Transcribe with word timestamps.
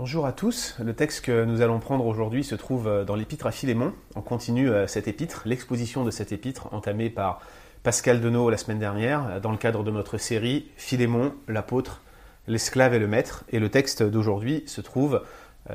Bonjour 0.00 0.24
à 0.24 0.32
tous. 0.32 0.76
Le 0.82 0.94
texte 0.94 1.26
que 1.26 1.44
nous 1.44 1.60
allons 1.60 1.78
prendre 1.78 2.06
aujourd'hui 2.06 2.42
se 2.42 2.54
trouve 2.54 2.88
euh, 2.88 3.04
dans 3.04 3.16
l'épître 3.16 3.44
à 3.44 3.50
Philémon. 3.50 3.92
On 4.14 4.22
continue 4.22 4.70
euh, 4.70 4.86
cette 4.86 5.08
épître, 5.08 5.42
l'exposition 5.44 6.06
de 6.06 6.10
cette 6.10 6.32
épître 6.32 6.72
entamée 6.72 7.10
par 7.10 7.42
Pascal 7.82 8.22
Denot 8.22 8.48
la 8.48 8.56
semaine 8.56 8.78
dernière 8.78 9.26
euh, 9.26 9.40
dans 9.40 9.50
le 9.50 9.58
cadre 9.58 9.84
de 9.84 9.90
notre 9.90 10.16
série 10.16 10.70
Philémon, 10.78 11.34
l'apôtre, 11.48 12.00
l'esclave 12.48 12.94
et 12.94 12.98
le 12.98 13.08
maître. 13.08 13.44
Et 13.50 13.58
le 13.58 13.68
texte 13.68 14.02
d'aujourd'hui 14.02 14.64
se 14.66 14.80
trouve 14.80 15.22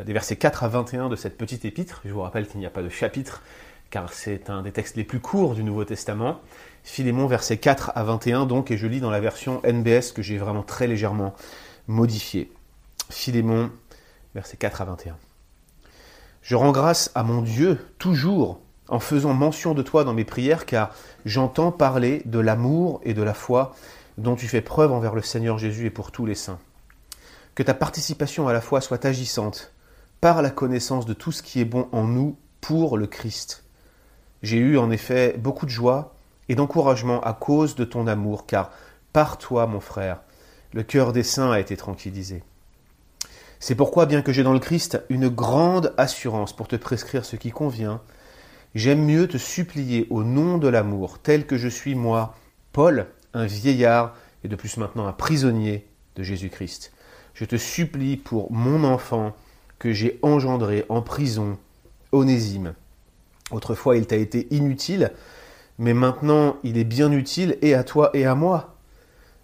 des 0.04 0.14
versets 0.14 0.38
4 0.38 0.64
à 0.64 0.70
21 0.70 1.10
de 1.10 1.16
cette 1.16 1.38
petite 1.38 1.64
épître. 1.64 2.02
Je 2.04 2.12
vous 2.12 2.21
rappelle 2.21 2.48
qu'il 2.48 2.60
n'y 2.60 2.66
a 2.66 2.71
pas 2.71 2.82
de 2.82 2.89
chapitre 2.89 3.44
car 3.92 4.12
c'est 4.12 4.50
un 4.50 4.64
des 4.64 4.71
textes 4.71 4.96
les 4.96 5.04
plus 5.04 5.20
courts 5.20 5.54
du 5.54 5.64
Nouveau 5.64 5.86
Testament. 5.86 6.42
Philémon, 6.84 7.28
versets 7.28 7.57
4 7.57 7.92
à 7.94 8.04
21 8.04 8.48
donc, 8.48 8.71
et 8.71 8.78
je 8.78 8.88
lis 8.88 9.02
dans 9.02 9.12
la 9.12 9.20
version 9.20 9.62
NBS 9.64 10.14
que 10.16 10.23
j'ai 10.23 10.39
vraiment 10.39 10.64
très 10.64 10.88
légèrement 10.88 11.36
modifiée. 11.88 12.52
Philémon, 13.12 13.70
versets 14.36 14.57
4 14.57 14.81
à 14.81 14.86
21. 14.86 15.17
Je 16.41 16.55
rends 16.55 16.71
grâce 16.71 17.09
à 17.16 17.23
mon 17.23 17.41
Dieu 17.41 17.80
toujours 17.98 18.59
en 18.88 18.99
faisant 18.99 19.34
mention 19.34 19.73
de 19.73 19.81
toi 19.81 20.03
dans 20.03 20.13
mes 20.13 20.26
prières, 20.26 20.66
car 20.66 20.91
j'entends 21.26 21.71
parler 21.71 22.21
de 22.26 22.38
l'amour 22.38 23.02
et 23.03 23.16
de 23.16 23.23
la 23.23 23.34
foi 23.34 23.73
dont 24.20 24.35
tu 24.35 24.48
fais 24.48 24.62
preuve 24.62 24.91
envers 24.91 25.16
le 25.16 25.23
Seigneur 25.23 25.57
Jésus 25.57 25.88
et 25.88 25.90
pour 25.90 26.12
tous 26.12 26.26
les 26.26 26.35
saints. 26.35 26.59
Que 27.55 27.63
ta 27.63 27.73
participation 27.73 28.48
à 28.48 28.53
la 28.53 28.62
foi 28.62 28.81
soit 28.81 29.05
agissante 29.05 29.73
par 30.21 30.41
la 30.41 30.52
connaissance 30.52 31.05
de 31.05 31.13
tout 31.13 31.31
ce 31.31 31.41
qui 31.41 31.59
est 31.62 31.65
bon 31.65 31.88
en 31.91 32.04
nous 32.04 32.38
pour 32.62 32.98
le 32.98 33.07
Christ. 33.07 33.63
J'ai 34.43 34.57
eu 34.57 34.77
en 34.77 34.91
effet 34.91 35.35
beaucoup 35.38 35.65
de 35.65 35.71
joie 35.71 36.13
et 36.49 36.55
d'encouragement 36.55 37.21
à 37.21 37.34
cause 37.34 37.76
de 37.76 37.85
ton 37.85 38.05
amour, 38.05 38.45
car 38.45 38.71
par 39.13 39.38
toi, 39.38 39.65
mon 39.65 39.79
frère, 39.79 40.21
le 40.73 40.84
cœur 40.84 41.13
des 41.13 41.23
saints 41.23 41.52
a 41.52 41.59
été 41.59 41.77
tranquillisé. 41.77 42.43
C'est 43.59 43.76
pourquoi, 43.76 44.05
bien 44.05 44.22
que 44.22 44.32
j'ai 44.32 44.44
dans 44.44 44.54
le 44.54 44.59
Christ 44.59 45.02
une 45.09 45.30
grande 45.30 45.94
assurance 45.98 46.55
pour 46.55 46.68
te 46.68 46.76
prescrire 46.76 47.26
ce 47.26 47.36
qui 47.36 47.52
convient, 47.52 48.02
j'aime 48.76 49.05
mieux 49.05 49.27
te 49.27 49.38
supplier 49.38 50.07
au 50.10 50.24
nom 50.24 50.57
de 50.57 50.68
l'amour, 50.68 51.20
tel 51.20 51.46
que 51.46 51.57
je 51.57 51.68
suis 51.68 51.96
moi, 51.96 52.35
Paul, 52.74 53.07
un 53.34 53.46
vieillard 53.46 54.16
et 54.44 54.48
de 54.48 54.55
plus 54.55 54.77
maintenant 54.77 55.07
un 55.07 55.13
prisonnier 55.13 55.88
de 56.16 56.24
Jésus-Christ. 56.24 56.91
Je 57.34 57.46
te 57.46 57.57
supplie 57.57 58.18
pour 58.18 58.52
mon 58.52 58.84
enfant 58.84 59.35
que 59.79 59.91
j'ai 59.91 60.20
engendré 60.22 60.85
en 60.90 61.01
prison, 61.01 61.57
Onésime. 62.12 62.74
Autrefois 63.51 63.98
il 63.98 64.07
t'a 64.07 64.16
été 64.16 64.47
inutile, 64.51 65.12
mais 65.78 65.94
maintenant 65.94 66.57
il 66.63 66.78
est 66.78 66.85
bien 66.85 67.12
utile 67.12 67.57
et 67.62 67.74
à 67.74 67.84
toi 67.84 68.09
et 68.13 68.25
à 68.25 68.35
moi. 68.35 68.75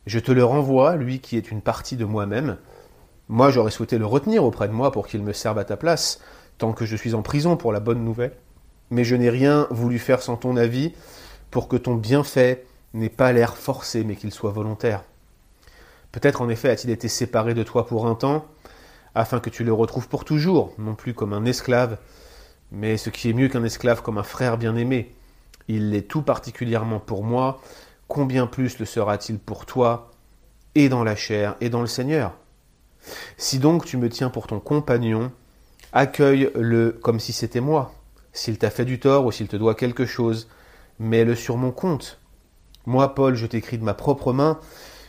Je 0.08 0.20
te 0.20 0.32
le 0.32 0.44
renvoie, 0.44 0.96
lui 0.96 1.20
qui 1.20 1.38
est 1.38 1.52
une 1.52 1.62
partie 1.62 1.96
de 1.96 2.06
moi-même, 2.06 2.58
moi, 3.32 3.50
j'aurais 3.50 3.72
souhaité 3.72 3.98
le 3.98 4.06
retenir 4.06 4.44
auprès 4.44 4.68
de 4.68 4.74
moi 4.74 4.92
pour 4.92 5.08
qu'il 5.08 5.24
me 5.24 5.32
serve 5.32 5.58
à 5.58 5.64
ta 5.64 5.78
place, 5.78 6.20
tant 6.58 6.74
que 6.74 6.86
je 6.86 6.98
suis 6.98 7.14
en 7.14 7.22
prison 7.22 7.56
pour 7.56 7.72
la 7.72 7.80
bonne 7.80 8.04
nouvelle. 8.04 8.34
Mais 8.90 9.06
je 9.06 9.16
n'ai 9.16 9.30
rien 9.30 9.68
voulu 9.72 10.00
faire 10.00 10.22
sans 10.22 10.36
ton 10.36 10.58
avis, 10.58 10.94
pour 11.50 11.70
que 11.70 11.78
ton 11.78 11.96
bienfait 11.96 12.66
n'ait 12.94 13.08
pas 13.08 13.32
l'air 13.32 13.56
forcé, 13.56 14.04
mais 14.04 14.18
qu'il 14.18 14.34
soit 14.34 14.52
volontaire. 14.52 15.06
Peut-être 16.12 16.42
en 16.42 16.50
effet 16.50 16.70
a-t-il 16.70 16.92
été 16.92 17.08
séparé 17.08 17.54
de 17.54 17.64
toi 17.64 17.88
pour 17.88 18.06
un 18.06 18.16
temps, 18.16 18.44
afin 19.16 19.40
que 19.40 19.50
tu 19.50 19.64
le 19.64 19.72
retrouves 19.72 20.10
pour 20.10 20.26
toujours, 20.26 20.74
non 20.78 20.94
plus 20.94 21.14
comme 21.14 21.32
un 21.32 21.46
esclave, 21.46 22.00
mais 22.74 22.98
ce 22.98 23.10
qui 23.10 23.30
est 23.30 23.34
mieux 23.34 23.48
qu'un 23.48 23.64
esclave 23.64 24.02
comme 24.02 24.18
un 24.18 24.24
frère 24.24 24.58
bien-aimé. 24.58 25.16
Il 25.70 25.92
l'est 25.92 26.02
tout 26.02 26.22
particulièrement 26.22 27.00
pour 27.00 27.24
moi, 27.24 27.62
combien 28.10 28.46
plus 28.46 28.78
le 28.78 28.86
sera-t-il 28.86 29.40
pour 29.40 29.66
toi, 29.66 30.12
et 30.76 30.90
dans 30.90 31.06
la 31.06 31.16
chair, 31.16 31.56
et 31.62 31.70
dans 31.70 31.80
le 31.80 31.88
Seigneur? 31.88 32.34
Si 33.38 33.60
donc 33.60 33.86
tu 33.86 33.98
me 33.98 34.10
tiens 34.10 34.30
pour 34.30 34.48
ton 34.48 34.60
compagnon, 34.60 35.32
accueille-le 35.94 37.00
comme 37.02 37.20
si 37.20 37.34
c'était 37.34 37.60
moi. 37.60 37.94
S'il 38.34 38.58
t'a 38.58 38.70
fait 38.70 38.86
du 38.86 39.00
tort 39.00 39.26
ou 39.26 39.32
s'il 39.32 39.48
te 39.48 39.58
doit 39.58 39.76
quelque 39.76 40.06
chose, 40.06 40.48
mets-le 41.00 41.36
sur 41.36 41.58
mon 41.58 41.72
compte. 41.72 42.20
Moi, 42.86 43.14
Paul, 43.14 43.36
je 43.36 43.46
t'écris 43.46 43.78
de 43.78 43.84
ma 43.84 43.94
propre 43.94 44.34
main, 44.34 44.60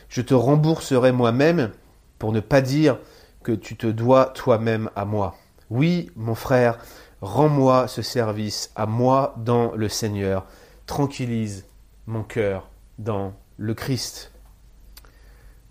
je 0.09 0.21
te 0.21 0.33
rembourserai 0.33 1.11
moi-même 1.11 1.71
pour 2.19 2.31
ne 2.31 2.39
pas 2.39 2.61
dire 2.61 2.99
que 3.43 3.51
tu 3.51 3.75
te 3.75 3.87
dois 3.87 4.25
toi-même 4.27 4.89
à 4.95 5.05
moi. 5.05 5.35
Oui, 5.69 6.11
mon 6.15 6.35
frère, 6.35 6.77
rends-moi 7.21 7.87
ce 7.87 8.01
service 8.01 8.71
à 8.75 8.85
moi 8.85 9.33
dans 9.37 9.71
le 9.73 9.89
Seigneur. 9.89 10.45
Tranquillise 10.85 11.65
mon 12.05 12.23
cœur 12.23 12.69
dans 12.99 13.33
le 13.57 13.73
Christ. 13.73 14.32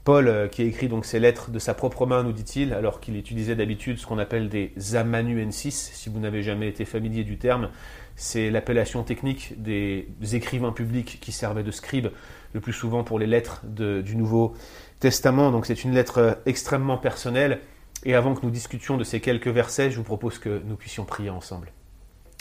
Paul, 0.04 0.26
euh, 0.26 0.48
qui 0.48 0.62
écrit 0.62 0.88
donc 0.88 1.04
ces 1.04 1.20
lettres 1.20 1.50
de 1.50 1.58
sa 1.60 1.74
propre 1.74 2.06
main, 2.06 2.24
nous 2.24 2.32
dit-il, 2.32 2.72
alors 2.72 3.00
qu'il 3.00 3.16
utilisait 3.16 3.54
d'habitude 3.54 3.98
ce 3.98 4.06
qu'on 4.06 4.18
appelle 4.18 4.48
des 4.48 4.72
amanuensis, 4.96 5.90
si 5.94 6.08
vous 6.08 6.18
n'avez 6.18 6.42
jamais 6.42 6.68
été 6.68 6.84
familier 6.84 7.22
du 7.22 7.38
terme, 7.38 7.70
c'est 8.16 8.50
l'appellation 8.50 9.04
technique 9.04 9.54
des 9.62 10.06
écrivains 10.32 10.72
publics 10.72 11.18
qui 11.20 11.30
servaient 11.30 11.62
de 11.62 11.70
scribes 11.70 12.08
le 12.52 12.60
plus 12.60 12.72
souvent 12.72 13.04
pour 13.04 13.18
les 13.18 13.26
lettres 13.26 13.62
du 13.64 14.16
Nouveau 14.16 14.54
Testament. 14.98 15.52
Donc 15.52 15.66
c'est 15.66 15.84
une 15.84 15.94
lettre 15.94 16.18
euh, 16.18 16.34
extrêmement 16.46 16.98
personnelle. 16.98 17.60
Et 18.04 18.14
avant 18.14 18.34
que 18.34 18.44
nous 18.44 18.50
discutions 18.50 18.96
de 18.96 19.04
ces 19.04 19.20
quelques 19.20 19.48
versets, 19.48 19.92
je 19.92 19.96
vous 19.96 20.02
propose 20.02 20.40
que 20.40 20.60
nous 20.64 20.74
puissions 20.74 21.04
prier 21.04 21.30
ensemble. 21.30 21.72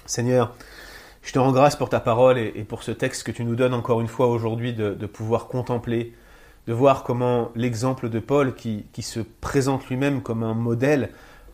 Seigneur, 0.08 0.56
je 1.22 1.32
te 1.32 1.38
rends 1.38 1.52
grâce 1.52 1.76
pour 1.76 1.90
ta 1.90 2.00
parole 2.00 2.40
et, 2.40 2.64
pour 2.64 2.82
ce 2.82 2.92
texte 2.92 3.22
que 3.24 3.32
tu 3.32 3.44
nous 3.44 3.56
donnes 3.56 3.76
encore 3.76 4.02
une 4.02 4.08
fois 4.08 4.26
aujourd'hui 4.26 4.74
de 4.74 5.06
pouvoir 5.06 5.48
contempler 5.48 6.14
de 6.68 6.74
voir 6.74 7.04
comment 7.04 7.52
l'exemple 7.56 8.10
de 8.10 8.20
Paul, 8.20 8.54
qui, 8.56 8.86
se 9.02 9.20
présente 9.20 9.88
lui-même 9.88 10.22
comme 10.22 10.44
un 10.44 10.54
modèle 10.54 11.10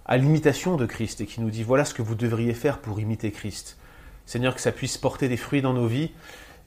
à 0.05 0.17
l'imitation 0.17 0.75
de 0.75 0.85
Christ 0.85 1.21
et 1.21 1.25
qui 1.25 1.41
nous 1.41 1.49
dit 1.49 1.63
voilà 1.63 1.85
ce 1.85 1.93
que 1.93 2.01
vous 2.01 2.15
devriez 2.15 2.53
faire 2.53 2.79
pour 2.79 2.99
imiter 2.99 3.31
Christ. 3.31 3.77
Seigneur, 4.25 4.55
que 4.55 4.61
ça 4.61 4.71
puisse 4.71 4.97
porter 4.97 5.29
des 5.29 5.37
fruits 5.37 5.61
dans 5.61 5.73
nos 5.73 5.87
vies 5.87 6.11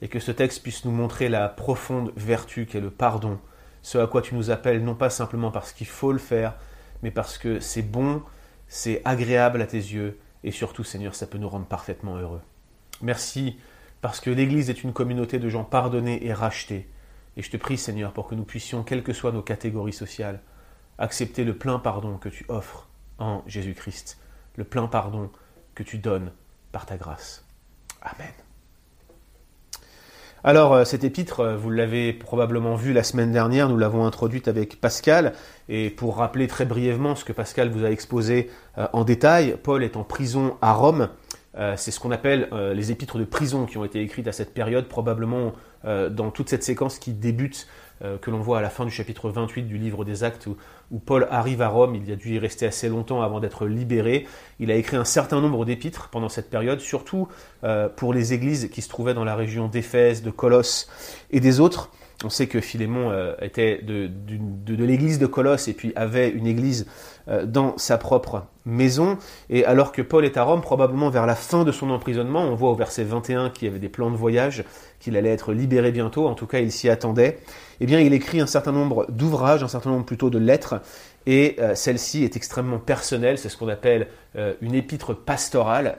et 0.01 0.07
que 0.07 0.19
ce 0.19 0.31
texte 0.31 0.63
puisse 0.63 0.85
nous 0.85 0.91
montrer 0.91 1.29
la 1.29 1.47
profonde 1.47 2.11
vertu 2.15 2.65
qu'est 2.65 2.79
le 2.79 2.89
pardon, 2.89 3.39
ce 3.83 3.97
à 3.97 4.07
quoi 4.07 4.21
tu 4.21 4.35
nous 4.35 4.49
appelles 4.49 4.83
non 4.83 4.95
pas 4.95 5.09
simplement 5.09 5.51
parce 5.51 5.71
qu'il 5.71 5.87
faut 5.87 6.11
le 6.11 6.19
faire, 6.19 6.55
mais 7.03 7.11
parce 7.11 7.37
que 7.37 7.59
c'est 7.59 7.83
bon, 7.83 8.23
c'est 8.67 9.01
agréable 9.05 9.61
à 9.61 9.67
tes 9.67 9.77
yeux 9.77 10.19
et 10.43 10.51
surtout, 10.51 10.83
Seigneur, 10.83 11.13
ça 11.13 11.27
peut 11.27 11.37
nous 11.37 11.49
rendre 11.49 11.65
parfaitement 11.65 12.15
heureux. 12.15 12.41
Merci 13.01 13.57
parce 14.01 14.19
que 14.19 14.31
l'Église 14.31 14.71
est 14.71 14.83
une 14.83 14.93
communauté 14.93 15.37
de 15.37 15.49
gens 15.49 15.63
pardonnés 15.63 16.25
et 16.25 16.33
rachetés 16.33 16.87
et 17.37 17.41
je 17.41 17.49
te 17.49 17.57
prie, 17.57 17.77
Seigneur, 17.77 18.13
pour 18.13 18.27
que 18.27 18.35
nous 18.35 18.43
puissions, 18.43 18.83
quelles 18.83 19.03
que 19.03 19.13
soient 19.13 19.31
nos 19.31 19.41
catégories 19.41 19.93
sociales, 19.93 20.41
accepter 20.97 21.43
le 21.43 21.57
plein 21.57 21.79
pardon 21.79 22.17
que 22.17 22.29
tu 22.29 22.45
offres 22.49 22.89
en 23.17 23.43
Jésus-Christ, 23.47 24.19
le 24.55 24.63
plein 24.63 24.87
pardon 24.87 25.29
que 25.75 25.83
tu 25.83 25.97
donnes 25.97 26.31
par 26.71 26.85
ta 26.85 26.97
grâce. 26.97 27.45
Amen. 28.01 28.33
Alors, 30.43 30.73
euh, 30.73 30.85
cet 30.85 31.03
épître, 31.03 31.41
euh, 31.41 31.55
vous 31.55 31.69
l'avez 31.69 32.13
probablement 32.13 32.75
vu 32.75 32.93
la 32.93 33.03
semaine 33.03 33.31
dernière, 33.31 33.69
nous 33.69 33.77
l'avons 33.77 34.05
introduite 34.05 34.47
avec 34.47 34.81
Pascal, 34.81 35.33
et 35.69 35.91
pour 35.91 36.17
rappeler 36.17 36.47
très 36.47 36.65
brièvement 36.65 37.15
ce 37.15 37.23
que 37.23 37.31
Pascal 37.31 37.69
vous 37.69 37.85
a 37.85 37.91
exposé 37.91 38.49
euh, 38.79 38.87
en 38.91 39.03
détail, 39.03 39.55
Paul 39.61 39.83
est 39.83 39.95
en 39.95 40.03
prison 40.03 40.57
à 40.63 40.73
Rome, 40.73 41.09
euh, 41.57 41.73
c'est 41.77 41.91
ce 41.91 41.99
qu'on 41.99 42.11
appelle 42.11 42.47
euh, 42.53 42.73
les 42.73 42.91
épîtres 42.91 43.17
de 43.17 43.25
prison 43.25 43.65
qui 43.65 43.77
ont 43.77 43.83
été 43.83 44.01
écrites 44.01 44.27
à 44.27 44.31
cette 44.31 44.53
période, 44.53 44.87
probablement 44.87 45.53
euh, 45.83 46.09
dans 46.09 46.31
toute 46.31 46.49
cette 46.49 46.63
séquence 46.63 46.99
qui 46.99 47.11
débute, 47.13 47.67
que 48.23 48.31
l'on 48.31 48.39
voit 48.39 48.57
à 48.57 48.61
la 48.63 48.71
fin 48.71 48.83
du 48.83 48.89
chapitre 48.89 49.29
28 49.29 49.61
du 49.61 49.77
livre 49.77 50.03
des 50.03 50.23
Actes, 50.23 50.47
où, 50.47 50.97
Paul 50.97 51.27
arrive 51.29 51.61
à 51.61 51.67
Rome, 51.67 51.93
il 51.93 52.11
a 52.11 52.15
dû 52.15 52.33
y 52.33 52.39
rester 52.39 52.65
assez 52.65 52.89
longtemps 52.89 53.21
avant 53.21 53.39
d'être 53.39 53.67
libéré. 53.67 54.25
Il 54.59 54.71
a 54.71 54.75
écrit 54.75 54.97
un 54.97 55.03
certain 55.03 55.39
nombre 55.39 55.65
d'épîtres 55.65 56.09
pendant 56.09 56.27
cette 56.27 56.49
période, 56.49 56.79
surtout 56.79 57.27
pour 57.97 58.15
les 58.15 58.33
églises 58.33 58.71
qui 58.71 58.81
se 58.81 58.89
trouvaient 58.89 59.13
dans 59.13 59.23
la 59.23 59.35
région 59.35 59.67
d'Éphèse, 59.67 60.23
de 60.23 60.31
Colosse 60.31 60.89
et 61.29 61.39
des 61.39 61.59
autres. 61.59 61.91
On 62.23 62.31
sait 62.31 62.47
que 62.47 62.59
Philémon 62.59 63.13
était 63.39 63.83
de, 63.83 64.09
l'église 64.83 65.19
de 65.19 65.27
Colosse 65.27 65.67
et 65.67 65.73
puis 65.73 65.93
avait 65.95 66.29
une 66.29 66.47
église 66.47 66.87
dans 67.27 67.77
sa 67.77 67.97
propre 67.97 68.43
maison. 68.65 69.17
Et 69.49 69.65
alors 69.65 69.91
que 69.91 70.01
Paul 70.01 70.25
est 70.25 70.37
à 70.37 70.43
Rome, 70.43 70.61
probablement 70.61 71.09
vers 71.09 71.25
la 71.25 71.35
fin 71.35 71.63
de 71.63 71.71
son 71.71 71.89
emprisonnement, 71.89 72.43
on 72.43 72.55
voit 72.55 72.69
au 72.69 72.75
verset 72.75 73.03
21 73.03 73.49
qu'il 73.49 73.67
y 73.67 73.71
avait 73.71 73.79
des 73.79 73.89
plans 73.89 74.11
de 74.11 74.15
voyage, 74.15 74.63
qu'il 74.99 75.17
allait 75.17 75.29
être 75.31 75.53
libéré 75.53 75.91
bientôt, 75.91 76.27
en 76.27 76.35
tout 76.35 76.47
cas 76.47 76.59
il 76.59 76.71
s'y 76.71 76.89
attendait, 76.89 77.39
eh 77.79 77.85
bien 77.85 77.99
il 77.99 78.13
écrit 78.13 78.39
un 78.39 78.47
certain 78.47 78.71
nombre 78.71 79.07
d'ouvrages, 79.09 79.63
un 79.63 79.67
certain 79.67 79.89
nombre 79.89 80.05
plutôt 80.05 80.29
de 80.29 80.37
lettres, 80.37 80.81
et 81.25 81.55
euh, 81.59 81.75
celle-ci 81.75 82.23
est 82.23 82.35
extrêmement 82.35 82.79
personnelle, 82.79 83.37
c'est 83.37 83.49
ce 83.49 83.57
qu'on 83.57 83.67
appelle 83.67 84.07
euh, 84.35 84.53
une 84.61 84.75
épître 84.75 85.15
pastorale, 85.15 85.97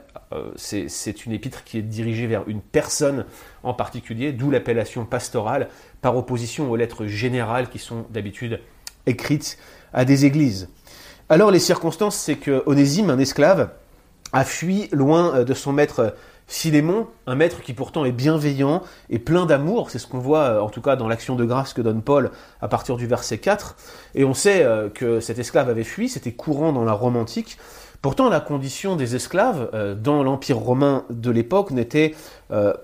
c'est 0.57 1.27
une 1.27 1.33
épître 1.33 1.63
qui 1.63 1.77
est 1.77 1.83
dirigée 1.83 2.27
vers 2.27 2.49
une 2.49 2.63
personne 2.63 3.27
en 3.63 3.75
particulier, 3.75 4.33
d'où 4.33 4.51
l'appellation 4.51 5.05
pastorale, 5.05 5.69
par 6.01 6.17
opposition 6.17 6.71
aux 6.71 6.77
lettres 6.77 7.05
générales 7.05 7.69
qui 7.69 7.79
sont 7.79 8.07
d'habitude 8.09 8.59
écrites 9.05 9.59
à 9.93 10.07
des 10.07 10.25
églises. 10.25 10.71
Alors 11.33 11.51
les 11.51 11.61
circonstances, 11.61 12.17
c'est 12.17 12.37
que 12.37 12.63
Onésime, 12.67 13.09
un 13.09 13.19
esclave, 13.19 13.71
a 14.35 14.45
fui 14.45 14.91
loin 14.93 15.35
euh, 15.35 15.45
de 15.45 15.55
son 15.55 15.73
maître 15.73 16.15
Philémon, 16.47 17.07
un 17.27 17.35
maître 17.35 17.63
qui 17.63 17.73
pourtant 17.73 18.05
est 18.05 18.13
bienveillant 18.13 18.83
et 19.09 19.19
plein 19.19 19.47
d'amour, 19.47 19.91
c'est 19.91 19.99
ce 19.99 20.07
qu'on 20.07 20.19
voit 20.19 20.43
euh, 20.43 20.61
en 20.61 20.69
tout 20.69 20.83
cas 20.83 20.95
dans 20.95 21.09
l'action 21.09 21.35
de 21.35 21.47
grâce 21.47 21.73
que 21.73 21.81
donne 21.81 22.03
Paul 22.03 22.31
à 22.61 22.69
partir 22.69 22.99
du 22.99 23.07
verset 23.07 23.39
4, 23.39 23.77
et 24.15 24.25
on 24.25 24.35
sait 24.35 24.63
euh, 24.63 24.91
que 24.91 25.21
cet 25.21 25.39
esclave 25.39 25.71
avait 25.71 25.85
fui, 25.85 26.11
c'était 26.11 26.33
courant 26.33 26.75
dans 26.75 26.85
la 26.85 26.93
Rome 26.93 27.17
antique, 27.17 27.57
Pourtant, 28.03 28.29
la 28.29 28.41
condition 28.41 28.97
des 28.97 29.15
esclaves 29.15 29.71
euh, 29.75 29.95
dans 29.95 30.25
l'Empire 30.25 30.59
romain 30.59 31.05
de 31.09 31.31
l'époque 31.31 31.71
n'était 31.71 32.17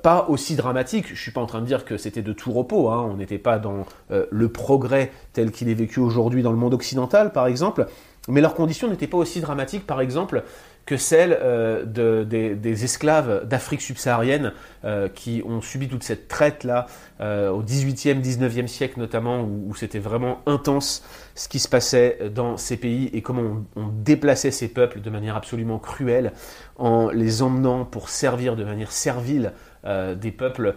pas 0.03 0.27
aussi 0.29 0.55
dramatique. 0.57 1.09
Je 1.09 1.13
ne 1.13 1.19
suis 1.19 1.33
pas 1.33 1.43
en 1.43 1.47
train 1.47 1.61
de 1.61 1.67
dire 1.67 1.85
que 1.85 1.99
c'était 1.99 2.23
de 2.23 2.33
tout 2.33 2.53
repos, 2.53 2.89
hein. 2.89 3.07
on 3.11 3.17
n'était 3.17 3.37
pas 3.37 3.59
dans 3.59 3.85
le 4.09 4.49
progrès 4.49 5.11
tel 5.35 5.51
qu'il 5.51 5.69
est 5.69 5.75
vécu 5.75 6.01
aujourd'hui 6.01 6.43
dans 6.43 6.53
le 6.53 6.57
monde 6.57 6.73
occidental, 6.73 7.33
par 7.33 7.49
exemple, 7.49 7.87
mais 8.29 8.41
leur 8.41 8.55
condition 8.55 8.89
n'était 8.89 9.07
pas 9.07 9.19
aussi 9.19 9.41
dramatique, 9.41 9.87
par 9.87 10.01
exemple, 10.01 10.45
que 10.89 10.97
celle 10.97 11.37
euh, 11.43 12.25
des, 12.25 12.85
esclaves 12.85 13.47
d'Afrique 13.47 13.83
subsaharienne 13.83 14.55
euh, 14.87 15.11
qui 15.11 15.43
ont 15.47 15.61
subi 15.61 15.87
toute 15.87 16.03
cette 16.03 16.29
traite-là 16.29 16.87
euh, 17.21 17.51
au 17.51 17.63
18e, 17.63 18.23
19e 18.23 18.67
siècle 18.69 18.99
notamment, 18.99 19.43
où, 19.43 19.75
c'était 19.75 19.99
vraiment 19.99 20.41
intense 20.47 21.05
ce 21.35 21.47
qui 21.47 21.59
se 21.59 21.69
passait 21.69 22.31
dans 22.35 22.57
ces 22.57 22.79
pays 22.79 23.11
et 23.13 23.21
comment 23.21 23.67
on, 23.77 23.89
déplaçait 23.89 24.51
ces 24.51 24.69
peuples 24.69 25.03
de 25.03 25.11
manière 25.11 25.37
absolument 25.37 25.79
cruelle 25.79 26.33
en 26.77 27.11
les 27.11 27.43
emmenant 27.43 27.85
pour 27.85 28.09
servir 28.09 28.57
de 28.57 28.65
manière 28.65 28.93
servile 28.93 29.53
des 29.85 30.33
peuples 30.33 30.75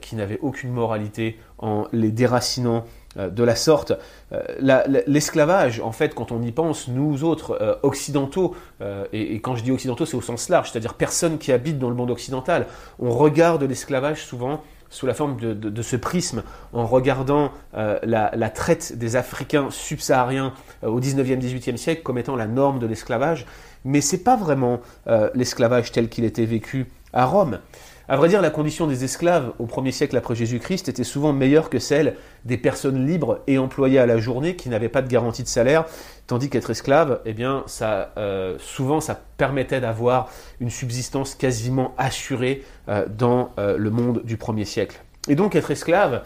qui 0.00 0.16
n'avaient 0.16 0.38
aucune 0.40 0.72
moralité, 0.72 1.38
en 1.58 1.86
les 1.92 2.10
déracinant 2.10 2.84
de 3.18 3.44
la 3.44 3.56
sorte. 3.56 3.92
Euh, 4.32 4.42
l'esclavage, 5.06 5.80
en 5.80 5.92
fait, 5.92 6.14
quand 6.14 6.32
on 6.32 6.42
y 6.42 6.52
pense, 6.52 6.88
nous 6.88 7.24
autres 7.24 7.58
euh, 7.60 7.74
occidentaux, 7.82 8.54
et, 9.12 9.40
quand 9.40 9.56
je 9.56 9.64
dis 9.64 9.72
occidentaux, 9.72 10.06
c'est 10.06 10.16
au 10.16 10.22
sens 10.22 10.48
large, 10.48 10.70
c'est-à-dire 10.70 10.94
personnes 10.94 11.38
qui 11.38 11.52
habitent 11.52 11.78
dans 11.78 11.88
le 11.88 11.96
monde 11.96 12.10
occidental, 12.10 12.66
on 12.98 13.10
regarde 13.10 13.62
l'esclavage 13.62 14.24
souvent 14.24 14.62
sous 14.90 15.06
la 15.06 15.12
forme 15.12 15.36
de, 15.38 15.82
ce 15.82 15.96
prisme, 15.96 16.42
en 16.72 16.86
regardant 16.86 17.50
la, 17.74 18.50
traite 18.50 18.96
des 18.96 19.16
Africains 19.16 19.68
subsahariens 19.70 20.54
au 20.82 20.98
19e, 21.00 21.38
18e 21.38 21.76
siècle 21.76 22.02
comme 22.02 22.16
étant 22.16 22.36
la 22.36 22.46
norme 22.46 22.78
de 22.78 22.86
l'esclavage, 22.86 23.46
mais 23.84 24.00
c'est 24.00 24.22
pas 24.22 24.36
vraiment 24.36 24.80
l'esclavage 25.34 25.92
tel 25.92 26.08
qu'il 26.08 26.24
était 26.24 26.46
vécu 26.46 26.86
à 27.12 27.26
Rome. 27.26 27.58
À 28.10 28.16
vrai 28.16 28.30
dire, 28.30 28.40
la 28.40 28.48
condition 28.48 28.86
des 28.86 29.04
esclaves 29.04 29.52
au 29.58 29.66
1er 29.66 29.90
siècle 29.90 30.16
après 30.16 30.34
Jésus-Christ 30.34 30.88
était 30.88 31.04
souvent 31.04 31.34
meilleure 31.34 31.68
que 31.68 31.78
celle 31.78 32.16
des 32.46 32.56
personnes 32.56 33.06
libres 33.06 33.40
et 33.46 33.58
employées 33.58 33.98
à 33.98 34.06
la 34.06 34.16
journée 34.16 34.56
qui 34.56 34.70
n'avaient 34.70 34.88
pas 34.88 35.02
de 35.02 35.08
garantie 35.08 35.42
de 35.42 35.48
salaire, 35.48 35.84
tandis 36.26 36.48
qu'être 36.48 36.70
esclave, 36.70 37.20
eh 37.26 37.34
bien, 37.34 37.64
ça, 37.66 38.12
euh, 38.16 38.56
souvent, 38.60 39.02
ça 39.02 39.20
permettait 39.36 39.82
d'avoir 39.82 40.30
une 40.58 40.70
subsistance 40.70 41.34
quasiment 41.34 41.94
assurée 41.98 42.64
euh, 42.88 43.04
dans 43.06 43.50
euh, 43.58 43.76
le 43.76 43.90
monde 43.90 44.22
du 44.24 44.38
1er 44.38 44.64
siècle. 44.64 45.02
Et 45.28 45.34
donc, 45.34 45.54
être 45.54 45.70
esclave 45.70 46.22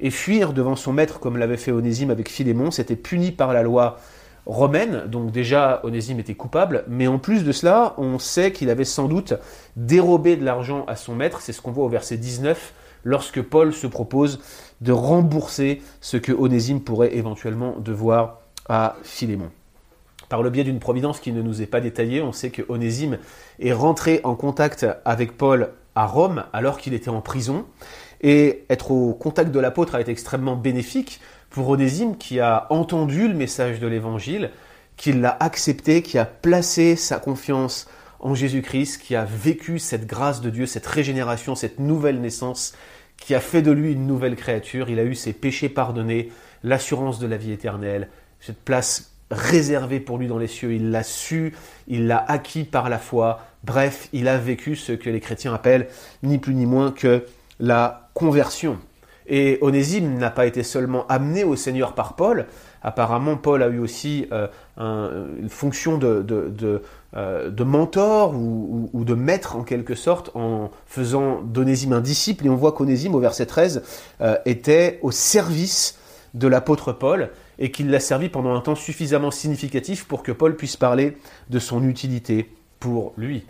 et 0.00 0.10
fuir 0.10 0.54
devant 0.54 0.74
son 0.74 0.94
maître, 0.94 1.20
comme 1.20 1.36
l'avait 1.36 1.58
fait 1.58 1.70
Onésime 1.70 2.10
avec 2.10 2.30
Philémon, 2.30 2.70
c'était 2.70 2.96
puni 2.96 3.30
par 3.30 3.52
la 3.52 3.62
loi 3.62 3.98
romaine, 4.46 5.04
donc 5.08 5.32
déjà 5.32 5.80
Onésime 5.82 6.20
était 6.20 6.34
coupable, 6.34 6.84
mais 6.88 7.06
en 7.08 7.18
plus 7.18 7.44
de 7.44 7.52
cela, 7.52 7.94
on 7.98 8.18
sait 8.18 8.52
qu'il 8.52 8.70
avait 8.70 8.84
sans 8.84 9.08
doute 9.08 9.34
dérobé 9.76 10.36
de 10.36 10.44
l'argent 10.44 10.84
à 10.86 10.96
son 10.96 11.14
maître, 11.14 11.40
c'est 11.40 11.52
ce 11.52 11.60
qu'on 11.60 11.72
voit 11.72 11.84
au 11.84 11.88
verset 11.88 12.16
19, 12.16 12.72
lorsque 13.04 13.42
Paul 13.42 13.72
se 13.72 13.86
propose 13.86 14.40
de 14.80 14.92
rembourser 14.92 15.82
ce 16.00 16.16
que 16.16 16.32
Onésime 16.32 16.80
pourrait 16.80 17.16
éventuellement 17.16 17.76
devoir 17.78 18.40
à 18.68 18.96
Philémon. 19.02 19.50
Par 20.28 20.42
le 20.42 20.50
biais 20.50 20.64
d'une 20.64 20.80
providence 20.80 21.20
qui 21.20 21.32
ne 21.32 21.42
nous 21.42 21.62
est 21.62 21.66
pas 21.66 21.80
détaillée, 21.80 22.20
on 22.20 22.32
sait 22.32 22.50
que 22.50 22.62
Onésime 22.68 23.18
est 23.60 23.72
rentré 23.72 24.20
en 24.24 24.34
contact 24.34 24.86
avec 25.04 25.36
Paul 25.36 25.70
à 25.94 26.06
Rome 26.06 26.44
alors 26.52 26.78
qu'il 26.78 26.94
était 26.94 27.10
en 27.10 27.20
prison. 27.20 27.64
Et 28.22 28.64
être 28.70 28.90
au 28.90 29.12
contact 29.12 29.52
de 29.52 29.60
l'apôtre 29.60 29.94
a 29.94 30.00
été 30.00 30.10
extrêmement 30.10 30.56
bénéfique 30.56 31.20
pour 31.56 31.70
Onésime 31.70 32.18
qui 32.18 32.38
a 32.38 32.66
entendu 32.68 33.28
le 33.28 33.32
message 33.32 33.80
de 33.80 33.86
l'Évangile, 33.86 34.50
qui 34.98 35.14
l'a 35.14 35.34
accepté, 35.40 36.02
qui 36.02 36.18
a 36.18 36.26
placé 36.26 36.96
sa 36.96 37.18
confiance 37.18 37.88
en 38.20 38.34
Jésus-Christ, 38.34 38.98
qui 38.98 39.16
a 39.16 39.24
vécu 39.24 39.78
cette 39.78 40.06
grâce 40.06 40.42
de 40.42 40.50
Dieu, 40.50 40.66
cette 40.66 40.86
régénération, 40.86 41.54
cette 41.54 41.78
nouvelle 41.78 42.20
naissance, 42.20 42.74
qui 43.16 43.34
a 43.34 43.40
fait 43.40 43.62
de 43.62 43.70
lui 43.70 43.92
une 43.92 44.06
nouvelle 44.06 44.36
créature. 44.36 44.90
Il 44.90 44.98
a 44.98 45.04
eu 45.04 45.14
ses 45.14 45.32
péchés 45.32 45.70
pardonnés, 45.70 46.30
l'assurance 46.62 47.18
de 47.20 47.26
la 47.26 47.38
vie 47.38 47.52
éternelle, 47.52 48.10
cette 48.38 48.62
place 48.62 49.12
réservée 49.30 49.98
pour 49.98 50.18
lui 50.18 50.28
dans 50.28 50.36
les 50.36 50.48
cieux. 50.48 50.74
Il 50.74 50.90
l'a 50.90 51.04
su, 51.04 51.54
il 51.88 52.06
l'a 52.06 52.22
acquis 52.28 52.64
par 52.64 52.90
la 52.90 52.98
foi. 52.98 53.40
Bref, 53.64 54.10
il 54.12 54.28
a 54.28 54.36
vécu 54.36 54.76
ce 54.76 54.92
que 54.92 55.08
les 55.08 55.20
chrétiens 55.20 55.54
appellent 55.54 55.88
ni 56.22 56.36
plus 56.36 56.52
ni 56.52 56.66
moins 56.66 56.92
que 56.92 57.24
la 57.60 58.10
conversion. 58.12 58.78
Et 59.28 59.58
Onésime 59.60 60.18
n'a 60.18 60.30
pas 60.30 60.46
été 60.46 60.62
seulement 60.62 61.06
amené 61.08 61.42
au 61.44 61.56
Seigneur 61.56 61.94
par 61.94 62.14
Paul, 62.14 62.46
apparemment 62.82 63.36
Paul 63.36 63.62
a 63.62 63.68
eu 63.68 63.78
aussi 63.78 64.28
euh, 64.32 64.46
une 64.78 65.48
fonction 65.48 65.98
de, 65.98 66.24
euh, 67.16 67.64
mentor 67.64 68.34
ou, 68.34 69.04
de 69.04 69.14
maître 69.14 69.56
en 69.56 69.62
quelque 69.62 69.94
sorte 69.94 70.30
en 70.34 70.70
faisant 70.86 71.42
d'Onésime 71.42 71.92
un 71.92 72.00
disciple. 72.00 72.46
Et 72.46 72.48
on 72.48 72.56
voit 72.56 72.72
qu'Onésime 72.72 73.14
au 73.14 73.20
verset 73.20 73.46
13 73.46 73.82
euh, 74.20 74.36
était 74.44 75.00
au 75.02 75.10
service 75.10 75.98
de 76.34 76.46
l'apôtre 76.46 76.92
Paul 76.92 77.30
et 77.58 77.70
qu'il 77.70 77.90
l'a 77.90 78.00
servi 78.00 78.28
pendant 78.28 78.54
un 78.54 78.60
temps 78.60 78.74
suffisamment 78.74 79.30
significatif 79.30 80.04
pour 80.04 80.22
que 80.22 80.32
Paul 80.32 80.54
puisse 80.54 80.76
parler 80.76 81.16
de 81.50 81.58
son 81.58 81.82
utilité 81.88 82.52
pour 82.78 83.14
lui. 83.16 83.46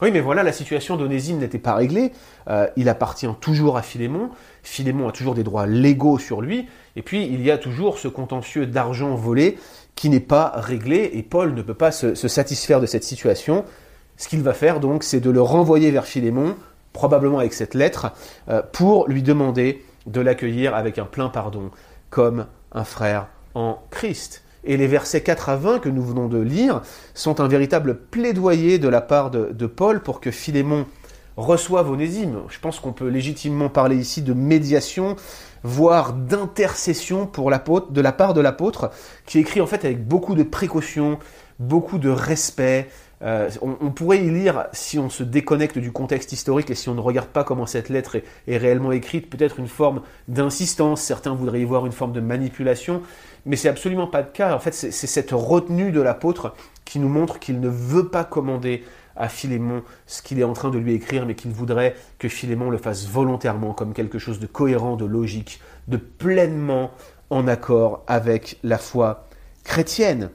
Oui, 0.00 0.12
mais 0.12 0.20
voilà, 0.20 0.44
la 0.44 0.52
situation 0.52 0.96
d'Onésime 0.96 1.38
n'était 1.38 1.58
pas 1.58 1.74
réglée. 1.74 2.12
Euh, 2.48 2.68
il 2.76 2.88
appartient 2.88 3.26
toujours 3.40 3.76
à 3.76 3.82
Philémon. 3.82 4.30
Philémon 4.62 5.08
a 5.08 5.12
toujours 5.12 5.34
des 5.34 5.42
droits 5.42 5.66
légaux 5.66 6.18
sur 6.18 6.40
lui. 6.40 6.68
Et 6.94 7.02
puis, 7.02 7.24
il 7.24 7.42
y 7.42 7.50
a 7.50 7.58
toujours 7.58 7.98
ce 7.98 8.06
contentieux 8.06 8.66
d'argent 8.66 9.16
volé 9.16 9.58
qui 9.96 10.08
n'est 10.08 10.20
pas 10.20 10.52
réglé. 10.54 11.10
Et 11.14 11.24
Paul 11.24 11.52
ne 11.52 11.62
peut 11.62 11.74
pas 11.74 11.90
se, 11.90 12.14
satisfaire 12.14 12.80
de 12.80 12.86
cette 12.86 13.02
situation. 13.02 13.64
Ce 14.16 14.28
qu'il 14.28 14.42
va 14.42 14.52
faire, 14.52 14.78
donc, 14.78 15.02
c'est 15.02 15.20
de 15.20 15.30
le 15.30 15.42
renvoyer 15.42 15.90
vers 15.90 16.06
Philémon, 16.06 16.54
probablement 16.92 17.40
avec 17.40 17.52
cette 17.52 17.74
lettre, 17.74 18.12
euh, 18.48 18.62
pour 18.72 19.08
lui 19.08 19.24
demander 19.24 19.84
de 20.06 20.20
l'accueillir 20.20 20.76
avec 20.76 20.98
un 20.98 21.06
plein 21.06 21.28
pardon, 21.28 21.70
comme 22.10 22.46
un 22.70 22.84
frère 22.84 23.26
en 23.54 23.82
Christ. 23.90 24.44
Et 24.64 24.76
les 24.76 24.86
versets 24.86 25.22
4 25.22 25.48
à 25.48 25.56
20 25.56 25.78
que 25.78 25.88
nous 25.88 26.02
venons 26.02 26.28
de 26.28 26.38
lire 26.38 26.82
sont 27.14 27.40
un 27.40 27.48
véritable 27.48 27.98
plaidoyer 27.98 28.78
de 28.78 28.88
la 28.88 29.00
part 29.00 29.30
de, 29.30 29.66
Paul 29.66 30.00
pour 30.00 30.20
que 30.20 30.30
Philémon 30.30 30.86
reçoive 31.36 31.90
Onésime. 31.90 32.40
Je 32.48 32.58
pense 32.58 32.80
qu'on 32.80 32.92
peut 32.92 33.08
légitimement 33.08 33.68
parler 33.68 33.96
ici 33.96 34.22
de 34.22 34.32
médiation, 34.32 35.14
voire 35.62 36.12
d'intercession 36.12 37.26
pour 37.26 37.50
de 37.50 38.00
la 38.00 38.12
part 38.12 38.34
de 38.34 38.40
l'apôtre, 38.40 38.90
qui 39.26 39.38
écrit 39.38 39.60
en 39.60 39.66
fait 39.66 39.84
avec 39.84 40.06
beaucoup 40.06 40.34
de 40.34 40.42
précaution, 40.42 41.18
beaucoup 41.60 41.98
de 41.98 42.10
respect. 42.10 42.88
Euh, 43.22 43.50
on, 43.62 43.90
pourrait 43.90 44.24
y 44.24 44.30
lire, 44.30 44.66
si 44.72 44.98
on 44.98 45.10
se 45.10 45.24
déconnecte 45.24 45.76
du 45.78 45.90
contexte 45.90 46.32
historique 46.32 46.70
et 46.70 46.76
si 46.76 46.88
on 46.88 46.94
ne 46.94 47.00
regarde 47.00 47.28
pas 47.28 47.42
comment 47.42 47.66
cette 47.66 47.88
lettre 47.88 48.14
est, 48.16 48.24
est 48.46 48.58
réellement 48.58 48.92
écrite, 48.92 49.28
peut-être 49.28 49.58
une 49.58 49.66
forme 49.66 50.02
d'insistance, 50.28 51.02
certains 51.02 51.34
voudraient 51.34 51.60
y 51.60 51.64
voir 51.64 51.84
une 51.84 51.92
forme 51.92 52.12
de 52.12 52.20
manipulation, 52.20 53.02
mais 53.46 53.56
c'est 53.56 53.68
absolument 53.68 54.06
pas 54.06 54.20
le 54.20 54.28
cas. 54.28 54.54
En 54.54 54.58
fait, 54.58 54.72
c'est 54.72 54.90
cette 54.90 55.30
retenue 55.32 55.92
de 55.92 56.00
l'apôtre 56.00 56.54
qui 56.84 56.98
nous 56.98 57.08
montre 57.08 57.38
qu'il 57.38 57.60
ne 57.60 57.68
veut 57.68 58.08
pas 58.08 58.24
commander 58.24 58.84
à 59.16 59.28
Philémon 59.28 59.82
ce 60.06 60.22
qu'il 60.22 60.38
est 60.38 60.44
en 60.44 60.52
train 60.52 60.70
de 60.70 60.78
lui 60.78 60.94
écrire, 60.94 61.26
mais 61.26 61.34
qu'il 61.34 61.50
voudrait 61.50 61.96
que 62.18 62.28
Philémon 62.28 62.70
le 62.70 62.78
fasse 62.78 63.06
volontairement, 63.06 63.74
comme 63.74 63.92
quelque 63.92 64.18
chose 64.18 64.38
de 64.38 64.46
cohérent, 64.46 64.96
de 64.96 65.04
logique, 65.04 65.60
de 65.88 65.96
pleinement 65.96 66.92
en 67.30 67.48
accord 67.48 68.04
avec 68.06 68.58
la 68.62 68.78
foi 68.78 69.26
chrétienne. 69.64 70.30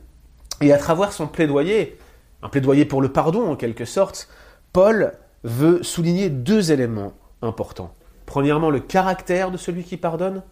Et 0.61 0.71
à 0.73 0.77
travers 0.77 1.11
son 1.11 1.27
plaidoyer, 1.27 1.97
un 2.41 2.49
plaidoyer 2.49 2.85
pour 2.85 3.01
le 3.01 3.11
pardon 3.11 3.49
en 3.49 3.55
quelque 3.55 3.85
sorte, 3.85 4.27
Paul 4.73 5.13
veut 5.43 5.81
souligner 5.81 6.29
deux 6.29 6.71
éléments 6.71 7.13
importants. 7.41 7.93
Premièrement, 8.25 8.69
le 8.69 8.79
caractère 8.79 9.51
de 9.51 9.57
celui 9.57 9.83
qui 9.83 9.97
pardonne, 9.97 10.43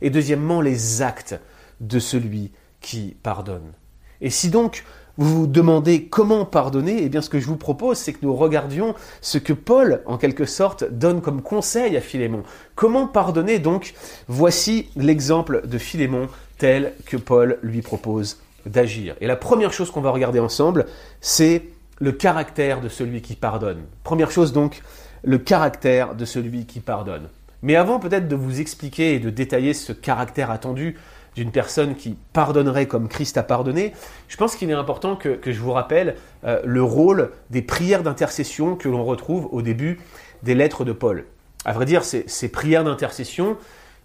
et 0.00 0.10
deuxièmement, 0.10 0.60
les 0.60 1.02
actes 1.02 1.40
de 1.80 1.98
celui 1.98 2.52
qui 2.80 3.16
pardonne. 3.22 3.72
Et 4.20 4.30
si 4.30 4.50
donc 4.50 4.84
vous 5.16 5.40
vous 5.40 5.46
demandez 5.46 6.06
comment 6.06 6.44
pardonner, 6.44 7.02
eh 7.02 7.08
bien 7.08 7.22
ce 7.22 7.30
que 7.30 7.38
je 7.38 7.46
vous 7.46 7.56
propose, 7.56 7.98
c'est 7.98 8.12
que 8.12 8.18
nous 8.22 8.34
regardions 8.34 8.94
ce 9.20 9.38
que 9.38 9.52
Paul, 9.52 10.02
en 10.06 10.18
quelque 10.18 10.44
sorte, 10.44 10.84
donne 10.84 11.20
comme 11.20 11.40
conseil 11.40 11.96
à 11.96 12.00
Philémon. 12.00 12.42
Comment 12.74 13.06
pardonner 13.06 13.58
donc? 13.58 13.94
Voici 14.26 14.88
l'exemple 14.96 15.66
de 15.66 15.78
Philémon 15.78 16.28
tel 16.58 16.94
que 17.06 17.16
Paul 17.16 17.58
lui 17.62 17.80
propose 17.80 18.40
d'agir. 18.66 19.14
Et 19.20 19.26
la 19.26 19.36
première 19.36 19.72
chose 19.72 19.90
qu'on 19.90 20.00
va 20.00 20.10
regarder 20.10 20.40
ensemble, 20.40 20.86
c'est 21.20 21.62
le 21.98 22.12
caractère 22.12 22.80
de 22.80 22.88
celui 22.88 23.22
qui 23.22 23.36
pardonne. 23.36 23.82
Première 24.02 24.30
chose 24.30 24.52
donc, 24.52 24.82
le 25.22 25.38
caractère 25.38 26.14
de 26.14 26.24
celui 26.24 26.66
qui 26.66 26.80
pardonne. 26.80 27.28
Mais 27.62 27.76
avant 27.76 27.98
peut-être 27.98 28.28
de 28.28 28.36
vous 28.36 28.60
expliquer 28.60 29.14
et 29.14 29.20
de 29.20 29.30
détailler 29.30 29.74
ce 29.74 29.92
caractère 29.92 30.50
attendu 30.50 30.96
d'une 31.34 31.50
personne 31.50 31.94
qui 31.94 32.16
pardonnerait 32.32 32.86
comme 32.86 33.08
Christ 33.08 33.36
a 33.36 33.42
pardonné, 33.42 33.92
je 34.28 34.36
pense 34.36 34.56
qu'il 34.56 34.70
est 34.70 34.74
important 34.74 35.16
que, 35.16 35.38
je 35.44 35.60
vous 35.60 35.72
rappelle 35.72 36.16
euh, 36.44 36.60
le 36.64 36.82
rôle 36.82 37.32
des 37.50 37.62
prières 37.62 38.02
d'intercession 38.02 38.76
que 38.76 38.88
l'on 38.88 39.04
retrouve 39.04 39.48
au 39.52 39.62
début 39.62 40.00
des 40.42 40.54
lettres 40.54 40.84
de 40.84 40.92
Paul. 40.92 41.24
À 41.64 41.72
vrai 41.72 41.86
dire, 41.86 42.04
ces, 42.04 42.48
prières 42.48 42.84
d'intercession, 42.84 43.56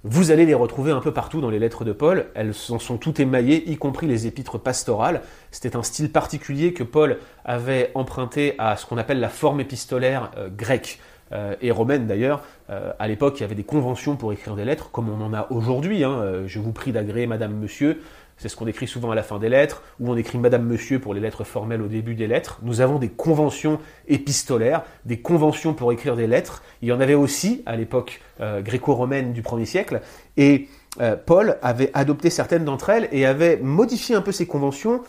vous 0.05 0.31
allez 0.31 0.45
les 0.45 0.53
retrouver 0.53 0.91
un 0.91 1.01
peu 1.01 1.11
partout 1.11 1.41
dans 1.41 1.49
les 1.49 1.59
lettres 1.59 1.83
de 1.83 1.91
Paul. 1.91 2.27
Elles 2.33 2.53
en 2.69 2.79
sont 2.79 2.97
toutes 2.97 3.19
émaillées, 3.19 3.69
y 3.69 3.75
compris 3.75 4.07
les 4.07 4.27
épîtres 4.27 4.57
pastorales. 4.57 5.21
C'était 5.51 5.75
un 5.75 5.83
style 5.83 6.09
particulier 6.09 6.73
que 6.73 6.83
Paul 6.83 7.19
avait 7.43 7.91
emprunté 7.95 8.55
à 8.57 8.77
ce 8.77 8.85
qu'on 8.85 8.97
appelle 8.97 9.19
la 9.19 9.27
forme 9.27 9.59
épistolaire 9.59 10.31
euh, 10.37 10.47
grecque. 10.49 10.99
Euh, 11.31 11.55
et 11.61 11.71
romaine 11.71 12.07
d'ailleurs. 12.07 12.43
Euh, 12.69 12.91
à 12.99 13.07
l'époque, 13.07 13.39
il 13.39 13.41
y 13.41 13.43
avait 13.43 13.55
des 13.55 13.63
conventions 13.63 14.15
pour 14.15 14.33
écrire 14.33 14.55
des 14.55 14.65
lettres, 14.65 14.91
comme 14.91 15.09
on 15.09 15.23
en 15.23 15.33
a 15.33 15.47
aujourd'hui. 15.51 16.03
Hein. 16.03 16.43
je 16.45 16.59
vous 16.59 16.71
prie 16.71 16.91
d'agréer 16.91 17.27
Madame, 17.27 17.53
Monsieur. 17.53 18.01
C'est 18.39 18.47
ce 18.47 18.55
qu'on 18.55 18.67
écrit 18.67 18.87
souvent 18.87 19.11
à 19.11 19.15
la 19.15 19.23
fin 19.23 19.37
des 19.37 19.49
lettres, 19.49 19.83
ou 19.99 20.09
on 20.09 20.15
écrit 20.15 20.37
Madame 20.37 20.63
Monsieur 20.63 20.99
pour 20.99 21.13
les 21.13 21.19
lettres 21.19 21.43
formelles 21.43 21.81
au 21.81 21.87
début 21.87 22.15
des 22.15 22.25
lettres. 22.25 22.59
Nous 22.63 22.79
avons 22.79 22.97
des 22.97 23.09
conventions 23.09 23.79
épistolaires, 24.07 24.83
des 25.03 25.19
conventions 25.19 25.73
pour 25.73 25.91
écrire 25.91 26.15
des 26.15 26.25
lettres. 26.25 26.63
Il 26.81 26.87
y 26.87 26.93
en 26.93 27.01
avait 27.01 27.15
aussi 27.15 27.63
à 27.65 27.75
l'époque 27.75 28.21
euh, 28.39 28.61
gréco-romaine 28.61 29.33
du 29.33 29.41
1er 29.41 29.65
siècle, 29.65 30.01
et 30.37 30.69
euh, 31.01 31.17
Paul 31.17 31.57
avait 31.61 31.91
adopté 31.93 32.29
certaines 32.29 32.63
d'entre 32.63 32.89
elles 32.89 33.09
et 33.11 33.25
avait 33.25 33.57
modifié 33.57 34.15
un 34.15 34.21
peu 34.21 34.31
ces 34.31 34.47
conventions 34.47 35.01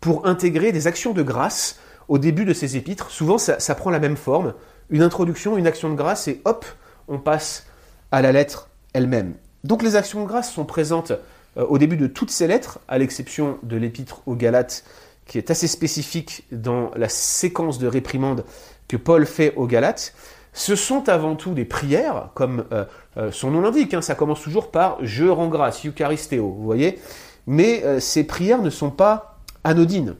pour 0.00 0.26
intégrer 0.26 0.72
des 0.72 0.88
actions 0.88 1.12
de 1.12 1.22
grâce 1.22 1.78
au 2.08 2.18
début 2.18 2.44
de 2.44 2.52
ses 2.52 2.76
épîtres. 2.76 3.12
Souvent, 3.12 3.38
ça 3.38 3.74
prend 3.76 3.90
la 3.90 4.00
même 4.00 4.16
forme, 4.16 4.54
une 4.92 5.02
introduction, 5.02 5.56
une 5.56 5.66
action 5.66 5.90
de 5.90 5.96
grâce, 5.96 6.28
et 6.28 6.40
hop, 6.44 6.64
on 7.08 7.18
passe 7.18 7.66
à 8.12 8.22
la 8.22 8.30
lettre 8.30 8.68
elle-même. 8.92 9.34
Donc 9.64 9.82
les 9.82 9.96
actions 9.96 10.22
de 10.22 10.28
grâce 10.28 10.52
sont 10.52 10.64
présentes 10.64 11.12
euh, 11.56 11.64
au 11.66 11.78
début 11.78 11.96
de 11.96 12.06
toutes 12.06 12.30
ces 12.30 12.46
lettres, 12.46 12.78
à 12.86 12.98
l'exception 12.98 13.58
de 13.62 13.76
l'épître 13.76 14.20
aux 14.26 14.36
Galates, 14.36 14.84
qui 15.26 15.38
est 15.38 15.50
assez 15.50 15.66
spécifique 15.66 16.44
dans 16.52 16.90
la 16.94 17.08
séquence 17.08 17.78
de 17.78 17.86
réprimande 17.86 18.44
que 18.86 18.98
Paul 18.98 19.24
fait 19.24 19.54
aux 19.56 19.66
Galates, 19.66 20.14
ce 20.52 20.76
sont 20.76 21.08
avant 21.08 21.36
tout 21.36 21.54
des 21.54 21.64
prières, 21.64 22.28
comme 22.34 22.64
euh, 22.72 22.84
euh, 23.16 23.32
son 23.32 23.50
nom 23.50 23.62
l'indique, 23.62 23.94
hein, 23.94 24.02
ça 24.02 24.14
commence 24.14 24.42
toujours 24.42 24.70
par 24.70 24.98
Je 25.00 25.24
rends 25.24 25.48
grâce, 25.48 25.86
Eucharisteo, 25.86 26.50
vous 26.50 26.64
voyez, 26.64 26.98
mais 27.46 27.82
ces 27.98 28.24
prières 28.24 28.62
ne 28.62 28.70
sont 28.70 28.90
pas 28.90 29.40
anodines. 29.64 30.14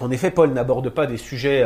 En 0.00 0.10
effet, 0.10 0.30
Paul 0.30 0.52
n'aborde 0.52 0.90
pas 0.90 1.06
des 1.06 1.16
sujets 1.16 1.64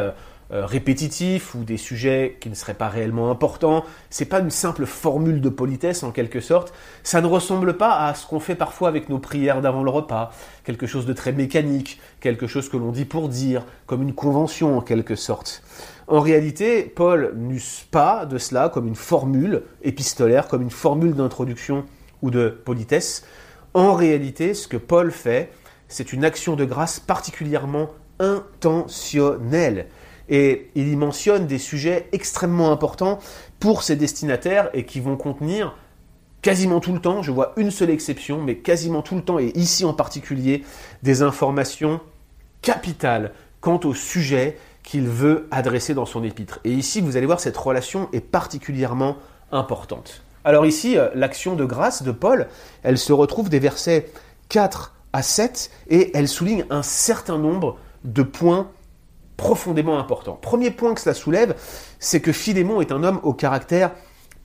répétitifs 0.50 1.54
ou 1.54 1.64
des 1.64 1.76
sujets 1.76 2.36
qui 2.40 2.50
ne 2.50 2.54
seraient 2.54 2.74
pas 2.74 2.88
réellement 2.88 3.30
importants. 3.30 3.84
C'est 4.10 4.26
pas 4.26 4.40
une 4.40 4.50
simple 4.50 4.86
formule 4.86 5.40
de 5.40 5.48
politesse 5.48 6.02
en 6.02 6.10
quelque 6.10 6.40
sorte. 6.40 6.72
Ça 7.02 7.20
ne 7.20 7.26
ressemble 7.26 7.76
pas 7.76 8.06
à 8.06 8.14
ce 8.14 8.26
qu'on 8.26 8.40
fait 8.40 8.54
parfois 8.54 8.88
avec 8.88 9.08
nos 9.08 9.18
prières 9.18 9.62
d'avant 9.62 9.82
le 9.82 9.90
repas. 9.90 10.32
Quelque 10.64 10.86
chose 10.86 11.06
de 11.06 11.12
très 11.12 11.32
mécanique, 11.32 12.00
quelque 12.20 12.46
chose 12.46 12.68
que 12.68 12.76
l'on 12.76 12.92
dit 12.92 13.04
pour 13.04 13.28
dire, 13.28 13.64
comme 13.86 14.02
une 14.02 14.14
convention 14.14 14.76
en 14.76 14.80
quelque 14.80 15.16
sorte. 15.16 15.62
En 16.06 16.20
réalité, 16.20 16.82
Paul 16.82 17.32
n'use 17.36 17.86
pas 17.90 18.26
de 18.26 18.36
cela 18.36 18.68
comme 18.68 18.86
une 18.86 18.94
formule 18.94 19.62
épistolaire, 19.82 20.48
comme 20.48 20.62
une 20.62 20.70
formule 20.70 21.14
d'introduction 21.14 21.84
ou 22.20 22.30
de 22.30 22.48
politesse. 22.48 23.24
En 23.72 23.94
réalité, 23.94 24.52
ce 24.54 24.68
que 24.68 24.76
Paul 24.76 25.10
fait, 25.10 25.50
c'est 25.88 26.12
une 26.12 26.24
action 26.24 26.56
de 26.56 26.64
grâce 26.64 27.00
particulièrement 27.00 27.90
intentionnelle 28.18 29.86
et 30.28 30.70
il 30.74 30.88
y 30.88 30.96
mentionne 30.96 31.46
des 31.46 31.58
sujets 31.58 32.08
extrêmement 32.12 32.72
importants 32.72 33.18
pour 33.60 33.82
ses 33.82 33.96
destinataires 33.96 34.70
et 34.72 34.84
qui 34.84 35.00
vont 35.00 35.16
contenir 35.16 35.76
quasiment 36.44 36.78
tout 36.78 36.92
le 36.92 37.00
temps, 37.00 37.22
je 37.22 37.30
vois 37.30 37.54
une 37.56 37.70
seule 37.70 37.88
exception, 37.88 38.42
mais 38.42 38.56
quasiment 38.56 39.00
tout 39.00 39.14
le 39.14 39.22
temps, 39.22 39.38
et 39.38 39.52
ici 39.54 39.86
en 39.86 39.94
particulier, 39.94 40.62
des 41.02 41.22
informations 41.22 42.00
capitales 42.60 43.32
quant 43.62 43.80
au 43.84 43.94
sujet 43.94 44.58
qu'il 44.82 45.08
veut 45.08 45.48
adresser 45.50 45.94
dans 45.94 46.04
son 46.04 46.22
épître. 46.22 46.60
Et 46.64 46.70
ici, 46.70 47.00
vous 47.00 47.16
allez 47.16 47.24
voir, 47.24 47.40
cette 47.40 47.56
relation 47.56 48.10
est 48.12 48.20
particulièrement 48.20 49.16
importante. 49.52 50.22
Alors 50.44 50.66
ici, 50.66 50.98
euh, 50.98 51.08
l'action 51.14 51.54
de 51.54 51.64
grâce 51.64 52.02
de 52.02 52.12
Paul, 52.12 52.48
elle 52.82 52.98
se 52.98 53.14
retrouve 53.14 53.48
des 53.48 53.58
versets 53.58 54.10
4 54.50 54.94
à 55.14 55.22
7, 55.22 55.70
et 55.88 56.14
elle 56.14 56.28
souligne 56.28 56.66
un 56.68 56.82
certain 56.82 57.38
nombre 57.38 57.78
de 58.04 58.22
points 58.22 58.68
profondément 59.36 59.98
important. 59.98 60.38
Premier 60.40 60.70
point 60.70 60.94
que 60.94 61.00
cela 61.00 61.14
soulève, 61.14 61.54
c'est 61.98 62.20
que 62.20 62.32
Philémon 62.32 62.80
est 62.80 62.92
un 62.92 63.02
homme 63.02 63.20
au 63.22 63.32
caractère 63.32 63.92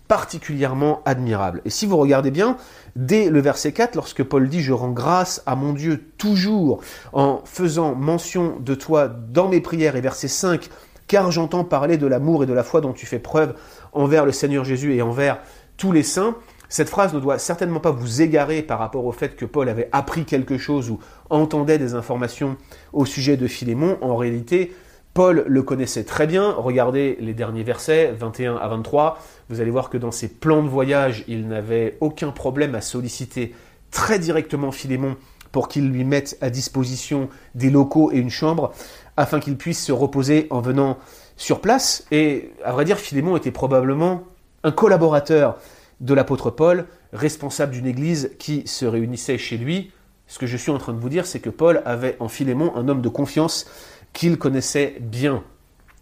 particulièrement 0.07 1.01
admirable. 1.05 1.61
Et 1.65 1.69
si 1.69 1.85
vous 1.85 1.95
regardez 1.95 2.31
bien, 2.31 2.57
dès 2.95 3.29
le 3.29 3.39
verset 3.39 3.71
4, 3.71 3.95
lorsque 3.95 4.23
Paul 4.23 4.49
dit⁇ 4.49 4.59
Je 4.61 4.73
rends 4.73 4.89
grâce 4.89 5.43
à 5.45 5.55
mon 5.55 5.71
Dieu 5.71 6.09
toujours 6.17 6.81
en 7.13 7.41
faisant 7.45 7.93
mention 7.93 8.57
de 8.59 8.73
toi 8.73 9.07
dans 9.07 9.47
mes 9.47 9.61
prières⁇ 9.61 9.93
et 9.97 10.01
verset 10.01 10.27
5, 10.27 10.67
car 11.07 11.31
j'entends 11.31 11.63
parler 11.63 11.97
de 11.97 12.07
l'amour 12.07 12.43
et 12.43 12.47
de 12.47 12.53
la 12.53 12.63
foi 12.63 12.81
dont 12.81 12.93
tu 12.93 13.05
fais 13.05 13.19
preuve 13.19 13.53
envers 13.93 14.25
le 14.25 14.31
Seigneur 14.31 14.65
Jésus 14.65 14.95
et 14.95 15.03
envers 15.03 15.39
tous 15.77 15.91
les 15.91 16.03
saints, 16.03 16.35
cette 16.69 16.89
phrase 16.89 17.13
ne 17.15 17.19
doit 17.19 17.39
certainement 17.39 17.79
pas 17.79 17.91
vous 17.91 18.21
égarer 18.21 18.61
par 18.61 18.77
rapport 18.77 19.05
au 19.05 19.11
fait 19.11 19.35
que 19.35 19.45
Paul 19.45 19.67
avait 19.69 19.89
appris 19.91 20.23
quelque 20.23 20.59
chose 20.59 20.91
ou 20.91 20.99
entendait 21.31 21.79
des 21.79 21.95
informations 21.95 22.57
au 22.93 23.05
sujet 23.05 23.37
de 23.37 23.47
Philémon. 23.47 23.97
En 24.01 24.15
réalité, 24.15 24.71
Paul 25.15 25.43
le 25.47 25.63
connaissait 25.63 26.03
très 26.03 26.27
bien. 26.27 26.51
Regardez 26.51 27.17
les 27.19 27.33
derniers 27.33 27.63
versets, 27.63 28.11
21 28.11 28.55
à 28.55 28.67
23. 28.67 29.17
Vous 29.49 29.61
allez 29.61 29.71
voir 29.71 29.89
que 29.89 29.97
dans 29.97 30.11
ses 30.11 30.27
plans 30.27 30.61
de 30.61 30.69
voyage, 30.69 31.23
il 31.27 31.47
n'avait 31.47 31.97
aucun 32.01 32.31
problème 32.31 32.75
à 32.75 32.81
solliciter 32.81 33.55
très 33.89 34.19
directement 34.19 34.71
Philémon 34.71 35.17
pour 35.51 35.67
qu'il 35.67 35.89
lui 35.89 36.03
mette 36.03 36.37
à 36.41 36.51
disposition 36.51 37.29
des 37.55 37.71
locaux 37.71 38.11
et 38.11 38.17
une 38.17 38.29
chambre 38.29 38.71
afin 39.17 39.39
qu'il 39.39 39.57
puisse 39.57 39.83
se 39.83 39.91
reposer 39.91 40.45
en 40.51 40.61
venant 40.61 40.99
sur 41.35 41.61
place. 41.61 42.05
Et 42.11 42.51
à 42.63 42.71
vrai 42.73 42.85
dire, 42.85 42.99
Philémon 42.99 43.35
était 43.35 43.49
probablement 43.49 44.23
un 44.63 44.71
collaborateur 44.71 45.57
de 45.99 46.13
l'apôtre 46.13 46.49
Paul, 46.49 46.85
responsable 47.13 47.73
d'une 47.73 47.87
église 47.87 48.31
qui 48.39 48.67
se 48.67 48.85
réunissait 48.85 49.37
chez 49.37 49.57
lui. 49.57 49.91
Ce 50.27 50.39
que 50.39 50.47
je 50.47 50.57
suis 50.57 50.71
en 50.71 50.77
train 50.77 50.93
de 50.93 50.99
vous 50.99 51.09
dire, 51.09 51.25
c'est 51.25 51.39
que 51.39 51.49
Paul 51.49 51.81
avait 51.85 52.15
en 52.19 52.27
Philémon 52.27 52.71
un 52.75 52.87
homme 52.87 53.01
de 53.01 53.09
confiance 53.09 53.65
qu'il 54.13 54.37
connaissait 54.37 54.97
bien. 54.99 55.43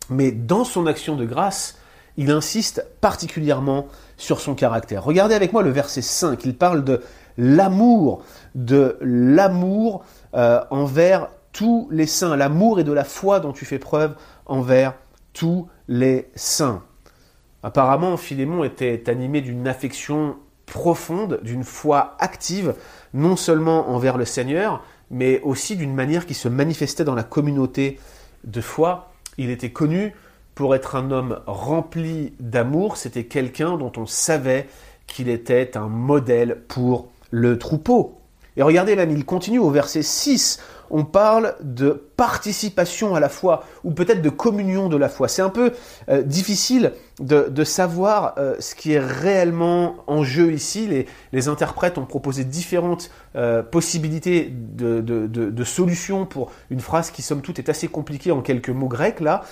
Mais 0.09 0.31
dans 0.31 0.63
son 0.63 0.85
action 0.85 1.15
de 1.15 1.25
grâce, 1.25 1.77
il 2.17 2.31
insiste 2.31 2.85
particulièrement 3.01 3.87
sur 4.17 4.41
son 4.41 4.55
caractère. 4.55 5.03
Regardez 5.03 5.35
avec 5.35 5.53
moi 5.53 5.63
le 5.63 5.69
verset 5.69 6.01
5, 6.01 6.43
il 6.45 6.55
parle 6.55 6.83
de 6.83 7.01
l'amour, 7.37 8.23
de 8.55 8.97
l'amour 9.01 10.03
euh, 10.33 10.61
envers 10.71 11.29
tous 11.53 11.87
les 11.91 12.07
saints, 12.07 12.35
l'amour 12.35 12.79
et 12.79 12.83
de 12.83 12.91
la 12.91 13.03
foi 13.03 13.39
dont 13.39 13.53
tu 13.53 13.65
fais 13.65 13.79
preuve 13.79 14.15
envers 14.45 14.95
tous 15.33 15.67
les 15.87 16.29
saints. 16.35 16.83
Apparemment, 17.67 18.15
Philémon 18.15 18.63
était 18.63 19.09
animé 19.09 19.41
d'une 19.41 19.67
affection 19.67 20.37
profonde, 20.67 21.41
d'une 21.43 21.65
foi 21.65 22.15
active, 22.19 22.75
non 23.13 23.35
seulement 23.35 23.89
envers 23.89 24.17
le 24.17 24.23
Seigneur, 24.23 24.85
mais 25.11 25.41
aussi 25.41 25.75
d'une 25.75 25.93
manière 25.93 26.25
qui 26.25 26.33
se 26.33 26.47
manifestait 26.47 27.03
dans 27.03 27.13
la 27.13 27.23
communauté 27.23 27.99
de 28.45 28.61
foi. 28.61 29.11
Il 29.37 29.49
était 29.49 29.71
connu 29.71 30.13
pour 30.55 30.75
être 30.75 30.95
un 30.95 31.11
homme 31.11 31.41
rempli 31.45 32.35
d'amour, 32.39 32.95
c'était 32.95 33.25
quelqu'un 33.25 33.77
dont 33.77 33.91
on 33.97 34.05
savait 34.05 34.69
qu'il 35.05 35.27
était 35.27 35.75
un 35.75 35.89
modèle 35.89 36.61
pour 36.69 37.09
le 37.31 37.59
troupeau. 37.59 38.21
Et 38.57 38.63
regardez 38.63 38.95
même, 38.95 39.11
il 39.11 39.23
continue 39.23 39.59
au 39.59 39.69
verset 39.69 40.01
6 40.01 40.59
on 40.89 41.03
parle 41.03 41.55
de 41.61 42.03
participation 42.15 43.15
à 43.15 43.19
la 43.19 43.29
foi, 43.29 43.63
ou 43.83 43.91
peut-être 43.91 44.21
de 44.21 44.29
communion 44.29 44.89
de 44.89 44.97
la 44.97 45.09
foi. 45.09 45.27
C'est 45.27 45.41
un 45.41 45.49
peu 45.49 45.71
euh, 46.09 46.23
difficile 46.23 46.93
de, 47.19 47.63
savoir 47.63 48.35
euh, 48.37 48.55
ce 48.59 48.75
qui 48.75 48.93
est 48.93 48.99
réellement 48.99 49.97
en 50.07 50.23
jeu 50.23 50.51
ici. 50.53 51.05
Les, 51.31 51.47
interprètes 51.47 51.97
ont 51.97 52.05
proposé 52.05 52.43
différentes 52.43 53.11
euh, 53.35 53.61
possibilités 53.61 54.51
de, 54.51 55.63
solutions 55.63 56.25
pour 56.25 56.51
une 56.69 56.79
phrase 56.79 57.11
qui, 57.11 57.21
somme 57.21 57.41
toute, 57.41 57.59
est 57.59 57.69
assez 57.69 57.87
compliquée 57.87 58.31
en 58.31 58.41
quelques 58.41 58.69
mots 58.69 58.87
grecs. 58.87 59.19
Là, 59.19 59.43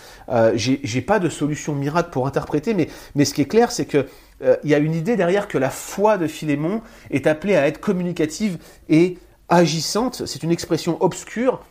j'ai 0.55 1.01
pas 1.01 1.19
de 1.19 1.29
solution 1.29 1.75
miracle 1.75 2.09
pour 2.11 2.27
interpréter, 2.27 2.73
mais, 2.73 2.87
mais 3.13 3.25
ce 3.25 3.33
qui 3.33 3.41
est 3.41 3.47
clair, 3.47 3.71
c'est 3.71 3.85
que 3.85 4.05
il 4.41 4.69
y 4.69 4.73
a 4.73 4.79
une 4.79 4.93
idée 4.93 5.15
derrière 5.15 5.47
que 5.47 5.57
la 5.57 5.69
foi 5.69 6.17
de 6.17 6.27
Philémon 6.27 6.81
est 7.09 7.27
appelée 7.27 7.55
à 7.55 7.67
être 7.67 7.79
communicative 7.79 8.57
et 8.89 9.17
agissante, 9.49 10.25
c'est 10.25 10.43
une 10.43 10.51
expression 10.51 11.01
obscure 11.01 11.61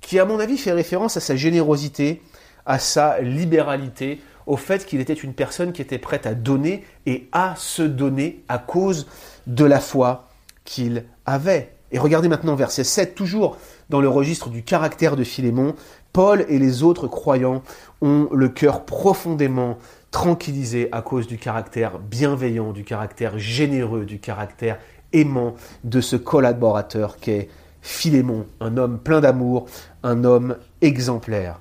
qui, 0.00 0.18
à 0.18 0.24
mon 0.24 0.38
avis, 0.38 0.58
fait 0.58 0.72
référence 0.72 1.16
à 1.16 1.20
sa 1.20 1.36
générosité, 1.36 2.22
à 2.64 2.78
sa 2.78 3.20
libéralité, 3.20 4.20
au 4.46 4.56
fait 4.56 4.86
qu'il 4.86 5.00
était 5.00 5.12
une 5.12 5.34
personne 5.34 5.72
qui 5.72 5.82
était 5.82 5.98
prête 5.98 6.26
à 6.26 6.34
donner 6.34 6.84
et 7.04 7.28
à 7.32 7.54
se 7.56 7.82
donner 7.82 8.44
à 8.48 8.58
cause 8.58 9.06
de 9.46 9.64
la 9.64 9.80
foi 9.80 10.28
qu'il 10.64 11.04
avait. 11.24 11.72
Et 11.92 11.98
regardez 11.98 12.28
maintenant 12.28 12.54
verset 12.54 12.84
7, 12.84 13.14
toujours 13.14 13.56
dans 13.90 14.00
le 14.00 14.08
registre 14.08 14.48
du 14.48 14.62
caractère 14.62 15.16
de 15.16 15.24
Philémon, 15.24 15.74
Paul 16.12 16.44
et 16.48 16.58
les 16.58 16.82
autres 16.82 17.08
croyants 17.08 17.62
ont 18.00 18.28
le 18.32 18.48
cœur 18.48 18.84
profondément 18.84 19.78
tranquillisé 20.16 20.88
à 20.92 21.02
cause 21.02 21.26
du 21.26 21.36
caractère 21.36 21.98
bienveillant, 21.98 22.72
du 22.72 22.84
caractère 22.84 23.38
généreux, 23.38 24.06
du 24.06 24.18
caractère 24.18 24.78
aimant 25.12 25.56
de 25.84 26.00
ce 26.00 26.16
collaborateur 26.16 27.18
qu'est 27.18 27.50
Philémon, 27.82 28.46
un 28.60 28.78
homme 28.78 28.98
plein 28.98 29.20
d'amour, 29.20 29.66
un 30.02 30.24
homme 30.24 30.56
exemplaire. 30.80 31.60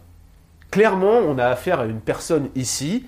Clairement, 0.72 1.18
on 1.18 1.38
a 1.38 1.48
affaire 1.48 1.82
à 1.82 1.86
une 1.86 2.00
personne 2.00 2.48
ici 2.56 3.06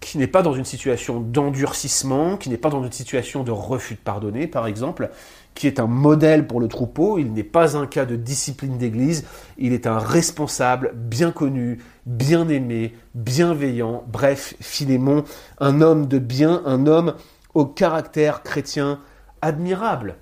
qui 0.00 0.18
n'est 0.18 0.26
pas 0.26 0.42
dans 0.42 0.52
une 0.52 0.64
situation 0.64 1.20
d'endurcissement, 1.20 2.36
qui 2.36 2.50
n'est 2.50 2.58
pas 2.58 2.68
dans 2.68 2.84
une 2.84 2.92
situation 2.92 3.42
de 3.42 3.50
refus 3.50 3.94
de 3.94 4.00
pardonner, 4.00 4.46
par 4.46 4.66
exemple, 4.66 5.10
qui 5.54 5.66
est 5.66 5.80
un 5.80 5.86
modèle 5.86 6.46
pour 6.46 6.60
le 6.60 6.68
troupeau, 6.68 7.18
il 7.18 7.32
n'est 7.32 7.42
pas 7.42 7.76
un 7.76 7.86
cas 7.86 8.04
de 8.04 8.16
discipline 8.16 8.76
d'église, 8.76 9.24
il 9.56 9.72
est 9.72 9.86
un 9.86 9.98
responsable 9.98 10.92
bien 10.94 11.30
connu, 11.30 11.78
bien 12.06 12.48
aimé, 12.48 12.94
bienveillant, 13.14 14.04
bref, 14.08 14.54
Philémon, 14.60 15.24
un 15.58 15.80
homme 15.80 16.06
de 16.06 16.18
bien, 16.18 16.62
un 16.66 16.86
homme 16.86 17.14
au 17.54 17.64
caractère 17.64 18.42
chrétien 18.42 19.00
admirable. 19.42 20.16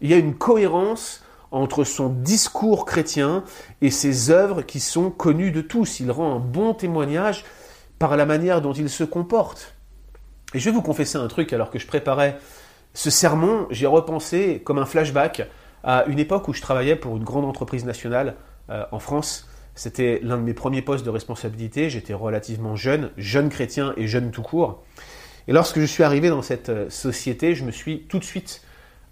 Il 0.00 0.10
y 0.10 0.14
a 0.14 0.18
une 0.18 0.34
cohérence 0.34 1.22
entre 1.50 1.84
son 1.84 2.08
discours 2.08 2.86
chrétien 2.86 3.44
et 3.82 3.90
ses 3.90 4.30
œuvres 4.30 4.62
qui 4.62 4.80
sont 4.80 5.10
connues 5.10 5.50
de 5.50 5.60
tous. 5.60 6.00
Il 6.00 6.10
rend 6.10 6.36
un 6.36 6.38
bon 6.38 6.74
témoignage 6.74 7.44
par 8.00 8.16
la 8.16 8.26
manière 8.26 8.62
dont 8.62 8.72
il 8.72 8.88
se 8.88 9.04
comporte. 9.04 9.74
Et 10.54 10.58
je 10.58 10.64
vais 10.64 10.74
vous 10.74 10.82
confesser 10.82 11.18
un 11.18 11.28
truc 11.28 11.52
alors 11.52 11.70
que 11.70 11.78
je 11.78 11.86
préparais 11.86 12.38
ce 12.94 13.10
sermon, 13.10 13.68
j'ai 13.70 13.86
repensé 13.86 14.62
comme 14.64 14.78
un 14.78 14.86
flashback 14.86 15.42
à 15.84 16.04
une 16.06 16.18
époque 16.18 16.48
où 16.48 16.54
je 16.54 16.62
travaillais 16.62 16.96
pour 16.96 17.16
une 17.16 17.22
grande 17.22 17.44
entreprise 17.44 17.84
nationale 17.84 18.36
euh, 18.70 18.84
en 18.90 18.98
France. 18.98 19.48
C'était 19.74 20.18
l'un 20.22 20.38
de 20.38 20.42
mes 20.42 20.54
premiers 20.54 20.82
postes 20.82 21.04
de 21.04 21.10
responsabilité. 21.10 21.90
J'étais 21.90 22.14
relativement 22.14 22.74
jeune, 22.74 23.10
jeune 23.18 23.50
chrétien 23.50 23.92
et 23.96 24.08
jeune 24.08 24.30
tout 24.30 24.42
court. 24.42 24.82
Et 25.46 25.52
lorsque 25.52 25.78
je 25.78 25.84
suis 25.84 26.02
arrivé 26.02 26.30
dans 26.30 26.42
cette 26.42 26.70
euh, 26.70 26.90
société, 26.90 27.54
je 27.54 27.64
me 27.64 27.70
suis 27.70 28.06
tout 28.08 28.18
de 28.18 28.24
suite 28.24 28.62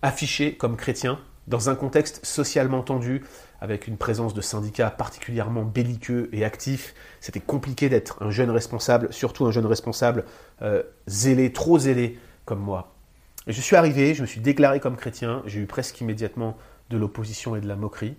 affiché 0.01 0.55
comme 0.55 0.77
chrétien 0.77 1.19
dans 1.47 1.69
un 1.69 1.75
contexte 1.75 2.25
socialement 2.25 2.83
tendu, 2.83 3.23
avec 3.61 3.87
une 3.87 3.97
présence 3.97 4.35
de 4.35 4.41
syndicats 4.41 4.91
particulièrement 4.91 5.65
belliqueux 5.65 6.29
et 6.33 6.45
actifs. 6.45 6.95
C'était 7.21 7.41
compliqué 7.41 7.89
d'être 7.89 8.23
un 8.23 8.31
jeune 8.31 8.51
responsable, 8.51 9.13
surtout 9.13 9.47
un 9.47 9.51
jeune 9.51 9.67
responsable 9.67 10.25
euh, 10.63 10.83
zélé, 11.07 11.53
trop 11.53 11.79
zélé 11.79 12.19
comme 12.45 12.61
moi. 12.61 12.95
Et 13.47 13.53
je 13.53 13.61
suis 13.61 13.77
arrivé, 13.77 14.15
je 14.15 14.23
me 14.23 14.27
suis 14.27 14.41
déclaré 14.41 14.79
comme 14.79 14.97
chrétien, 14.97 15.43
j'ai 15.47 15.61
eu 15.61 15.67
presque 15.67 16.01
immédiatement 16.01 16.57
de 16.91 16.97
l'opposition 16.97 17.57
et 17.57 17.61
de 17.61 17.67
la 17.67 17.77
moquerie. 17.77 18.15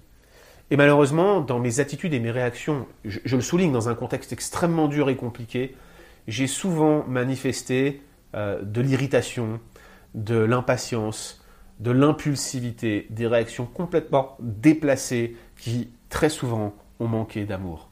Et 0.71 0.77
malheureusement, 0.77 1.41
dans 1.41 1.59
mes 1.59 1.79
attitudes 1.79 2.13
et 2.13 2.19
mes 2.19 2.31
réactions, 2.31 2.85
je, 3.05 3.35
le 3.35 3.41
souligne 3.41 3.71
dans 3.71 3.89
un 3.89 3.95
contexte 3.95 4.33
extrêmement 4.33 4.87
dur 4.87 5.09
et 5.09 5.15
compliqué, 5.15 5.75
j'ai 6.27 6.47
souvent 6.47 7.03
manifesté 7.07 8.01
euh, 8.35 8.61
de 8.61 8.81
l'irritation, 8.81 9.59
de 10.13 10.37
l'impatience, 10.37 11.43
de 11.79 11.91
l'impulsivité, 11.91 13.07
des 13.09 13.27
réactions 13.27 13.65
complètement 13.65 14.35
déplacées 14.39 15.35
qui, 15.57 15.89
très 16.09 16.29
souvent, 16.29 16.73
ont 16.99 17.07
manqué 17.07 17.45
d'amour. 17.45 17.89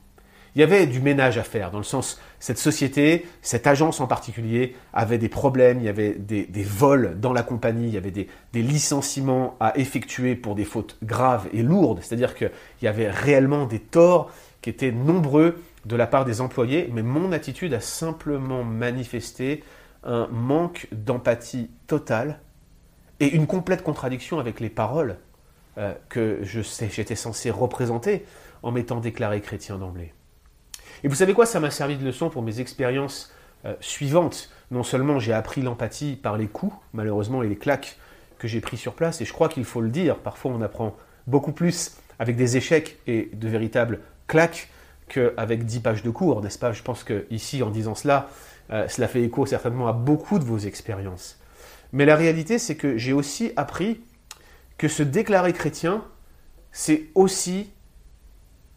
Il 0.58 0.62
y 0.62 0.64
avait 0.64 0.88
du 0.88 1.02
ménage 1.02 1.38
à 1.38 1.44
faire, 1.44 1.70
dans 1.70 1.78
le 1.78 1.84
sens, 1.84 2.20
cette 2.40 2.58
société, 2.58 3.28
cette 3.44 3.68
agence 3.68 4.02
en 4.02 4.08
particulier, 4.08 4.76
avait 4.92 5.20
des 5.20 5.30
problèmes, 5.30 5.78
il 5.78 5.86
y 5.86 5.88
avait 5.88 6.16
des, 6.16 6.64
vols 6.64 7.20
dans 7.20 7.32
la 7.32 7.44
compagnie, 7.44 7.86
il 7.90 7.94
y 7.94 7.98
avait 7.98 8.10
des, 8.10 8.28
licenciements 8.54 9.56
à 9.60 9.78
effectuer 9.78 10.36
pour 10.36 10.56
des 10.56 10.66
fautes 10.66 10.98
graves 11.04 11.48
et 11.54 11.62
lourdes, 11.62 12.00
c'est-à-dire 12.02 12.34
qu'il 12.34 12.50
y 12.82 12.88
avait 12.88 13.08
réellement 13.12 13.68
des 13.68 13.80
torts 13.80 14.32
qui 14.64 14.72
étaient 14.72 14.92
nombreux 14.92 15.62
de 15.86 15.96
la 15.96 16.08
part 16.08 16.26
des 16.26 16.42
employés, 16.42 16.90
mais 16.92 17.04
mon 17.04 17.34
attitude 17.34 17.76
a 17.76 17.80
simplement 17.80 18.64
manifesté 18.64 19.64
un 20.04 20.28
manque 20.32 20.88
d'empathie 20.92 21.70
totale 21.86 22.40
et 23.20 23.34
une 23.34 23.48
complète 23.48 23.84
contradiction 23.84 24.40
avec 24.40 24.60
les 24.60 24.70
paroles 24.70 25.18
euh, 25.78 25.94
que 26.10 26.42
j'étais 26.44 27.16
censé 27.16 27.52
représenter 27.52 28.26
en 28.64 28.72
m'étant 28.72 29.00
déclaré 29.00 29.42
chrétien 29.42 29.78
d'emblée. 29.78 30.14
Et 31.04 31.08
vous 31.08 31.16
savez 31.16 31.34
quoi, 31.34 31.46
ça 31.46 31.60
m'a 31.60 31.70
servi 31.70 31.98
de 31.98 32.04
leçon 32.04 32.30
pour 32.30 32.42
mes 32.42 32.60
expériences 32.60 33.32
euh, 33.66 33.76
suivantes. 33.80 34.50
Non 34.72 34.84
seulement 34.84 35.20
j'ai 35.20 35.34
appris 35.34 35.62
l'empathie 35.62 36.16
par 36.16 36.38
les 36.38 36.48
coups, 36.48 36.76
malheureusement, 36.94 37.44
et 37.44 37.48
les 37.48 37.56
claques 37.56 37.98
que 38.40 38.48
j'ai 38.48 38.62
pris 38.62 38.78
sur 38.78 38.94
place, 38.94 39.22
et 39.22 39.26
je 39.26 39.34
crois 39.34 39.50
qu'il 39.50 39.66
faut 39.66 39.82
le 39.82 39.90
dire, 39.90 40.18
parfois 40.18 40.52
on 40.52 40.62
apprend 40.62 40.96
beaucoup 41.26 41.52
plus 41.52 41.98
avec 42.20 42.36
des 42.36 42.58
échecs 42.58 42.98
et 43.08 43.30
de 43.34 43.48
véritables 43.48 44.00
claques 44.28 44.70
qu'avec 45.08 45.66
dix 45.66 45.80
pages 45.80 46.04
de 46.04 46.10
cours, 46.10 46.42
n'est-ce 46.42 46.60
pas? 46.60 46.74
Je 46.74 46.84
pense 46.84 47.04
que 47.04 47.26
ici, 47.30 47.64
en 47.64 47.70
disant 47.70 47.96
cela, 47.96 48.30
euh, 48.72 48.88
cela 48.88 49.08
fait 49.08 49.24
écho 49.24 49.46
certainement 49.46 49.88
à 49.88 49.94
beaucoup 49.94 50.40
de 50.40 50.44
vos 50.44 50.58
expériences. 50.58 51.37
Mais 51.94 52.06
la 52.06 52.16
réalité, 52.16 52.60
c'est 52.60 52.76
que 52.76 52.98
j'ai 52.98 53.14
aussi 53.14 53.52
appris 53.56 54.02
que 54.78 54.88
se 54.88 55.04
déclarer 55.04 55.54
chrétien, 55.54 56.04
c'est 56.72 57.08
aussi 57.16 57.72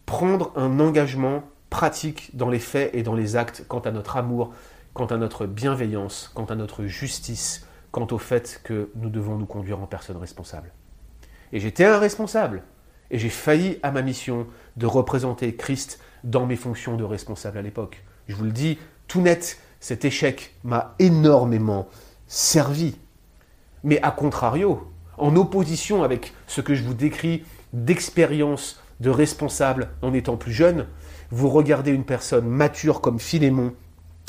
prendre 0.05 0.51
un 0.55 0.79
engagement 0.79 1.43
pratique 1.69 2.35
dans 2.35 2.49
les 2.49 2.59
faits 2.59 2.93
et 2.93 3.03
dans 3.03 3.15
les 3.15 3.35
actes 3.35 3.65
quant 3.67 3.79
à 3.79 3.91
notre 3.91 4.17
amour, 4.17 4.53
quant 4.93 5.05
à 5.05 5.17
notre 5.17 5.45
bienveillance, 5.45 6.31
quant 6.33 6.45
à 6.45 6.55
notre 6.55 6.85
justice, 6.85 7.65
quant 7.91 8.07
au 8.11 8.17
fait 8.17 8.61
que 8.63 8.89
nous 8.95 9.09
devons 9.09 9.37
nous 9.37 9.45
conduire 9.45 9.79
en 9.79 9.85
personne 9.85 10.17
responsable. 10.17 10.71
Et 11.53 11.59
j'étais 11.59 11.85
un 11.85 11.99
responsable, 11.99 12.63
et 13.09 13.19
j'ai 13.19 13.29
failli 13.29 13.77
à 13.83 13.91
ma 13.91 14.01
mission 14.01 14.47
de 14.77 14.85
représenter 14.85 15.55
Christ 15.55 15.99
dans 16.23 16.45
mes 16.45 16.55
fonctions 16.55 16.97
de 16.97 17.03
responsable 17.03 17.57
à 17.57 17.61
l'époque. 17.61 18.03
Je 18.27 18.35
vous 18.35 18.45
le 18.45 18.51
dis 18.51 18.77
tout 19.07 19.21
net, 19.21 19.59
cet 19.79 20.05
échec 20.05 20.55
m'a 20.63 20.95
énormément 20.99 21.89
servi. 22.27 22.95
Mais 23.83 24.01
à 24.01 24.11
contrario, 24.11 24.87
en 25.17 25.35
opposition 25.35 26.03
avec 26.03 26.33
ce 26.47 26.61
que 26.61 26.75
je 26.75 26.83
vous 26.83 26.93
décris 26.93 27.43
d'expérience 27.73 28.81
de 28.99 29.09
responsable 29.09 29.89
en 30.01 30.13
étant 30.13 30.37
plus 30.37 30.51
jeune, 30.51 30.87
vous 31.31 31.49
regardez 31.49 31.91
une 31.91 32.03
personne 32.03 32.47
mature 32.47 33.01
comme 33.01 33.19
Philémon, 33.19 33.73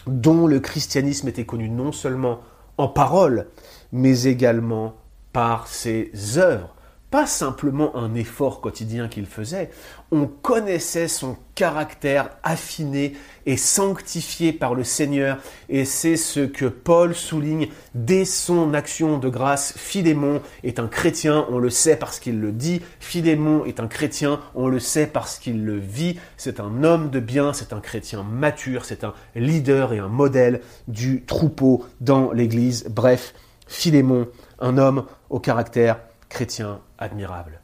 dont 0.07 0.47
le 0.47 0.61
christianisme 0.61 1.29
était 1.29 1.47
connu 1.47 1.69
non 1.69 1.93
seulement 1.93 2.41
en 2.79 2.89
parole, 2.89 3.49
mais 3.93 4.25
également 4.25 4.95
par 5.33 5.67
ses 5.67 6.11
œuvres, 6.37 6.75
pas 7.13 7.27
simplement 7.27 7.95
un 7.95 8.15
effort 8.15 8.63
quotidien 8.63 9.07
qu'il 9.07 9.27
faisait, 9.27 9.69
on 10.11 10.27
connaissait 10.27 11.09
son 11.09 11.37
caractère 11.55 12.31
affiné 12.43 13.13
et 13.45 13.59
sanctifié 13.59 14.55
par 14.55 14.75
le 14.75 14.83
Seigneur, 14.83 15.37
et 15.69 15.85
c'est 15.85 16.17
ce 16.17 16.41
que 16.41 16.65
Paul 16.65 17.15
souligne 17.15 17.69
dès 17.95 18.25
son 18.25 18.73
action 18.73 19.19
de 19.19 19.29
grâce. 19.29 19.75
Philémon 19.77 20.41
est 20.65 20.79
un 20.79 20.89
chrétien, 20.89 21.45
on 21.51 21.59
le 21.59 21.69
sait 21.69 21.97
parce 21.97 22.19
qu'il 22.19 22.41
le 22.41 22.51
dit, 22.51 22.81
Philémon 22.99 23.67
est 23.67 23.79
un 23.79 23.89
chrétien, 23.89 24.41
on 24.55 24.69
le 24.69 24.81
sait 24.81 25.07
parce 25.07 25.39
qu'il 25.39 25.67
le 25.67 25.77
vit, 25.77 26.19
c'est 26.39 26.61
un 26.61 26.83
homme 26.83 27.11
de 27.11 27.21
bien, 27.21 27.53
c'est 27.53 27.75
un 27.75 27.81
chrétien 27.81 28.23
mature, 28.23 28.87
c'est 28.87 29.05
un 29.05 29.13
leader 29.35 29.93
et 29.93 29.99
un 29.99 30.09
modèle 30.09 30.63
du 30.89 31.25
troupeau 31.27 31.85
dans 32.01 32.33
l'Église, 32.33 32.87
bref, 32.89 33.35
Philémon, 33.67 34.29
un 34.61 34.79
homme 34.79 35.05
au 35.29 35.41
caractère 35.41 35.99
chrétien 36.31 36.81
admirable. 37.03 37.61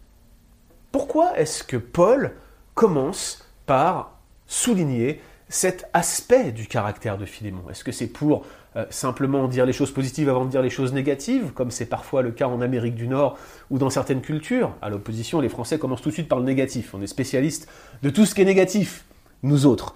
Pourquoi 0.92 1.38
est-ce 1.38 1.64
que 1.64 1.76
Paul 1.76 2.32
commence 2.74 3.46
par 3.66 4.18
souligner 4.46 5.20
cet 5.48 5.88
aspect 5.92 6.52
du 6.52 6.66
caractère 6.66 7.18
de 7.18 7.24
Philémon? 7.24 7.70
Est-ce 7.70 7.84
que 7.84 7.92
c'est 7.92 8.06
pour 8.06 8.44
euh, 8.76 8.84
simplement 8.90 9.48
dire 9.48 9.66
les 9.66 9.72
choses 9.72 9.92
positives 9.92 10.28
avant 10.28 10.44
de 10.44 10.50
dire 10.50 10.62
les 10.62 10.70
choses 10.70 10.92
négatives, 10.92 11.52
comme 11.52 11.70
c'est 11.70 11.86
parfois 11.86 12.22
le 12.22 12.30
cas 12.30 12.48
en 12.48 12.60
Amérique 12.60 12.94
du 12.94 13.08
Nord 13.08 13.38
ou 13.70 13.78
dans 13.78 13.90
certaines 13.90 14.20
cultures? 14.20 14.74
À 14.82 14.90
l'opposition, 14.90 15.40
les 15.40 15.48
Français 15.48 15.78
commencent 15.78 16.02
tout 16.02 16.10
de 16.10 16.14
suite 16.14 16.28
par 16.28 16.38
le 16.38 16.44
négatif. 16.44 16.94
On 16.94 17.02
est 17.02 17.06
spécialiste 17.06 17.68
de 18.02 18.10
tout 18.10 18.26
ce 18.26 18.34
qui 18.34 18.42
est 18.42 18.46
négatif, 18.46 19.04
nous 19.42 19.66
autres. 19.66 19.94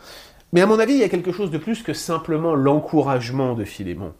Mais 0.52 0.60
à 0.60 0.66
mon 0.66 0.78
avis, 0.78 0.94
il 0.94 1.00
y 1.00 1.04
a 1.04 1.08
quelque 1.08 1.32
chose 1.32 1.50
de 1.50 1.58
plus 1.58 1.82
que 1.82 1.94
simplement 1.94 2.54
l'encouragement 2.54 3.54
de 3.54 3.64
Philémon. 3.64 4.12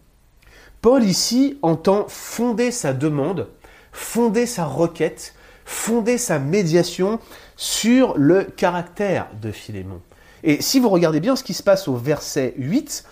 Paul 0.80 1.04
ici 1.04 1.58
entend 1.62 2.06
fonder 2.08 2.70
sa 2.70 2.92
demande 2.92 3.48
fonder 3.92 4.46
sa 4.46 4.64
requête, 4.64 5.34
fonder 5.64 6.18
sa 6.18 6.38
médiation 6.38 7.20
sur 7.56 8.16
le 8.16 8.44
caractère 8.44 9.28
de 9.40 9.52
Philémon. 9.52 10.00
Et 10.42 10.60
si 10.60 10.80
vous 10.80 10.88
regardez 10.88 11.20
bien 11.20 11.36
ce 11.36 11.44
qui 11.44 11.54
se 11.54 11.62
passe 11.62 11.86
au 11.86 11.94
verset 11.94 12.54
8, 12.56 13.04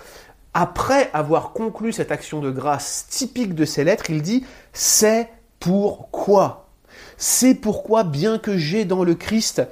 après 0.52 1.10
avoir 1.12 1.52
conclu 1.52 1.92
cette 1.92 2.10
action 2.10 2.40
de 2.40 2.50
grâce 2.50 3.06
typique 3.08 3.54
de 3.54 3.64
ces 3.64 3.84
lettres, 3.84 4.10
il 4.10 4.22
dit 4.22 4.44
C'est 4.72 5.28
pourquoi? 5.60 6.68
C'est 7.16 7.54
pourquoi, 7.54 8.02
bien 8.02 8.38
que 8.38 8.56
j'ai 8.56 8.84
dans 8.84 9.04
le 9.04 9.14
Christ 9.14 9.62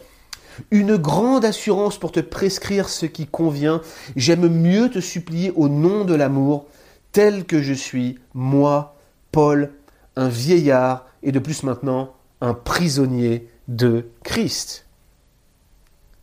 une 0.71 0.97
grande 0.97 1.45
assurance 1.45 1.99
pour 1.99 2.13
te 2.13 2.21
prescrire 2.21 2.89
ce 2.89 3.07
qui 3.07 3.27
convient, 3.27 3.81
j'aime 4.17 4.49
mieux 4.49 4.91
te 4.91 5.01
supplier 5.01 5.53
au 5.55 5.69
nom 5.69 6.05
de 6.05 6.15
l'amour, 6.15 6.67
tel 7.13 7.45
que 7.45 7.63
je 7.63 7.73
suis, 7.73 8.19
moi, 8.35 8.97
Paul, 9.33 9.73
un 10.19 10.29
vieillard 10.29 11.07
et 11.23 11.31
de 11.31 11.39
plus 11.39 11.63
maintenant 11.63 12.13
un 12.41 12.53
prisonnier 12.53 13.49
de 13.69 14.09
Christ. 14.25 14.87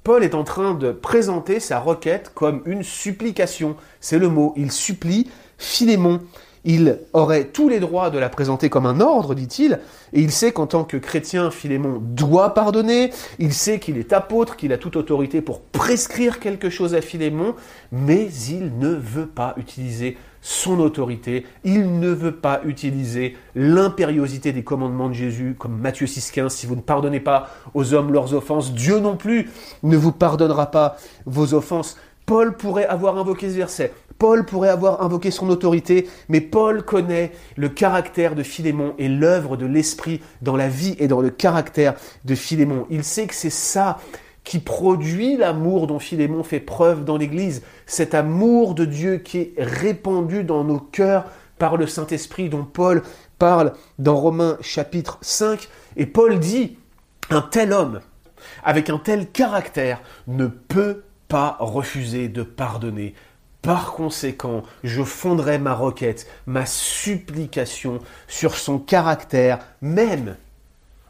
Paul 0.03 0.21
est 0.21 0.35
en 0.35 0.43
train 0.43 0.73
de 0.73 0.91
présenter 0.91 1.61
sa 1.61 1.79
requête 1.79 2.31
comme 2.35 2.61
une 2.65 2.83
supplication. 2.83 3.77
C'est 4.01 4.19
le 4.19 4.27
mot. 4.27 4.53
Il 4.57 4.71
supplie 4.71 5.31
Philémon. 5.57 6.19
Il 6.65 6.99
aurait 7.13 7.45
tous 7.45 7.69
les 7.69 7.79
droits 7.79 8.09
de 8.09 8.17
la 8.17 8.27
présenter 8.27 8.69
comme 8.69 8.87
un 8.87 8.99
ordre, 8.99 9.35
dit-il, 9.35 9.79
et 10.13 10.21
il 10.21 10.31
sait 10.31 10.51
qu'en 10.51 10.65
tant 10.65 10.83
que 10.83 10.97
chrétien, 10.97 11.51
Philémon 11.51 11.99
doit 12.01 12.53
pardonner, 12.53 13.11
il 13.39 13.53
sait 13.53 13.79
qu'il 13.79 13.97
est 13.97 14.11
apôtre, 14.11 14.55
qu'il 14.55 14.73
a 14.73 14.77
toute 14.77 14.95
autorité 14.95 15.41
pour 15.41 15.61
prescrire 15.61 16.39
quelque 16.39 16.69
chose 16.69 16.95
à 16.95 17.01
Philémon, 17.01 17.55
mais 17.91 18.27
il 18.49 18.77
ne 18.79 18.89
veut 18.89 19.27
pas 19.27 19.53
utiliser 19.57 20.17
son 20.41 20.79
autorité, 20.79 21.45
il 21.63 21.99
ne 21.99 22.09
veut 22.09 22.35
pas 22.35 22.61
utiliser 22.65 23.35
l'impériosité 23.55 24.51
des 24.51 24.63
commandements 24.63 25.09
de 25.09 25.13
Jésus, 25.13 25.55
comme 25.57 25.77
Matthieu 25.77 26.05
6,15, 26.07 26.49
si 26.49 26.67
vous 26.67 26.75
ne 26.75 26.81
pardonnez 26.81 27.19
pas 27.19 27.49
aux 27.73 27.93
hommes 27.93 28.11
leurs 28.11 28.33
offenses, 28.33 28.73
Dieu 28.73 28.99
non 28.99 29.17
plus 29.17 29.49
ne 29.83 29.97
vous 29.97 30.11
pardonnera 30.11 30.71
pas 30.71 30.97
vos 31.25 31.53
offenses. 31.53 31.97
Paul 32.25 32.57
pourrait 32.57 32.87
avoir 32.87 33.17
invoqué 33.17 33.49
ce 33.49 33.55
verset. 33.55 33.93
Paul 34.17 34.45
pourrait 34.45 34.69
avoir 34.69 35.03
invoqué 35.03 35.29
son 35.29 35.49
autorité, 35.49 36.07
mais 36.29 36.41
Paul 36.41 36.83
connaît 36.83 37.31
le 37.57 37.69
caractère 37.69 38.33
de 38.33 38.43
Philémon 38.43 38.93
et 38.97 39.09
l'œuvre 39.09 39.57
de 39.57 39.65
l'Esprit 39.65 40.21
dans 40.41 40.55
la 40.55 40.69
vie 40.69 40.95
et 40.99 41.07
dans 41.07 41.21
le 41.21 41.29
caractère 41.29 41.95
de 42.23 42.35
Philémon. 42.35 42.87
Il 42.89 43.03
sait 43.03 43.27
que 43.27 43.35
c'est 43.35 43.49
ça 43.49 43.97
qui 44.45 44.59
produit 44.59 45.37
l'amour 45.37 45.87
dont 45.87 45.99
Philémon 45.99 46.43
fait 46.43 46.59
preuve 46.59 47.03
dans 47.03 47.17
l'Église, 47.17 47.63
cet 47.85 48.13
amour 48.13 48.75
de 48.75 48.85
Dieu 48.85 49.17
qui 49.17 49.39
est 49.39 49.53
répandu 49.57 50.43
dans 50.43 50.63
nos 50.63 50.79
cœurs 50.79 51.25
par 51.57 51.77
le 51.77 51.87
Saint-Esprit 51.87 52.47
dont 52.47 52.63
Paul 52.63 53.01
parle 53.39 53.73
dans 53.99 54.15
Romains 54.15 54.57
chapitre 54.61 55.17
5. 55.21 55.67
Et 55.97 56.05
Paul 56.05 56.39
dit, 56.39 56.77
un 57.31 57.41
tel 57.41 57.73
homme, 57.73 58.01
avec 58.63 58.89
un 58.89 58.99
tel 58.99 59.29
caractère, 59.29 60.01
ne 60.27 60.45
peut 60.45 61.03
refuser 61.59 62.27
de 62.27 62.43
pardonner 62.43 63.13
par 63.61 63.93
conséquent, 63.93 64.61
je 64.83 65.01
fonderai 65.01 65.57
ma 65.57 65.73
requête, 65.73 66.27
ma 66.45 66.67
supplication 66.67 67.99
sur 68.27 68.57
son 68.57 68.77
caractère 68.77 69.57
même. 69.81 70.35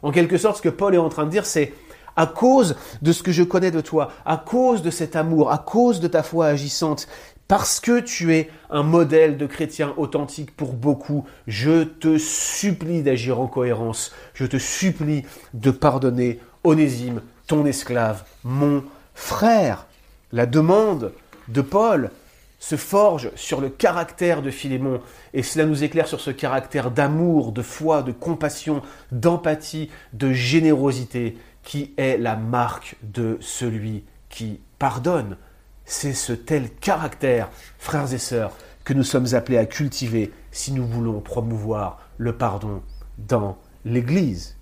En 0.02 0.10
quelque 0.10 0.38
sorte, 0.38 0.56
ce 0.56 0.62
que 0.62 0.70
Paul 0.70 0.94
est 0.94 0.98
en 0.98 1.10
train 1.10 1.26
de 1.26 1.30
dire, 1.30 1.44
c'est 1.44 1.74
à 2.16 2.26
cause 2.26 2.76
de 3.02 3.12
ce 3.12 3.22
que 3.22 3.30
je 3.30 3.42
connais 3.42 3.70
de 3.70 3.82
toi, 3.82 4.10
à 4.24 4.38
cause 4.38 4.80
de 4.80 4.90
cet 4.90 5.16
amour, 5.16 5.52
à 5.52 5.58
cause 5.58 6.00
de 6.00 6.08
ta 6.08 6.22
foi 6.22 6.46
agissante, 6.46 7.08
parce 7.46 7.78
que 7.78 8.00
tu 8.00 8.34
es 8.34 8.50
un 8.70 8.82
modèle 8.82 9.36
de 9.36 9.46
chrétien 9.46 9.92
authentique 9.98 10.56
pour 10.56 10.72
beaucoup, 10.72 11.26
je 11.46 11.84
te 11.84 12.16
supplie 12.16 13.02
d'agir 13.02 13.38
en 13.38 13.48
cohérence, 13.48 14.12
je 14.32 14.46
te 14.46 14.56
supplie 14.56 15.24
de 15.52 15.70
pardonner 15.70 16.40
Onésime, 16.64 17.20
ton 17.46 17.66
esclave, 17.66 18.24
mon 18.44 18.82
frère. 19.14 19.85
La 20.32 20.46
demande 20.46 21.12
de 21.48 21.60
Paul 21.60 22.10
se 22.58 22.76
forge 22.76 23.30
sur 23.36 23.60
le 23.60 23.68
caractère 23.68 24.42
de 24.42 24.50
Philémon, 24.50 25.00
et 25.34 25.44
cela 25.44 25.66
nous 25.66 25.84
éclaire 25.84 26.08
sur 26.08 26.20
ce 26.20 26.30
caractère 26.30 26.90
d'amour, 26.90 27.52
de 27.52 27.62
foi, 27.62 28.02
de 28.02 28.10
compassion, 28.10 28.82
d'empathie, 29.12 29.88
de 30.14 30.32
générosité, 30.32 31.38
qui 31.62 31.94
est 31.96 32.16
la 32.16 32.34
marque 32.34 32.96
de 33.02 33.38
celui 33.40 34.04
qui 34.28 34.60
pardonne. 34.78 35.36
C'est 35.84 36.12
ce 36.14 36.32
tel 36.32 36.70
caractère, 36.70 37.48
frères 37.78 38.12
et 38.12 38.18
sœurs, 38.18 38.56
que 38.84 38.94
nous 38.94 39.04
sommes 39.04 39.34
appelés 39.34 39.58
à 39.58 39.66
cultiver 39.66 40.32
si 40.50 40.72
nous 40.72 40.86
voulons 40.86 41.20
promouvoir 41.20 42.00
le 42.18 42.36
pardon 42.36 42.82
dans 43.18 43.58
l'Église. 43.84 44.56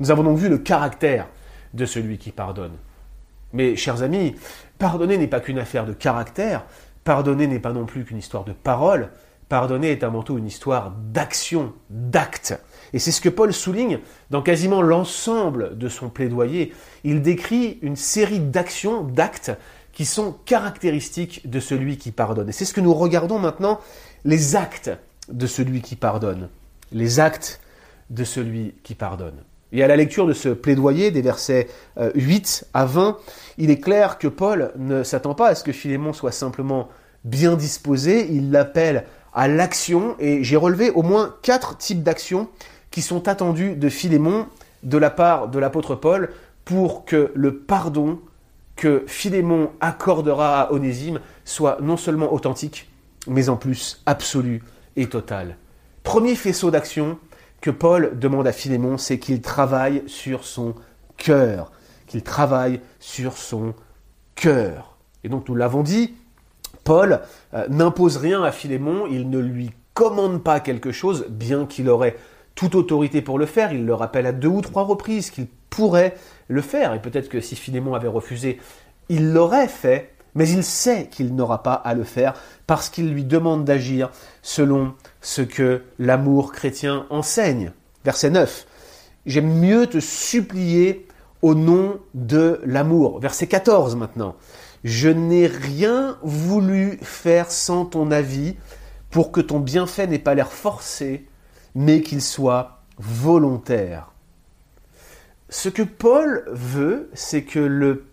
Nous 0.00 0.10
avons 0.10 0.24
donc 0.24 0.38
vu 0.38 0.48
le 0.48 0.58
caractère 0.58 1.28
de 1.74 1.84
celui 1.84 2.18
qui 2.18 2.32
pardonne. 2.32 2.76
Mais, 3.52 3.76
chers 3.76 4.02
amis, 4.02 4.36
pardonner 4.78 5.18
n'est 5.18 5.26
pas 5.26 5.40
qu'une 5.40 5.58
affaire 5.58 5.86
de 5.86 5.92
caractère, 5.92 6.64
Pardonner 7.04 7.46
n'est 7.46 7.60
pas 7.60 7.72
non 7.72 7.86
plus 7.86 8.04
qu'une 8.04 8.18
histoire 8.18 8.44
de 8.44 8.52
parole, 8.52 9.10
pardonner 9.48 9.90
est 9.90 10.04
avant 10.04 10.22
tout 10.22 10.36
une 10.36 10.46
histoire 10.46 10.92
d'action, 11.12 11.72
d'acte. 11.88 12.60
Et 12.92 12.98
c'est 12.98 13.10
ce 13.10 13.20
que 13.20 13.28
Paul 13.28 13.52
souligne 13.52 14.00
dans 14.30 14.42
quasiment 14.42 14.82
l'ensemble 14.82 15.78
de 15.78 15.88
son 15.88 16.10
plaidoyer. 16.10 16.74
Il 17.04 17.22
décrit 17.22 17.78
une 17.82 17.96
série 17.96 18.40
d'actions, 18.40 19.02
d'actes, 19.02 19.52
qui 19.92 20.04
sont 20.04 20.36
caractéristiques 20.44 21.48
de 21.50 21.58
celui 21.58 21.96
qui 21.96 22.12
pardonne. 22.12 22.48
Et 22.48 22.52
c'est 22.52 22.64
ce 22.64 22.74
que 22.74 22.80
nous 22.80 22.94
regardons 22.94 23.38
maintenant, 23.38 23.80
les 24.24 24.54
actes 24.54 24.90
de 25.28 25.46
celui 25.46 25.82
qui 25.82 25.96
pardonne. 25.96 26.48
Les 26.92 27.18
actes 27.18 27.60
de 28.08 28.24
celui 28.24 28.74
qui 28.84 28.94
pardonne. 28.94 29.42
Et 29.72 29.82
à 29.82 29.86
la 29.86 29.96
lecture 29.96 30.26
de 30.26 30.32
ce 30.32 30.48
plaidoyer, 30.48 31.10
des 31.10 31.22
versets 31.22 31.68
8 32.14 32.64
euh, 32.64 32.66
à 32.74 32.84
20, 32.84 33.18
il 33.58 33.70
est 33.70 33.80
clair 33.80 34.18
que 34.18 34.28
Paul 34.28 34.72
ne 34.76 35.02
s'attend 35.02 35.34
pas 35.34 35.48
à 35.48 35.54
ce 35.54 35.62
que 35.62 35.72
Philémon 35.72 36.12
soit 36.12 36.32
simplement 36.32 36.88
bien 37.24 37.54
disposé, 37.54 38.28
il 38.30 38.50
l'appelle 38.50 39.04
à 39.32 39.46
l'action, 39.46 40.16
et 40.18 40.42
j'ai 40.42 40.56
relevé 40.56 40.90
au 40.90 41.02
moins 41.02 41.36
quatre 41.42 41.76
types 41.76 42.02
d'actions 42.02 42.48
qui 42.90 43.02
sont 43.02 43.28
attendues 43.28 43.76
de 43.76 43.88
Philémon 43.88 44.46
de 44.82 44.98
la 44.98 45.10
part 45.10 45.48
de 45.48 45.58
l'apôtre 45.58 45.94
Paul 45.94 46.30
pour 46.64 47.04
que 47.04 47.30
le 47.34 47.56
pardon 47.56 48.18
que 48.76 49.04
Philémon 49.06 49.70
accordera 49.80 50.62
à 50.62 50.72
Onésime 50.72 51.20
soit 51.44 51.78
non 51.80 51.96
seulement 51.96 52.32
authentique, 52.32 52.88
mais 53.26 53.48
en 53.48 53.56
plus 53.56 54.02
absolu 54.06 54.62
et 54.96 55.06
total. 55.06 55.56
Premier 56.02 56.34
faisceau 56.34 56.70
d'action, 56.70 57.18
que 57.60 57.70
Paul 57.70 58.18
demande 58.18 58.46
à 58.46 58.52
Philémon, 58.52 58.98
c'est 58.98 59.18
qu'il 59.18 59.40
travaille 59.42 60.02
sur 60.06 60.44
son 60.44 60.74
cœur, 61.16 61.72
qu'il 62.06 62.22
travaille 62.22 62.80
sur 62.98 63.36
son 63.36 63.74
cœur. 64.34 64.96
Et 65.24 65.28
donc 65.28 65.48
nous 65.48 65.54
l'avons 65.54 65.82
dit, 65.82 66.14
Paul 66.84 67.20
euh, 67.54 67.66
n'impose 67.68 68.16
rien 68.16 68.42
à 68.42 68.52
Philémon, 68.52 69.06
il 69.06 69.28
ne 69.28 69.38
lui 69.38 69.70
commande 69.94 70.42
pas 70.42 70.60
quelque 70.60 70.92
chose, 70.92 71.26
bien 71.28 71.66
qu'il 71.66 71.88
aurait 71.88 72.16
toute 72.54 72.74
autorité 72.74 73.22
pour 73.22 73.38
le 73.38 73.46
faire, 73.46 73.72
il 73.72 73.84
le 73.84 73.94
rappelle 73.94 74.26
à 74.26 74.32
deux 74.32 74.48
ou 74.48 74.60
trois 74.60 74.84
reprises 74.84 75.30
qu'il 75.30 75.46
pourrait 75.68 76.14
le 76.48 76.62
faire, 76.62 76.94
et 76.94 77.02
peut-être 77.02 77.28
que 77.28 77.40
si 77.40 77.56
Philémon 77.56 77.94
avait 77.94 78.08
refusé, 78.08 78.58
il 79.08 79.32
l'aurait 79.32 79.68
fait, 79.68 80.12
mais 80.34 80.48
il 80.48 80.64
sait 80.64 81.08
qu'il 81.08 81.34
n'aura 81.34 81.62
pas 81.62 81.74
à 81.74 81.94
le 81.94 82.04
faire 82.04 82.34
parce 82.66 82.88
qu'il 82.88 83.12
lui 83.12 83.24
demande 83.24 83.64
d'agir 83.64 84.10
selon 84.42 84.94
ce 85.20 85.42
que 85.42 85.82
l'amour 85.98 86.52
chrétien 86.52 87.06
enseigne. 87.10 87.72
Verset 88.04 88.30
9. 88.30 88.66
J'aime 89.26 89.52
mieux 89.52 89.86
te 89.86 90.00
supplier 90.00 91.06
au 91.42 91.54
nom 91.54 92.00
de 92.14 92.60
l'amour. 92.64 93.20
Verset 93.20 93.46
14 93.46 93.96
maintenant. 93.96 94.36
Je 94.84 95.08
n'ai 95.08 95.46
rien 95.46 96.18
voulu 96.22 96.98
faire 97.02 97.50
sans 97.50 97.84
ton 97.84 98.10
avis 98.10 98.56
pour 99.10 99.32
que 99.32 99.40
ton 99.40 99.60
bienfait 99.60 100.06
n'ait 100.06 100.18
pas 100.18 100.34
l'air 100.34 100.52
forcé, 100.52 101.26
mais 101.74 102.00
qu'il 102.00 102.22
soit 102.22 102.82
volontaire. 102.98 104.12
Ce 105.48 105.68
que 105.68 105.82
Paul 105.82 106.44
veut, 106.50 107.10
c'est 107.12 107.42
que 107.42 107.58
le 107.58 108.09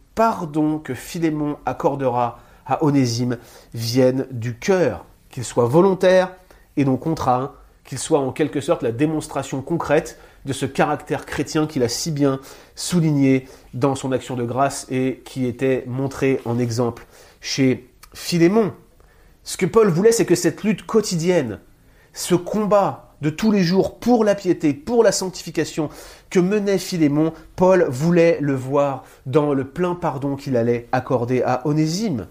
que 0.84 0.96
Philémon 0.96 1.58
accordera 1.66 2.40
à 2.66 2.84
Onésime 2.84 3.38
vienne 3.76 4.26
du 4.32 4.58
cœur, 4.58 5.06
qu'il 5.30 5.44
soit 5.44 5.68
volontaire 5.68 6.34
et 6.76 6.86
non 6.86 6.98
contraint, 6.98 7.52
qu'il 7.84 8.00
soit 8.00 8.20
en 8.20 8.32
quelque 8.32 8.60
sorte 8.60 8.82
la 8.82 8.92
démonstration 8.92 9.62
concrète 9.62 10.20
de 10.46 10.54
ce 10.54 10.66
caractère 10.66 11.26
chrétien 11.26 11.68
qu'il 11.68 11.84
a 11.84 11.88
si 11.88 12.10
bien 12.12 12.40
souligné 12.76 13.48
dans 13.76 13.94
son 13.94 14.12
action 14.12 14.36
de 14.36 14.44
grâce 14.44 14.88
et 14.90 15.22
qui 15.24 15.46
était 15.46 15.84
montré 15.86 16.42
en 16.46 16.58
exemple 16.58 17.06
chez 17.40 17.94
Philémon. 18.14 18.74
Ce 19.44 19.56
que 19.56 19.68
Paul 19.68 19.90
voulait, 19.90 20.12
c'est 20.12 20.26
que 20.26 20.36
cette 20.36 20.64
lutte 20.64 20.86
quotidienne, 20.86 21.60
ce 22.14 22.34
combat 22.34 23.07
de 23.22 23.30
tous 23.30 23.52
les 23.52 23.64
jours 23.64 24.00
pour 24.00 24.24
la 24.24 24.36
piété, 24.36 24.74
pour 24.74 25.04
la 25.04 25.12
sanctification 25.12 25.90
que 26.30 26.40
menait 26.40 26.78
Philémon, 26.78 27.34
Paul 27.56 27.88
voulait 27.90 28.38
le 28.42 28.56
voir 28.56 29.04
dans 29.26 29.54
le 29.54 29.66
plein 29.66 29.96
pardon 29.96 30.36
qu'il 30.36 30.58
allait 30.58 30.88
accorder 30.92 31.42
à 31.42 31.66
Onésime. 31.66 32.28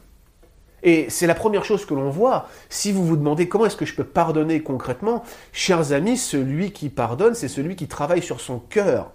Et 0.82 1.06
c'est 1.08 1.26
la 1.26 1.34
première 1.34 1.64
chose 1.64 1.84
que 1.84 1.94
l'on 1.94 2.10
voit. 2.10 2.48
Si 2.68 2.92
vous 2.92 3.04
vous 3.04 3.16
demandez 3.16 3.48
comment 3.48 3.66
est-ce 3.66 3.76
que 3.76 3.86
je 3.86 3.94
peux 3.94 4.04
pardonner 4.04 4.62
concrètement, 4.62 5.24
chers 5.52 5.92
amis, 5.92 6.16
celui 6.16 6.70
qui 6.70 6.90
pardonne, 6.90 7.34
c'est 7.34 7.48
celui 7.48 7.74
qui 7.74 7.88
travaille 7.88 8.22
sur 8.22 8.40
son 8.40 8.60
cœur. 8.60 9.10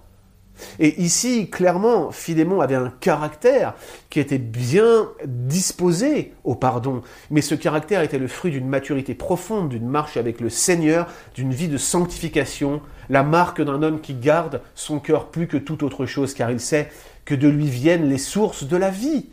Et 0.80 1.02
ici, 1.02 1.50
clairement, 1.50 2.12
Philémon 2.12 2.62
avait 2.62 2.76
un 2.76 2.91
caractère 3.00 3.74
qui 4.10 4.19
était 4.19 4.38
bien 4.38 5.10
disposé 5.26 6.34
au 6.43 6.56
pardon, 6.56 7.02
mais 7.30 7.41
ce 7.41 7.56
caractère 7.56 8.02
était 8.02 8.19
le 8.19 8.28
fruit 8.28 8.52
d'une 8.52 8.67
maturité 8.67 9.13
profonde, 9.13 9.69
d'une 9.69 9.88
marche 9.88 10.17
avec 10.17 10.39
le 10.39 10.50
Seigneur, 10.50 11.08
d'une 11.36 11.54
vie 11.54 11.67
de 11.67 11.78
sanctification, 11.78 12.82
la 13.10 13.24
marque 13.24 13.62
d'un 13.62 13.84
homme 13.84 14.02
qui 14.02 14.13
garde 14.13 14.62
son 14.76 15.00
cœur 15.00 15.28
plus 15.28 15.47
que 15.47 15.58
toute 15.58 15.84
autre 15.84 16.06
chose, 16.06 16.34
car 16.34 16.52
il 16.52 16.60
sait 16.60 16.89
que 17.26 17.36
de 17.36 17.47
lui 17.47 17.67
viennent 17.67 18.10
les 18.10 18.17
sources 18.17 18.63
de 18.63 18.78
la 18.78 18.89
vie. 18.89 19.28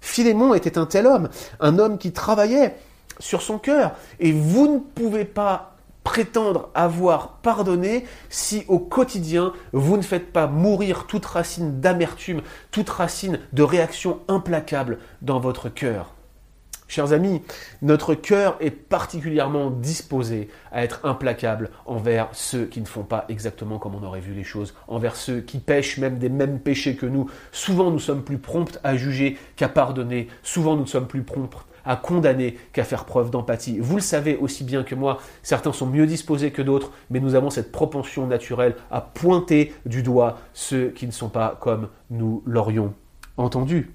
Philémon 0.00 0.54
était 0.54 0.78
un 0.78 0.86
tel 0.86 1.06
homme, 1.06 1.28
un 1.60 1.78
homme 1.78 1.98
qui 1.98 2.12
travaillait 2.12 2.76
sur 3.18 3.42
son 3.42 3.58
cœur, 3.58 3.92
et 4.18 4.32
vous 4.32 4.72
ne 4.72 4.78
pouvez 4.78 5.24
pas 5.24 5.69
prétendre 6.04 6.70
avoir 6.74 7.38
pardonné 7.38 8.04
si 8.28 8.64
au 8.68 8.78
quotidien 8.78 9.52
vous 9.72 9.96
ne 9.96 10.02
faites 10.02 10.32
pas 10.32 10.46
mourir 10.46 11.06
toute 11.06 11.26
racine 11.26 11.80
d'amertume, 11.80 12.42
toute 12.70 12.90
racine 12.90 13.38
de 13.52 13.62
réaction 13.62 14.20
implacable 14.28 14.98
dans 15.22 15.40
votre 15.40 15.68
cœur. 15.68 16.14
Chers 16.90 17.12
amis, 17.12 17.40
notre 17.82 18.16
cœur 18.16 18.56
est 18.58 18.72
particulièrement 18.72 19.70
disposé 19.70 20.48
à 20.72 20.82
être 20.82 20.98
implacable 21.04 21.70
envers 21.86 22.28
ceux 22.32 22.64
qui 22.64 22.80
ne 22.80 22.86
font 22.86 23.04
pas 23.04 23.26
exactement 23.28 23.78
comme 23.78 23.94
on 23.94 24.02
aurait 24.02 24.18
vu 24.18 24.34
les 24.34 24.42
choses, 24.42 24.74
envers 24.88 25.14
ceux 25.14 25.40
qui 25.40 25.58
pêchent 25.58 25.98
même 25.98 26.18
des 26.18 26.28
mêmes 26.28 26.58
péchés 26.58 26.96
que 26.96 27.06
nous. 27.06 27.30
Souvent 27.52 27.92
nous 27.92 28.00
sommes 28.00 28.24
plus 28.24 28.38
prompts 28.38 28.80
à 28.82 28.96
juger 28.96 29.38
qu'à 29.54 29.68
pardonner, 29.68 30.26
souvent 30.42 30.74
nous 30.74 30.84
sommes 30.88 31.06
plus 31.06 31.22
prompts 31.22 31.64
à 31.84 31.94
condamner 31.94 32.58
qu'à 32.72 32.82
faire 32.82 33.04
preuve 33.04 33.30
d'empathie. 33.30 33.78
Vous 33.78 33.94
le 33.94 34.02
savez 34.02 34.36
aussi 34.36 34.64
bien 34.64 34.82
que 34.82 34.96
moi, 34.96 35.20
certains 35.44 35.72
sont 35.72 35.86
mieux 35.86 36.08
disposés 36.08 36.50
que 36.50 36.60
d'autres, 36.60 36.90
mais 37.08 37.20
nous 37.20 37.36
avons 37.36 37.50
cette 37.50 37.70
propension 37.70 38.26
naturelle 38.26 38.74
à 38.90 39.00
pointer 39.00 39.72
du 39.86 40.02
doigt 40.02 40.40
ceux 40.54 40.88
qui 40.88 41.06
ne 41.06 41.12
sont 41.12 41.28
pas 41.28 41.56
comme 41.60 41.88
nous 42.10 42.42
l'aurions 42.46 42.94
entendu. 43.36 43.92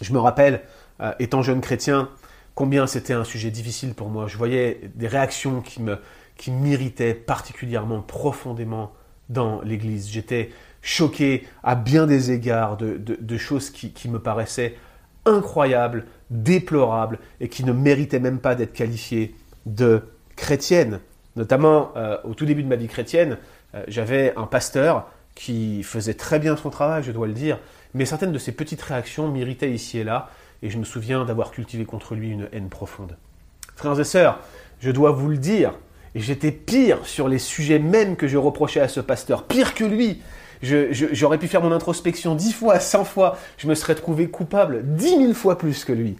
Je 0.00 0.12
me 0.12 0.18
rappelle 0.18 0.62
euh, 1.00 1.12
étant 1.18 1.42
jeune 1.42 1.60
chrétien, 1.60 2.08
combien 2.54 2.86
c'était 2.86 3.14
un 3.14 3.24
sujet 3.24 3.50
difficile 3.50 3.94
pour 3.94 4.08
moi. 4.08 4.26
Je 4.26 4.36
voyais 4.36 4.80
des 4.94 5.08
réactions 5.08 5.60
qui 5.60 5.82
me 5.82 5.98
qui 6.36 6.50
m'irritaient 6.50 7.14
particulièrement 7.14 8.00
profondément 8.00 8.92
dans 9.28 9.60
l'Église. 9.62 10.10
J'étais 10.10 10.50
choqué 10.80 11.46
à 11.62 11.74
bien 11.74 12.06
des 12.06 12.32
égards 12.32 12.76
de, 12.76 13.36
choses 13.36 13.70
qui, 13.70 14.08
me 14.08 14.18
paraissaient 14.18 14.74
incroyables, 15.24 16.06
déplorables 16.30 17.18
et 17.40 17.48
qui 17.48 17.64
ne 17.64 17.72
méritaient 17.72 18.18
même 18.18 18.40
pas 18.40 18.54
d'être 18.54 18.72
qualifiées 18.72 19.36
de 19.66 20.02
chrétiennes. 20.34 20.98
Notamment 21.36 21.92
euh, 21.96 22.18
au 22.24 22.34
tout 22.34 22.44
début 22.44 22.64
de 22.64 22.68
ma 22.68 22.76
vie 22.76 22.88
chrétienne, 22.88 23.38
euh, 23.74 23.84
j'avais 23.86 24.34
un 24.36 24.46
pasteur 24.46 25.08
qui 25.34 25.82
faisait 25.82 26.14
très 26.14 26.38
bien 26.38 26.56
son 26.56 26.70
travail, 26.70 27.02
je 27.04 27.12
dois 27.12 27.26
le 27.26 27.32
dire, 27.32 27.58
mais 27.94 28.04
certaines 28.04 28.32
de 28.32 28.38
ses 28.38 28.52
petites 28.52 28.82
réactions 28.82 29.28
m'irritaient 29.28 29.70
ici 29.70 29.98
et 29.98 30.04
là, 30.04 30.28
et 30.62 30.70
je 30.70 30.78
me 30.78 30.84
souviens 30.84 31.24
d'avoir 31.24 31.50
cultivé 31.50 31.84
contre 31.84 32.14
lui 32.14 32.30
une 32.30 32.48
haine 32.52 32.68
profonde. 32.68 33.16
Frères 33.76 33.98
et 33.98 34.04
sœurs, 34.04 34.40
je 34.80 34.90
dois 34.90 35.10
vous 35.10 35.28
le 35.28 35.38
dire, 35.38 35.74
j'étais 36.14 36.52
pire 36.52 37.06
sur 37.06 37.28
les 37.28 37.38
sujets 37.38 37.78
même 37.78 38.16
que 38.16 38.28
je 38.28 38.36
reprochais 38.36 38.80
à 38.80 38.88
ce 38.88 39.00
pasteur, 39.00 39.44
pire 39.44 39.74
que 39.74 39.84
lui. 39.84 40.22
J'aurais 40.62 41.38
pu 41.38 41.48
faire 41.48 41.62
mon 41.62 41.72
introspection 41.72 42.36
dix 42.36 42.52
fois, 42.52 42.78
cent 42.78 43.04
fois, 43.04 43.36
je 43.58 43.66
me 43.66 43.74
serais 43.74 43.96
trouvé 43.96 44.28
coupable 44.28 44.94
dix 44.94 45.16
mille 45.16 45.34
fois 45.34 45.58
plus 45.58 45.84
que 45.84 45.92
lui. 45.92 46.16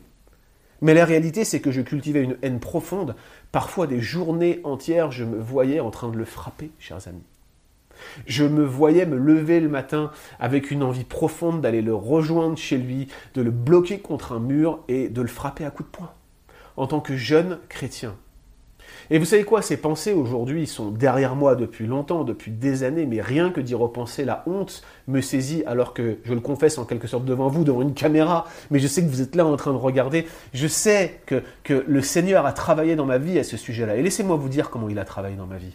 Mais 0.80 0.94
la 0.94 1.04
réalité, 1.04 1.44
c'est 1.44 1.60
que 1.60 1.70
je 1.70 1.80
cultivais 1.80 2.24
une 2.24 2.36
haine 2.42 2.58
profonde. 2.58 3.14
Parfois, 3.52 3.86
des 3.86 4.00
journées 4.00 4.60
entières, 4.64 5.12
je 5.12 5.22
me 5.22 5.38
voyais 5.38 5.78
en 5.78 5.92
train 5.92 6.08
de 6.08 6.16
le 6.16 6.24
frapper, 6.24 6.72
chers 6.80 7.06
amis. 7.06 7.22
Je 8.26 8.44
me 8.44 8.64
voyais 8.64 9.06
me 9.06 9.16
lever 9.16 9.60
le 9.60 9.68
matin 9.68 10.10
avec 10.40 10.70
une 10.70 10.82
envie 10.82 11.04
profonde 11.04 11.60
d'aller 11.60 11.82
le 11.82 11.94
rejoindre 11.94 12.56
chez 12.56 12.78
lui, 12.78 13.08
de 13.34 13.42
le 13.42 13.50
bloquer 13.50 13.98
contre 13.98 14.32
un 14.32 14.40
mur 14.40 14.80
et 14.88 15.08
de 15.08 15.22
le 15.22 15.28
frapper 15.28 15.64
à 15.64 15.70
coups 15.70 15.90
de 15.90 15.96
poing, 15.96 16.12
en 16.76 16.86
tant 16.86 17.00
que 17.00 17.16
jeune 17.16 17.58
chrétien. 17.68 18.14
Et 19.10 19.18
vous 19.18 19.24
savez 19.24 19.44
quoi, 19.44 19.62
ces 19.62 19.76
pensées 19.76 20.12
aujourd'hui 20.12 20.66
sont 20.66 20.90
derrière 20.90 21.34
moi 21.34 21.54
depuis 21.54 21.86
longtemps, 21.86 22.24
depuis 22.24 22.50
des 22.50 22.82
années, 22.82 23.06
mais 23.06 23.20
rien 23.20 23.50
que 23.50 23.60
d'y 23.60 23.74
repenser, 23.74 24.24
la 24.24 24.42
honte 24.46 24.82
me 25.08 25.20
saisit 25.20 25.64
alors 25.66 25.94
que 25.94 26.18
je 26.24 26.32
le 26.32 26.40
confesse 26.40 26.78
en 26.78 26.84
quelque 26.84 27.06
sorte 27.08 27.24
devant 27.24 27.48
vous, 27.48 27.64
devant 27.64 27.82
une 27.82 27.94
caméra, 27.94 28.46
mais 28.70 28.78
je 28.78 28.86
sais 28.86 29.02
que 29.02 29.08
vous 29.08 29.20
êtes 29.20 29.34
là 29.34 29.46
en 29.46 29.56
train 29.56 29.72
de 29.72 29.78
regarder. 29.78 30.26
Je 30.54 30.66
sais 30.66 31.20
que, 31.26 31.42
que 31.64 31.84
le 31.86 32.00
Seigneur 32.00 32.46
a 32.46 32.52
travaillé 32.52 32.96
dans 32.96 33.06
ma 33.06 33.18
vie 33.18 33.38
à 33.38 33.44
ce 33.44 33.56
sujet-là. 33.56 33.96
Et 33.96 34.02
laissez-moi 34.02 34.36
vous 34.36 34.48
dire 34.48 34.70
comment 34.70 34.88
il 34.88 34.98
a 34.98 35.04
travaillé 35.04 35.36
dans 35.36 35.46
ma 35.46 35.56
vie 35.56 35.74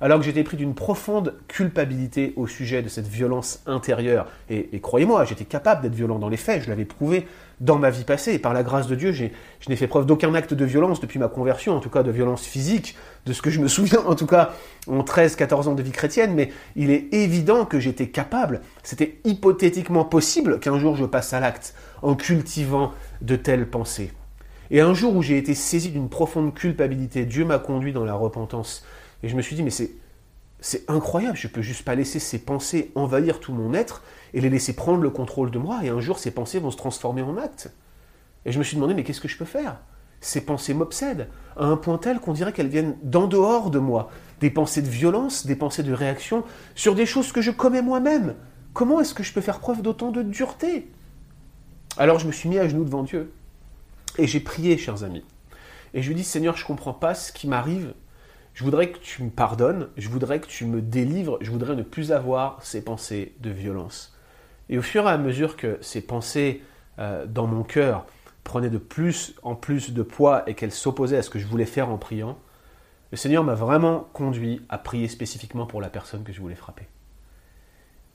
alors 0.00 0.18
que 0.18 0.24
j'étais 0.24 0.44
pris 0.44 0.56
d'une 0.56 0.74
profonde 0.74 1.34
culpabilité 1.48 2.32
au 2.36 2.46
sujet 2.46 2.82
de 2.82 2.88
cette 2.88 3.06
violence 3.06 3.62
intérieure. 3.66 4.26
Et, 4.48 4.80
croyez-moi, 4.80 5.24
j'étais 5.24 5.44
capable 5.44 5.82
d'être 5.82 5.94
violent 5.94 6.18
dans 6.18 6.28
les 6.28 6.36
faits, 6.36 6.62
je 6.64 6.70
l'avais 6.70 6.84
prouvé 6.84 7.26
dans 7.60 7.78
ma 7.78 7.90
vie 7.90 8.04
passée, 8.04 8.32
et 8.32 8.38
par 8.38 8.54
la 8.54 8.62
grâce 8.62 8.86
de 8.86 8.94
Dieu, 8.94 9.12
je 9.12 9.28
n'ai 9.68 9.76
fait 9.76 9.86
preuve 9.86 10.06
d'aucun 10.06 10.34
acte 10.34 10.54
de 10.54 10.64
violence 10.64 11.00
depuis 11.00 11.18
ma 11.18 11.28
conversion, 11.28 11.76
en 11.76 11.80
tout 11.80 11.90
cas 11.90 12.02
de 12.02 12.10
violence 12.10 12.46
physique, 12.46 12.96
de 13.26 13.34
ce 13.34 13.42
que 13.42 13.50
je 13.50 13.60
me 13.60 13.68
souviens, 13.68 14.00
en 14.06 14.14
tout 14.14 14.26
cas 14.26 14.52
en 14.86 15.02
13-14 15.02 15.68
ans 15.68 15.74
de 15.74 15.82
vie 15.82 15.90
chrétienne, 15.90 16.32
mais 16.34 16.50
il 16.76 16.90
est 16.90 17.12
évident 17.12 17.66
que 17.66 17.78
j'étais 17.78 18.08
capable, 18.08 18.62
c'était 18.82 19.20
hypothétiquement 19.24 20.06
possible 20.06 20.58
qu'un 20.58 20.78
jour 20.78 20.96
je 20.96 21.04
passe 21.04 21.34
à 21.34 21.40
l'acte 21.40 21.74
en 22.00 22.14
cultivant 22.14 22.92
de 23.20 23.36
telles 23.36 23.68
pensées. 23.68 24.12
Et 24.70 24.80
un 24.80 24.94
jour 24.94 25.16
où 25.16 25.22
j'ai 25.22 25.36
été 25.36 25.54
saisi 25.54 25.90
d'une 25.90 26.08
profonde 26.08 26.54
culpabilité, 26.54 27.26
Dieu 27.26 27.44
m'a 27.44 27.58
conduit 27.58 27.92
dans 27.92 28.04
la 28.04 28.14
repentance 28.14 28.84
et 29.22 29.28
je 29.28 29.36
me 29.36 29.42
suis 29.42 29.56
dit, 29.56 29.62
mais 29.62 29.70
c'est, 29.70 29.92
incroyable, 30.88 31.36
je 31.36 31.48
peux 31.48 31.62
juste 31.62 31.84
pas 31.84 31.94
laisser 31.94 32.18
ces 32.18 32.38
pensées 32.38 32.92
envahir 32.94 33.40
tout 33.40 33.52
mon 33.52 33.74
être 33.74 34.02
et 34.34 34.40
les 34.40 34.50
laisser 34.50 34.74
prendre 34.74 35.02
le 35.02 35.10
contrôle 35.10 35.50
de 35.50 35.58
moi, 35.58 35.80
et 35.82 35.88
un 35.88 36.00
jour 36.00 36.18
ces 36.18 36.30
pensées 36.30 36.58
vont 36.58 36.70
se 36.70 36.76
transformer 36.76 37.22
en 37.22 37.36
actes. 37.36 37.72
Et 38.44 38.52
je 38.52 38.58
me 38.58 38.64
suis 38.64 38.76
demandé, 38.76 38.94
mais 38.94 39.04
qu'est-ce 39.04 39.20
que 39.20 39.28
je 39.28 39.36
peux 39.36 39.44
faire? 39.44 39.80
Ces 40.20 40.42
pensées 40.42 40.74
m'obsèdent, 40.74 41.28
à 41.56 41.64
un 41.64 41.76
point 41.76 41.98
tel 41.98 42.20
qu'on 42.20 42.34
dirait 42.34 42.52
qu'elles 42.52 42.68
viennent 42.68 42.96
d'en 43.02 43.26
dehors 43.26 43.70
de 43.70 43.78
moi. 43.78 44.10
Des 44.40 44.50
pensées 44.50 44.82
de 44.82 44.88
violence, 44.88 45.46
des 45.46 45.56
pensées 45.56 45.82
de 45.82 45.92
réaction, 45.92 46.44
sur 46.74 46.94
des 46.94 47.06
choses 47.06 47.32
que 47.32 47.40
je 47.40 47.50
commets 47.50 47.82
moi-même. 47.82 48.34
Comment 48.72 49.00
est-ce 49.00 49.14
que 49.14 49.22
je 49.22 49.32
peux 49.32 49.40
faire 49.40 49.60
preuve 49.60 49.82
d'autant 49.82 50.10
de 50.10 50.22
dureté? 50.22 50.90
Alors 51.96 52.18
je 52.18 52.26
me 52.26 52.32
suis 52.32 52.48
mis 52.48 52.58
à 52.58 52.68
genoux 52.68 52.84
devant 52.84 53.02
Dieu, 53.02 53.32
et 54.18 54.26
j'ai 54.26 54.40
prié, 54.40 54.78
chers 54.78 55.04
amis. 55.04 55.24
Et 55.94 56.02
je 56.02 56.08
lui 56.08 56.14
ai 56.14 56.16
dit, 56.18 56.24
Seigneur, 56.24 56.56
je 56.56 56.62
ne 56.62 56.66
comprends 56.66 56.92
pas 56.92 57.14
ce 57.14 57.32
qui 57.32 57.48
m'arrive, 57.48 57.94
je 58.60 58.64
voudrais 58.66 58.90
que 58.90 58.98
tu 58.98 59.22
me 59.22 59.30
pardonnes, 59.30 59.88
je 59.96 60.10
voudrais 60.10 60.38
que 60.38 60.46
tu 60.46 60.66
me 60.66 60.82
délivres, 60.82 61.38
je 61.40 61.50
voudrais 61.50 61.74
ne 61.74 61.82
plus 61.82 62.12
avoir 62.12 62.62
ces 62.62 62.84
pensées 62.84 63.32
de 63.40 63.48
violence. 63.48 64.14
Et 64.68 64.76
au 64.76 64.82
fur 64.82 65.06
et 65.06 65.10
à 65.10 65.16
mesure 65.16 65.56
que 65.56 65.78
ces 65.80 66.02
pensées 66.02 66.60
euh, 66.98 67.24
dans 67.24 67.46
mon 67.46 67.62
cœur 67.62 68.04
prenaient 68.44 68.68
de 68.68 68.76
plus 68.76 69.34
en 69.42 69.54
plus 69.54 69.94
de 69.94 70.02
poids 70.02 70.42
et 70.46 70.52
qu'elles 70.52 70.72
s'opposaient 70.72 71.16
à 71.16 71.22
ce 71.22 71.30
que 71.30 71.38
je 71.38 71.46
voulais 71.46 71.64
faire 71.64 71.88
en 71.88 71.96
priant, 71.96 72.38
le 73.12 73.16
Seigneur 73.16 73.44
m'a 73.44 73.54
vraiment 73.54 74.10
conduit 74.12 74.60
à 74.68 74.76
prier 74.76 75.08
spécifiquement 75.08 75.64
pour 75.64 75.80
la 75.80 75.88
personne 75.88 76.22
que 76.22 76.34
je 76.34 76.40
voulais 76.42 76.54
frapper. 76.54 76.86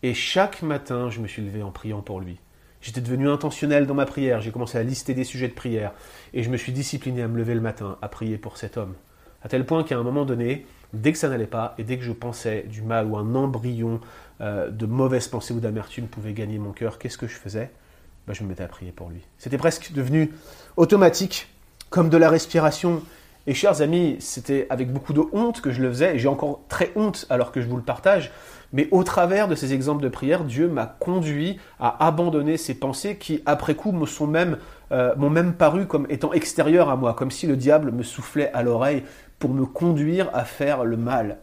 Et 0.04 0.14
chaque 0.14 0.62
matin, 0.62 1.10
je 1.10 1.22
me 1.22 1.28
suis 1.28 1.42
levé 1.42 1.64
en 1.64 1.72
priant 1.72 2.04
pour 2.04 2.20
lui. 2.20 2.38
J'étais 2.82 3.02
devenu 3.02 3.30
intentionnel 3.30 3.88
dans 3.88 3.96
ma 3.96 4.06
prière, 4.06 4.42
j'ai 4.42 4.52
commencé 4.52 4.78
à 4.78 4.84
lister 4.84 5.16
des 5.16 5.24
sujets 5.24 5.48
de 5.48 5.54
prière, 5.54 5.94
et 6.36 6.44
je 6.44 6.52
me 6.52 6.58
suis 6.58 6.72
discipliné 6.72 7.24
à 7.24 7.28
me 7.28 7.40
lever 7.40 7.56
le 7.56 7.62
matin 7.62 7.98
à 8.04 8.10
prier 8.10 8.38
pour 8.38 8.58
cet 8.58 8.78
homme. 8.78 8.94
À 9.46 9.48
tel 9.48 9.64
point 9.64 9.84
qu'à 9.84 9.96
un 9.96 10.02
moment 10.02 10.26
donné, 10.26 10.66
dès 10.92 11.12
que 11.12 11.20
ça 11.20 11.30
n'allait 11.30 11.46
pas, 11.46 11.76
et 11.78 11.84
dès 11.84 12.00
que 12.00 12.04
je 12.04 12.12
pensais 12.12 12.66
du 12.68 12.82
mal 12.82 13.06
ou 13.06 13.16
un 13.16 13.36
embryon 13.36 14.02
euh, 14.42 14.72
de 14.72 14.88
mauvaise 14.88 15.28
pensée 15.28 15.54
ou 15.54 15.60
d'amertume 15.60 16.08
pouvait 16.08 16.34
gagner 16.34 16.58
mon 16.58 16.72
cœur, 16.72 16.98
qu'est-ce 16.98 17.20
que 17.20 17.28
je 17.28 17.36
faisais? 17.36 17.70
Ben, 18.26 18.34
Je 18.34 18.42
me 18.42 18.50
mettais 18.50 18.64
à 18.64 18.68
prier 18.68 18.92
pour 18.92 19.08
lui. 19.08 19.22
C'était 19.38 19.60
presque 19.60 19.92
devenu 19.92 20.34
automatique, 20.78 21.48
comme 21.92 22.10
de 22.10 22.18
la 22.18 22.28
respiration. 22.28 23.04
Et 23.46 23.54
chers 23.54 23.84
amis, 23.84 24.16
c'était 24.20 24.66
avec 24.72 24.92
beaucoup 24.92 25.14
de 25.14 25.22
honte 25.32 25.62
que 25.62 25.70
je 25.70 25.80
le 25.80 25.90
faisais, 25.90 26.16
et 26.16 26.18
j'ai 26.18 26.28
encore 26.28 26.62
très 26.68 26.92
honte 26.96 27.28
alors 27.30 27.52
que 27.52 27.62
je 27.62 27.68
vous 27.68 27.78
le 27.78 27.84
partage, 27.84 28.32
mais 28.74 28.88
au 28.90 29.04
travers 29.04 29.48
de 29.48 29.54
ces 29.54 29.74
exemples 29.74 30.04
de 30.04 30.10
prière, 30.10 30.44
Dieu 30.44 30.68
m'a 30.68 30.86
conduit 30.86 31.60
à 31.80 32.08
abandonner 32.08 32.58
ces 32.58 32.74
pensées 32.74 33.16
qui, 33.18 33.44
après 33.46 33.76
coup, 33.76 33.94
euh, 34.92 35.16
m'ont 35.16 35.30
même 35.30 35.54
paru 35.54 35.86
comme 35.86 36.08
étant 36.10 36.34
extérieures 36.34 36.90
à 36.90 36.96
moi, 36.96 37.14
comme 37.14 37.32
si 37.32 37.48
le 37.48 37.56
diable 37.56 37.92
me 37.92 38.04
soufflait 38.04 38.52
à 38.54 38.64
l'oreille 38.64 39.04
pour 39.40 39.52
me 39.52 39.66
conduire 39.66 40.30
à 40.34 40.46
faire 40.46 40.84
le 40.84 40.98
mal. 40.98 41.40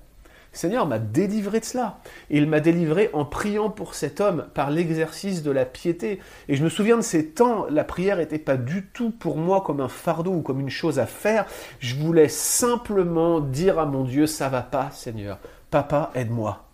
Seigneur 0.53 0.87
m'a 0.87 0.99
délivré 0.99 1.61
de 1.61 1.65
cela. 1.65 1.99
Il 2.29 2.47
m'a 2.47 2.61
délivré 2.61 3.09
en 3.15 3.25
priant 3.25 3.71
pour 3.71 3.95
cet 3.95 4.21
homme 4.21 4.47
par 4.53 4.71
l'exercice 4.71 5.43
de 5.43 5.51
la 5.51 5.65
piété. 5.65 6.21
Et 6.49 6.57
je 6.57 6.63
me 6.63 6.69
souviens 6.69 6.99
de 6.99 7.03
ces 7.03 7.27
temps, 7.27 7.67
la 7.71 7.85
prière 7.85 8.19
n'était 8.19 8.39
pas 8.39 8.59
du 8.59 8.87
tout 8.87 9.11
pour 9.11 9.39
moi 9.39 9.63
comme 9.63 9.81
un 9.81 9.89
fardeau 9.89 10.33
ou 10.33 10.43
comme 10.43 10.61
une 10.61 10.71
chose 10.71 10.99
à 10.99 11.07
faire. 11.07 11.47
Je 11.81 11.97
voulais 11.97 12.29
simplement 12.29 13.41
dire 13.41 13.79
à 13.79 13.87
mon 13.87 14.05
Dieu, 14.05 14.27
ça 14.27 14.51
va 14.51 14.61
pas 14.61 14.91
Seigneur. 14.91 15.39
Papa, 15.71 16.11
aide-moi. 16.15 16.65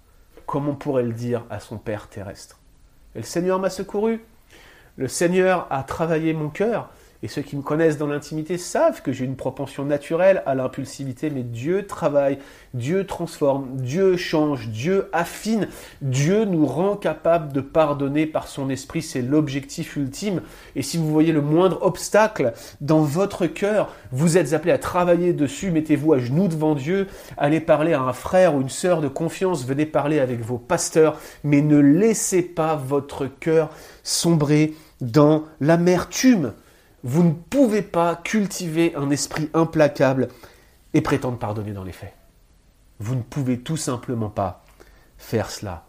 Comme 0.44 0.68
on 0.68 0.74
pourrait 0.74 1.04
le 1.04 1.12
dire 1.12 1.44
à 1.48 1.60
son 1.60 1.78
Père 1.78 2.08
terrestre. 2.08 2.58
Et 3.14 3.18
le 3.18 3.24
Seigneur 3.24 3.60
m'a 3.60 3.70
secouru. 3.70 4.24
Le 4.96 5.06
Seigneur 5.06 5.68
a 5.70 5.84
travaillé 5.84 6.32
mon 6.32 6.48
cœur. 6.48 6.90
Et 7.24 7.28
ceux 7.28 7.42
qui 7.42 7.56
me 7.56 7.62
connaissent 7.62 7.98
dans 7.98 8.06
l'intimité 8.06 8.58
savent 8.58 9.02
que 9.02 9.10
j'ai 9.10 9.24
une 9.24 9.34
propension 9.34 9.84
naturelle 9.84 10.40
à 10.46 10.54
l'impulsivité, 10.54 11.30
mais 11.30 11.42
Dieu 11.42 11.84
travaille, 11.84 12.38
Dieu 12.74 13.06
transforme, 13.06 13.70
Dieu 13.74 14.16
change, 14.16 14.68
Dieu 14.68 15.08
affine, 15.12 15.66
Dieu 16.00 16.44
nous 16.44 16.64
rend 16.64 16.94
capable 16.94 17.52
de 17.52 17.60
pardonner 17.60 18.26
par 18.26 18.46
son 18.46 18.70
esprit, 18.70 19.02
c'est 19.02 19.20
l'objectif 19.20 19.96
ultime. 19.96 20.42
Et 20.76 20.82
si 20.82 20.96
vous 20.96 21.10
voyez 21.10 21.32
le 21.32 21.42
moindre 21.42 21.82
obstacle 21.82 22.52
dans 22.80 23.02
votre 23.02 23.48
cœur, 23.48 23.92
vous 24.12 24.38
êtes 24.38 24.52
appelé 24.52 24.70
à 24.70 24.78
travailler 24.78 25.32
dessus, 25.32 25.72
mettez-vous 25.72 26.12
à 26.12 26.20
genoux 26.20 26.46
devant 26.46 26.76
Dieu, 26.76 27.08
allez 27.36 27.60
parler 27.60 27.94
à 27.94 28.02
un 28.02 28.12
frère 28.12 28.54
ou 28.54 28.60
une 28.60 28.68
sœur 28.68 29.00
de 29.00 29.08
confiance, 29.08 29.66
venez 29.66 29.86
parler 29.86 30.20
avec 30.20 30.40
vos 30.40 30.58
pasteurs, 30.58 31.18
mais 31.42 31.62
ne 31.62 31.78
laissez 31.78 32.42
pas 32.42 32.76
votre 32.76 33.26
cœur 33.26 33.70
sombrer 34.04 34.74
dans 35.00 35.42
l'amertume. 35.60 36.52
Vous 37.08 37.22
ne 37.22 37.32
pouvez 37.32 37.80
pas 37.80 38.16
cultiver 38.16 38.94
un 38.94 39.08
esprit 39.08 39.48
implacable 39.54 40.28
et 40.92 41.00
prétendre 41.00 41.38
pardonner 41.38 41.72
dans 41.72 41.82
les 41.82 41.92
faits. 41.92 42.12
Vous 42.98 43.14
ne 43.14 43.22
pouvez 43.22 43.60
tout 43.60 43.78
simplement 43.78 44.28
pas 44.28 44.62
faire 45.16 45.50
cela. 45.50 45.86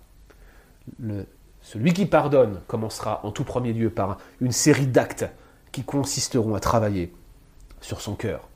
celui 1.62 1.92
qui 1.92 2.06
pardonne 2.06 2.62
commencera 2.68 3.20
en 3.26 3.32
tout 3.32 3.44
premier 3.44 3.74
lieu 3.74 3.90
par 3.90 4.18
une 4.40 4.54
série 4.54 4.88
d'actes 4.88 5.26
qui 5.74 5.84
consisteront 5.84 6.56
à 6.56 6.62
travailler 6.62 7.14
sur 7.82 8.00
son 8.00 8.16
cœur. 8.16 8.48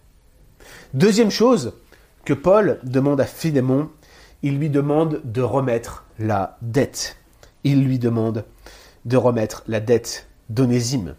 Deuxième 0.94 1.32
chose 1.32 1.74
que 2.24 2.34
Paul 2.34 2.80
demande 2.84 3.20
à 3.20 3.26
Philémon, 3.26 3.90
il 4.42 4.58
lui 4.58 4.70
demande 4.70 5.20
de 5.26 5.42
remettre 5.42 6.06
la 6.18 6.58
dette. 6.62 7.18
Il 7.66 7.84
lui 7.84 8.00
demande 8.00 8.46
de 9.04 9.18
remettre 9.18 9.66
la 9.68 9.82
dette 9.82 10.30
d'Onésime. 10.48 11.16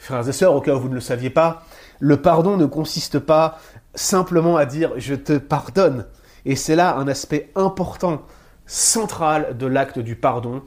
Frères 0.00 0.26
et 0.26 0.32
sœurs, 0.32 0.54
au 0.54 0.62
cas 0.62 0.74
où 0.74 0.80
vous 0.80 0.88
ne 0.88 0.94
le 0.94 1.00
saviez 1.00 1.28
pas, 1.28 1.62
le 1.98 2.16
pardon 2.22 2.56
ne 2.56 2.64
consiste 2.64 3.18
pas 3.18 3.58
simplement 3.94 4.56
à 4.56 4.64
dire 4.64 4.92
je 4.96 5.14
te 5.14 5.36
pardonne. 5.36 6.06
Et 6.46 6.56
c'est 6.56 6.74
là 6.74 6.96
un 6.96 7.06
aspect 7.06 7.52
important, 7.54 8.22
central 8.64 9.58
de 9.58 9.66
l'acte 9.66 9.98
du 9.98 10.16
pardon. 10.16 10.62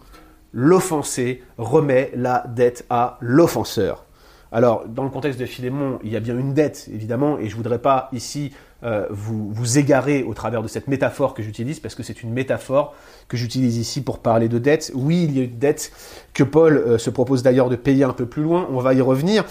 L'offensé 0.52 1.44
remet 1.58 2.12
la 2.14 2.44
dette 2.48 2.86
à 2.92 3.18
l'offenseur. 3.22 4.06
Alors, 4.54 4.84
dans 4.88 5.04
le 5.04 5.10
contexte 5.10 5.40
de 5.40 5.48
Philémon, 5.48 5.98
il 6.04 6.12
y 6.12 6.16
a 6.16 6.20
bien 6.20 6.38
une 6.38 6.54
dette, 6.54 6.88
évidemment, 6.94 7.40
et 7.40 7.46
je 7.46 7.54
ne 7.54 7.58
voudrais 7.58 7.80
pas 7.80 8.10
ici 8.14 8.52
euh, 8.84 9.08
vous, 9.10 9.80
égarer 9.80 10.22
au 10.22 10.36
travers 10.36 10.62
de 10.62 10.68
cette 10.68 10.88
métaphore 10.88 11.34
que 11.34 11.42
j'utilise, 11.42 11.80
parce 11.80 11.96
que 11.96 12.04
c'est 12.04 12.22
une 12.22 12.32
métaphore 12.32 12.94
que 13.28 13.36
j'utilise 13.36 13.78
ici 13.78 14.04
pour 14.04 14.20
parler 14.20 14.50
de 14.50 14.60
dette. 14.60 14.92
Oui, 14.94 15.24
il 15.24 15.36
y 15.36 15.42
a 15.42 15.44
une 15.46 15.58
dette 15.58 15.92
que 16.36 16.44
Paul 16.44 16.78
euh, 16.78 16.98
se 17.00 17.10
propose 17.10 17.42
d'ailleurs 17.42 17.70
de 17.70 17.76
payer 17.76 18.04
un 18.04 18.14
peu 18.14 18.28
plus 18.28 18.44
loin, 18.44 18.68
on 18.70 18.80
va 18.80 18.94
y 18.94 19.02
revenir. 19.02 19.44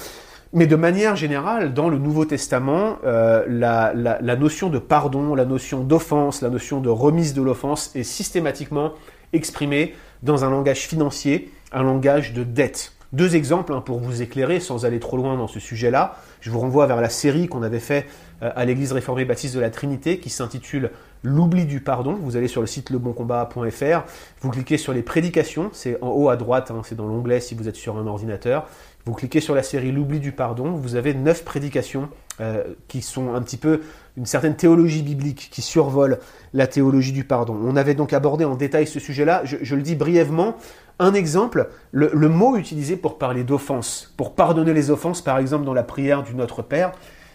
Mais 0.52 0.68
de 0.68 0.76
manière 0.76 1.16
générale, 1.16 1.74
dans 1.74 1.88
le 1.88 1.98
Nouveau 1.98 2.24
Testament, 2.24 2.98
euh, 3.04 3.44
la, 3.48 4.36
notion 4.36 4.68
de 4.68 4.78
pardon, 4.78 5.34
la 5.34 5.46
notion 5.46 5.82
d'offense, 5.82 6.42
la 6.42 6.50
notion 6.50 6.80
de 6.80 6.90
remise 6.90 7.34
de 7.34 7.42
l'offense 7.42 7.90
est 7.96 8.04
systématiquement 8.04 8.92
exprimée 9.32 9.96
dans 10.22 10.44
un 10.44 10.50
langage 10.50 10.86
financier, 10.86 11.50
un 11.72 11.82
langage 11.82 12.34
de 12.34 12.44
dette. 12.44 12.92
Deux 13.12 13.36
exemples 13.36 13.74
hein, 13.74 13.82
pour 13.82 14.00
vous 14.00 14.22
éclairer 14.22 14.58
sans 14.58 14.86
aller 14.86 14.98
trop 14.98 15.18
loin 15.18 15.36
dans 15.36 15.46
ce 15.46 15.60
sujet-là. 15.60 16.16
Je 16.40 16.50
vous 16.50 16.60
renvoie 16.60 16.86
vers 16.86 17.00
la 17.00 17.10
série 17.10 17.46
qu'on 17.46 17.62
avait 17.62 17.78
fait 17.78 18.06
euh, 18.42 18.50
à 18.56 18.64
l'Église 18.64 18.92
réformée 18.92 19.26
baptiste 19.26 19.54
de 19.54 19.60
la 19.60 19.68
Trinité 19.68 20.18
qui 20.18 20.30
s'intitule 20.30 20.90
L'oubli 21.22 21.66
du 21.66 21.80
pardon. 21.80 22.18
Vous 22.20 22.36
allez 22.36 22.48
sur 22.48 22.62
le 22.62 22.66
site 22.66 22.90
leboncombat.fr, 22.90 24.04
vous 24.40 24.50
cliquez 24.50 24.76
sur 24.76 24.92
les 24.92 25.02
prédications, 25.02 25.70
c'est 25.72 26.02
en 26.02 26.08
haut 26.08 26.30
à 26.30 26.36
droite, 26.36 26.70
hein, 26.70 26.80
c'est 26.84 26.96
dans 26.96 27.06
l'onglet 27.06 27.38
si 27.38 27.54
vous 27.54 27.68
êtes 27.68 27.76
sur 27.76 27.96
un 27.96 28.06
ordinateur. 28.06 28.66
Vous 29.04 29.12
cliquez 29.14 29.40
sur 29.40 29.54
la 29.54 29.62
série 29.62 29.92
L'oubli 29.92 30.18
du 30.18 30.32
pardon, 30.32 30.72
vous 30.72 30.94
avez 30.94 31.12
neuf 31.12 31.44
prédications 31.44 32.08
euh, 32.40 32.64
qui 32.88 33.02
sont 33.02 33.34
un 33.34 33.42
petit 33.42 33.56
peu 33.56 33.82
une 34.16 34.26
certaine 34.26 34.56
théologie 34.56 35.02
biblique 35.02 35.48
qui 35.50 35.60
survole 35.60 36.18
la 36.54 36.66
théologie 36.66 37.12
du 37.12 37.24
pardon. 37.24 37.58
On 37.62 37.76
avait 37.76 37.94
donc 37.94 38.12
abordé 38.12 38.44
en 38.44 38.56
détail 38.56 38.86
ce 38.86 39.00
sujet-là. 39.00 39.42
Je, 39.44 39.74
le 39.74 39.82
dis 39.82 39.96
brièvement. 39.96 40.56
Un 41.02 41.14
exemple, 41.14 41.68
le, 41.90 42.28
mot 42.28 42.56
utilisé 42.56 42.94
pour 42.94 43.18
parler 43.18 43.42
d'offense, 43.42 44.14
pour 44.16 44.36
pardonner 44.36 44.72
les 44.72 44.92
offenses, 44.92 45.20
par 45.20 45.38
exemple 45.38 45.64
dans 45.64 45.74
la 45.74 45.82
prière 45.82 46.22
du 46.22 46.36
Notre 46.36 46.62
Père, 46.62 46.92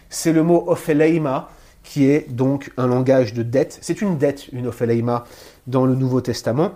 c'est 0.08 0.32
le 0.32 0.42
mot 0.42 0.64
opheleima, 0.68 1.50
qui 1.82 2.06
est 2.06 2.32
donc 2.32 2.72
un 2.78 2.86
langage 2.86 3.34
de 3.34 3.42
dette. 3.42 3.78
C'est 3.82 4.00
une 4.00 4.16
dette, 4.16 4.48
une 4.52 4.68
opheleima, 4.68 5.24
dans 5.66 5.84
le 5.84 5.94
Nouveau 5.94 6.22
Testament. 6.22 6.70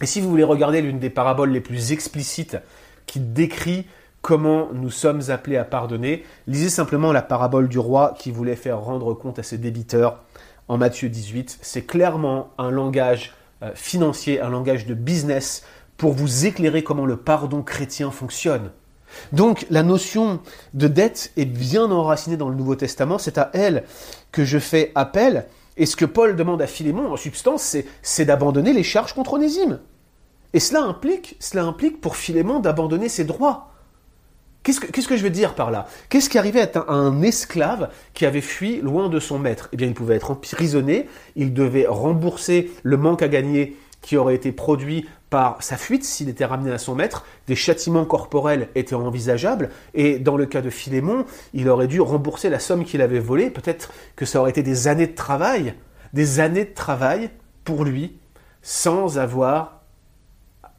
Et 0.00 0.06
si 0.06 0.20
vous 0.20 0.30
voulez 0.30 0.44
regarder 0.44 0.80
l'une 0.80 1.00
des 1.00 1.10
paraboles 1.10 1.50
les 1.50 1.60
plus 1.60 1.90
explicites 1.90 2.56
qui 3.06 3.18
décrit 3.18 3.88
comment 4.22 4.68
nous 4.72 4.90
sommes 4.90 5.22
appelés 5.30 5.56
à 5.56 5.64
pardonner, 5.64 6.22
lisez 6.46 6.70
simplement 6.70 7.10
la 7.10 7.22
parabole 7.22 7.66
du 7.66 7.80
roi 7.80 8.14
qui 8.16 8.30
voulait 8.30 8.54
faire 8.54 8.78
rendre 8.78 9.12
compte 9.12 9.40
à 9.40 9.42
ses 9.42 9.58
débiteurs 9.58 10.22
en 10.68 10.78
Matthieu 10.78 11.08
18. 11.08 11.58
C'est 11.62 11.82
clairement 11.82 12.52
un 12.58 12.70
langage 12.70 13.34
euh, 13.64 13.72
financier, 13.74 14.40
un 14.40 14.50
langage 14.50 14.86
de 14.86 14.94
business 14.94 15.64
pour 15.98 16.12
vous 16.12 16.46
éclairer 16.46 16.82
comment 16.82 17.04
le 17.04 17.18
pardon 17.18 17.62
chrétien 17.62 18.10
fonctionne. 18.10 18.70
Donc 19.32 19.66
la 19.68 19.82
notion 19.82 20.40
de 20.74 20.88
dette 20.88 21.32
est 21.36 21.44
bien 21.44 21.90
enracinée 21.90 22.36
dans 22.36 22.48
le 22.48 22.56
Nouveau 22.56 22.76
Testament, 22.76 23.18
c'est 23.18 23.36
à 23.36 23.50
elle 23.52 23.84
que 24.32 24.44
je 24.44 24.58
fais 24.58 24.92
appel, 24.94 25.46
et 25.76 25.86
ce 25.86 25.96
que 25.96 26.04
Paul 26.04 26.36
demande 26.36 26.62
à 26.62 26.66
Philémon, 26.66 27.12
en 27.12 27.16
substance, 27.16 27.76
c'est 28.02 28.24
d'abandonner 28.24 28.72
les 28.72 28.82
charges 28.82 29.12
contre 29.12 29.34
Onésime. 29.34 29.80
Et 30.52 30.60
cela 30.60 30.82
implique, 30.82 31.36
cela 31.40 31.64
implique 31.64 32.00
pour 32.00 32.16
Philémon 32.16 32.58
d'abandonner 32.58 33.08
ses 33.08 33.24
droits. 33.24 33.72
Qu'est-ce 34.64 35.08
que, 35.08 35.16
je 35.16 35.22
veux 35.22 35.30
dire 35.30 35.54
par 35.54 35.70
là? 35.70 35.86
Qu'est-ce 36.10 36.28
qui 36.28 36.36
arrivait 36.36 36.76
à 36.76 36.92
un 36.92 37.22
esclave 37.22 37.90
qui 38.12 38.26
avait 38.26 38.42
fui 38.42 38.80
loin 38.82 39.08
de 39.08 39.18
son 39.18 39.38
maître? 39.38 39.68
Eh 39.72 39.76
bien, 39.76 39.86
il 39.86 39.94
pouvait 39.94 40.16
être 40.16 40.30
emprisonné, 40.30 41.08
il 41.36 41.54
devait 41.54 41.86
rembourser 41.86 42.70
le 42.82 42.96
manque 42.98 43.22
à 43.22 43.28
gagner 43.28 43.76
qui 44.02 44.16
aurait 44.16 44.34
été 44.34 44.52
produit 44.52 45.06
par 45.30 45.62
sa 45.62 45.76
fuite 45.76 46.04
s'il 46.04 46.28
était 46.28 46.44
ramené 46.44 46.70
à 46.72 46.78
son 46.78 46.94
maître, 46.94 47.24
des 47.46 47.56
châtiments 47.56 48.04
corporels 48.04 48.68
étaient 48.74 48.94
envisageables, 48.94 49.70
et 49.94 50.18
dans 50.18 50.36
le 50.36 50.46
cas 50.46 50.62
de 50.62 50.70
Philémon, 50.70 51.24
il 51.52 51.68
aurait 51.68 51.86
dû 51.86 52.00
rembourser 52.00 52.48
la 52.48 52.58
somme 52.58 52.84
qu'il 52.84 53.02
avait 53.02 53.18
volée, 53.18 53.50
peut-être 53.50 53.92
que 54.16 54.24
ça 54.24 54.40
aurait 54.40 54.50
été 54.50 54.62
des 54.62 54.88
années 54.88 55.06
de 55.06 55.14
travail, 55.14 55.74
des 56.12 56.40
années 56.40 56.64
de 56.64 56.74
travail 56.74 57.30
pour 57.64 57.84
lui, 57.84 58.16
sans 58.62 59.18
avoir 59.18 59.82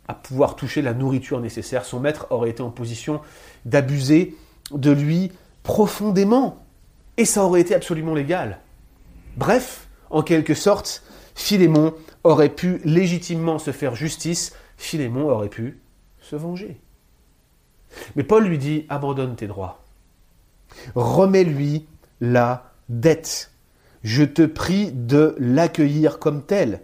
à 0.08 0.16
pouvoir 0.16 0.56
toucher 0.56 0.82
la 0.82 0.94
nourriture 0.94 1.40
nécessaire. 1.40 1.86
Son 1.86 2.00
maître 2.00 2.26
aurait 2.32 2.50
été 2.50 2.64
en 2.64 2.72
position 2.72 3.22
d'abuser 3.66 4.36
de 4.72 4.90
lui 4.90 5.32
profondément. 5.62 6.66
Et 7.18 7.26
ça 7.26 7.44
aurait 7.44 7.62
été 7.62 7.76
absolument 7.76 8.16
légal. 8.16 8.60
Bref, 9.38 9.88
en 10.10 10.24
quelque 10.24 10.56
sorte, 10.56 11.04
Philémon 11.40 11.94
aurait 12.26 12.50
pu 12.50 12.82
légitimement 12.84 13.60
se 13.60 13.72
faire 13.72 13.96
justice, 13.96 14.54
Philémon 14.76 15.30
aurait 15.30 15.48
pu 15.48 15.80
se 16.22 16.36
venger. 16.36 16.82
Mais 18.16 18.24
Paul 18.24 18.44
lui 18.44 18.58
dit, 18.58 18.86
abandonne 18.90 19.38
tes 19.38 19.48
droits. 19.48 19.82
Remets-lui 20.96 21.88
la 22.20 22.74
dette. 22.90 23.52
Je 24.04 24.24
te 24.26 24.46
prie 24.46 24.92
de 24.92 25.34
l'accueillir 25.40 26.20
comme 26.20 26.44
tel. 26.44 26.82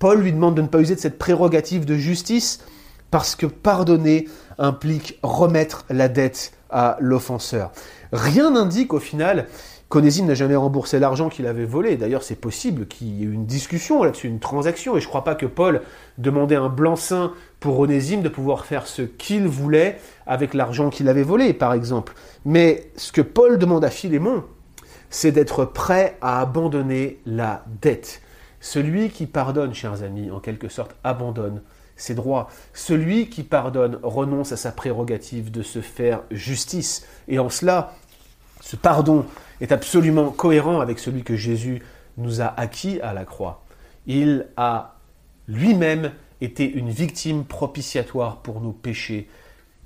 Paul 0.00 0.20
lui 0.20 0.32
demande 0.32 0.56
de 0.56 0.62
ne 0.62 0.66
pas 0.66 0.80
user 0.80 0.96
de 0.96 1.00
cette 1.00 1.18
prérogative 1.18 1.84
de 1.84 1.94
justice 1.94 2.64
parce 3.12 3.36
que 3.36 3.46
pardonner 3.46 4.28
implique 4.58 5.20
remettre 5.22 5.86
la 5.88 6.08
dette 6.08 6.52
à 6.68 6.96
l'offenseur. 6.98 7.70
Rien 8.12 8.50
n'indique 8.50 8.92
au 8.92 9.00
final 9.00 9.46
qu'Onésime 9.94 10.26
n'a 10.26 10.34
jamais 10.34 10.56
remboursé 10.56 10.98
l'argent 10.98 11.28
qu'il 11.28 11.46
avait 11.46 11.64
volé. 11.64 11.96
D'ailleurs, 11.96 12.24
c'est 12.24 12.34
possible 12.34 12.88
qu'il 12.88 13.14
y 13.14 13.22
ait 13.22 13.26
eu 13.26 13.32
une 13.32 13.46
discussion 13.46 14.02
là-dessus, 14.02 14.26
une 14.26 14.40
transaction. 14.40 14.96
Et 14.96 15.00
je 15.00 15.06
ne 15.06 15.08
crois 15.08 15.22
pas 15.22 15.36
que 15.36 15.46
Paul 15.46 15.82
demandait 16.18 16.56
un 16.56 16.68
blanc-seing 16.68 17.30
pour 17.60 17.78
Onésime 17.78 18.20
de 18.20 18.28
pouvoir 18.28 18.66
faire 18.66 18.88
ce 18.88 19.02
qu'il 19.02 19.46
voulait 19.46 20.00
avec 20.26 20.52
l'argent 20.52 20.90
qu'il 20.90 21.08
avait 21.08 21.22
volé, 21.22 21.52
par 21.52 21.72
exemple. 21.72 22.14
Mais 22.44 22.90
ce 22.96 23.12
que 23.12 23.20
Paul 23.20 23.56
demande 23.56 23.84
à 23.84 23.90
Philémon, 23.90 24.42
c'est 25.10 25.30
d'être 25.30 25.64
prêt 25.64 26.18
à 26.20 26.40
abandonner 26.40 27.20
la 27.24 27.64
dette. 27.80 28.20
Celui 28.58 29.10
qui 29.10 29.26
pardonne, 29.26 29.74
chers 29.74 30.02
amis, 30.02 30.28
en 30.28 30.40
quelque 30.40 30.68
sorte, 30.68 30.96
abandonne 31.04 31.62
ses 31.96 32.14
droits. 32.14 32.48
Celui 32.72 33.28
qui 33.28 33.44
pardonne 33.44 34.00
renonce 34.02 34.50
à 34.50 34.56
sa 34.56 34.72
prérogative 34.72 35.52
de 35.52 35.62
se 35.62 35.80
faire 35.80 36.22
justice. 36.32 37.06
Et 37.28 37.38
en 37.38 37.48
cela, 37.48 37.94
ce 38.64 38.76
pardon 38.76 39.26
est 39.60 39.72
absolument 39.72 40.30
cohérent 40.30 40.80
avec 40.80 40.98
celui 40.98 41.22
que 41.22 41.36
Jésus 41.36 41.82
nous 42.16 42.40
a 42.40 42.46
acquis 42.46 42.98
à 43.02 43.12
la 43.12 43.26
croix. 43.26 43.62
Il 44.06 44.46
a 44.56 44.96
lui-même 45.46 46.12
été 46.40 46.64
une 46.72 46.88
victime 46.88 47.44
propitiatoire 47.44 48.38
pour 48.38 48.62
nos 48.62 48.72
péchés. 48.72 49.28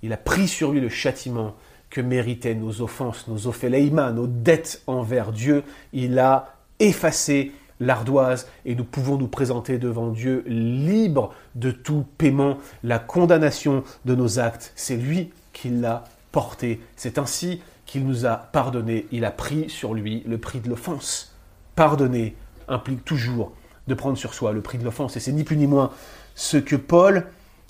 Il 0.03 0.12
a 0.12 0.17
pris 0.17 0.47
sur 0.47 0.71
lui 0.71 0.81
le 0.81 0.88
châtiment 0.88 1.57
que 1.91 2.01
méritaient 2.01 2.55
nos 2.55 2.81
offenses, 2.81 3.27
nos 3.27 3.49
ophéleïmas, 3.49 4.12
nos 4.12 4.29
dettes 4.29 4.81
envers 4.87 5.33
Dieu. 5.33 5.64
Il 5.93 6.17
a 6.21 6.55
effacé 6.79 7.51
l'ardoise 7.81 8.49
et 8.64 8.77
nous 8.77 8.85
pouvons 8.85 9.17
nous 9.17 9.27
présenter 9.27 9.79
devant 9.79 10.11
Dieu 10.11 10.45
libres 10.47 11.35
de 11.57 11.73
tout 11.73 12.05
paiement. 12.17 12.59
La 12.85 13.01
condamnation 13.01 13.83
de 14.05 14.14
nos 14.14 14.38
actes, 14.38 14.73
c'est 14.77 14.97
lui 14.97 15.33
qui 15.53 15.69
l'a 15.69 16.05
porté. 16.31 16.81
C'est 16.95 17.19
ainsi 17.19 17.61
qu'il 17.88 18.07
nous 18.07 18.27
a 18.27 18.37
pardonné. 18.37 19.07
Il 19.11 19.24
a 19.24 19.33
pris 19.33 19.68
sur 19.68 19.94
lui 19.94 20.22
le 20.27 20.38
prix 20.38 20.61
de 20.61 20.68
l'offense. 20.68 21.35
Pardonner 21.74 22.37
implique 22.68 23.05
toujours 23.05 23.53
de 23.88 23.94
prendre 23.94 24.18
sur 24.18 24.35
soi 24.35 24.53
le 24.53 24.61
prix 24.61 24.79
de 24.79 24.85
l'offense. 24.85 25.16
Et 25.16 25.20
c'est 25.20 25.33
ni 25.33 25.42
plus 25.42 25.57
ni 25.57 25.66
moins 25.66 25.90
ce 26.35 26.59
que 26.59 26.77
Paul 26.77 27.27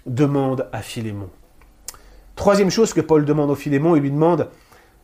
demande 0.07 0.69
à 0.73 0.83
Philémon. 0.83 1.31
Troisième 2.35 2.71
chose 2.71 2.93
que 2.93 3.01
Paul 3.01 3.25
demande 3.25 3.51
au 3.51 3.55
Philémon, 3.55 3.95
il 3.95 4.03
lui 4.03 4.11
demande 4.11 4.49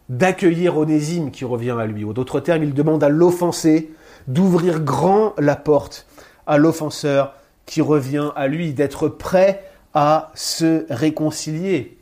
d'accueillir 0.08 0.76
Onésime 0.76 1.30
qui 1.30 1.44
revient 1.44 1.76
à 1.78 1.86
lui. 1.86 2.04
Ou 2.04 2.12
d'autres 2.12 2.40
termes, 2.40 2.64
il 2.64 2.74
demande 2.74 3.04
à 3.04 3.08
l'offensé 3.08 3.92
d'ouvrir 4.26 4.80
grand 4.80 5.34
la 5.38 5.56
porte 5.56 6.06
à 6.46 6.58
l'offenseur 6.58 7.34
qui 7.66 7.80
revient 7.80 8.30
à 8.34 8.48
lui, 8.48 8.74
d'être 8.74 9.08
prêt 9.08 9.64
à 9.94 10.32
se 10.34 10.86
réconcilier. 10.90 11.98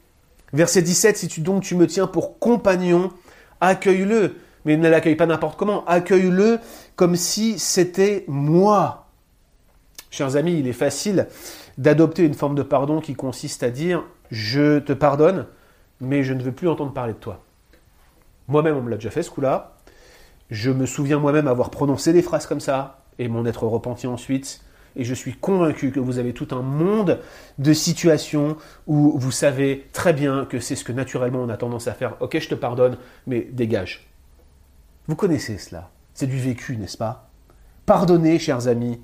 Verset 0.52 0.82
17, 0.82 1.16
si 1.16 1.28
tu 1.28 1.40
donc 1.40 1.62
tu 1.62 1.74
me 1.74 1.86
tiens 1.86 2.06
pour 2.06 2.38
compagnon, 2.38 3.10
accueille-le, 3.60 4.36
mais 4.64 4.76
ne 4.76 4.88
l'accueille 4.88 5.16
pas 5.16 5.26
n'importe 5.26 5.58
comment, 5.58 5.84
accueille-le 5.86 6.58
comme 6.94 7.16
si 7.16 7.58
c'était 7.58 8.24
moi. 8.28 9.06
Chers 10.10 10.36
amis, 10.36 10.58
il 10.58 10.68
est 10.68 10.74
facile 10.74 11.26
d'adopter 11.78 12.24
une 12.24 12.34
forme 12.34 12.54
de 12.54 12.62
pardon 12.62 13.00
qui 13.00 13.14
consiste 13.14 13.62
à 13.62 13.70
dire 13.70 14.04
je 14.30 14.78
te 14.78 14.92
pardonne, 14.92 15.46
mais 16.00 16.22
je 16.22 16.34
ne 16.34 16.42
veux 16.42 16.52
plus 16.52 16.68
entendre 16.68 16.92
parler 16.92 17.14
de 17.14 17.18
toi. 17.18 17.42
Moi-même, 18.48 18.76
on 18.76 18.82
me 18.82 18.90
l'a 18.90 18.96
déjà 18.96 19.10
fait 19.10 19.22
ce 19.22 19.30
coup-là. 19.30 19.76
Je 20.50 20.70
me 20.70 20.84
souviens 20.84 21.18
moi-même 21.18 21.48
avoir 21.48 21.70
prononcé 21.70 22.12
des 22.12 22.20
phrases 22.20 22.46
comme 22.46 22.60
ça 22.60 23.04
et 23.18 23.28
m'en 23.28 23.46
être 23.46 23.66
repenti 23.66 24.06
ensuite. 24.06 24.60
Et 24.96 25.04
je 25.04 25.14
suis 25.14 25.34
convaincu 25.34 25.90
que 25.90 26.00
vous 26.00 26.18
avez 26.18 26.32
tout 26.32 26.48
un 26.52 26.62
monde 26.62 27.20
de 27.58 27.72
situations 27.72 28.56
où 28.86 29.18
vous 29.18 29.30
savez 29.30 29.88
très 29.92 30.12
bien 30.12 30.44
que 30.44 30.60
c'est 30.60 30.76
ce 30.76 30.84
que 30.84 30.92
naturellement 30.92 31.42
on 31.42 31.48
a 31.48 31.56
tendance 31.56 31.88
à 31.88 31.94
faire. 31.94 32.16
Ok, 32.20 32.38
je 32.38 32.48
te 32.48 32.54
pardonne, 32.54 32.98
mais 33.26 33.40
dégage. 33.40 34.08
Vous 35.06 35.16
connaissez 35.16 35.58
cela. 35.58 35.90
C'est 36.14 36.26
du 36.26 36.38
vécu, 36.38 36.76
n'est-ce 36.76 36.98
pas? 36.98 37.30
Pardonner, 37.86 38.38
chers 38.38 38.68
amis, 38.68 39.00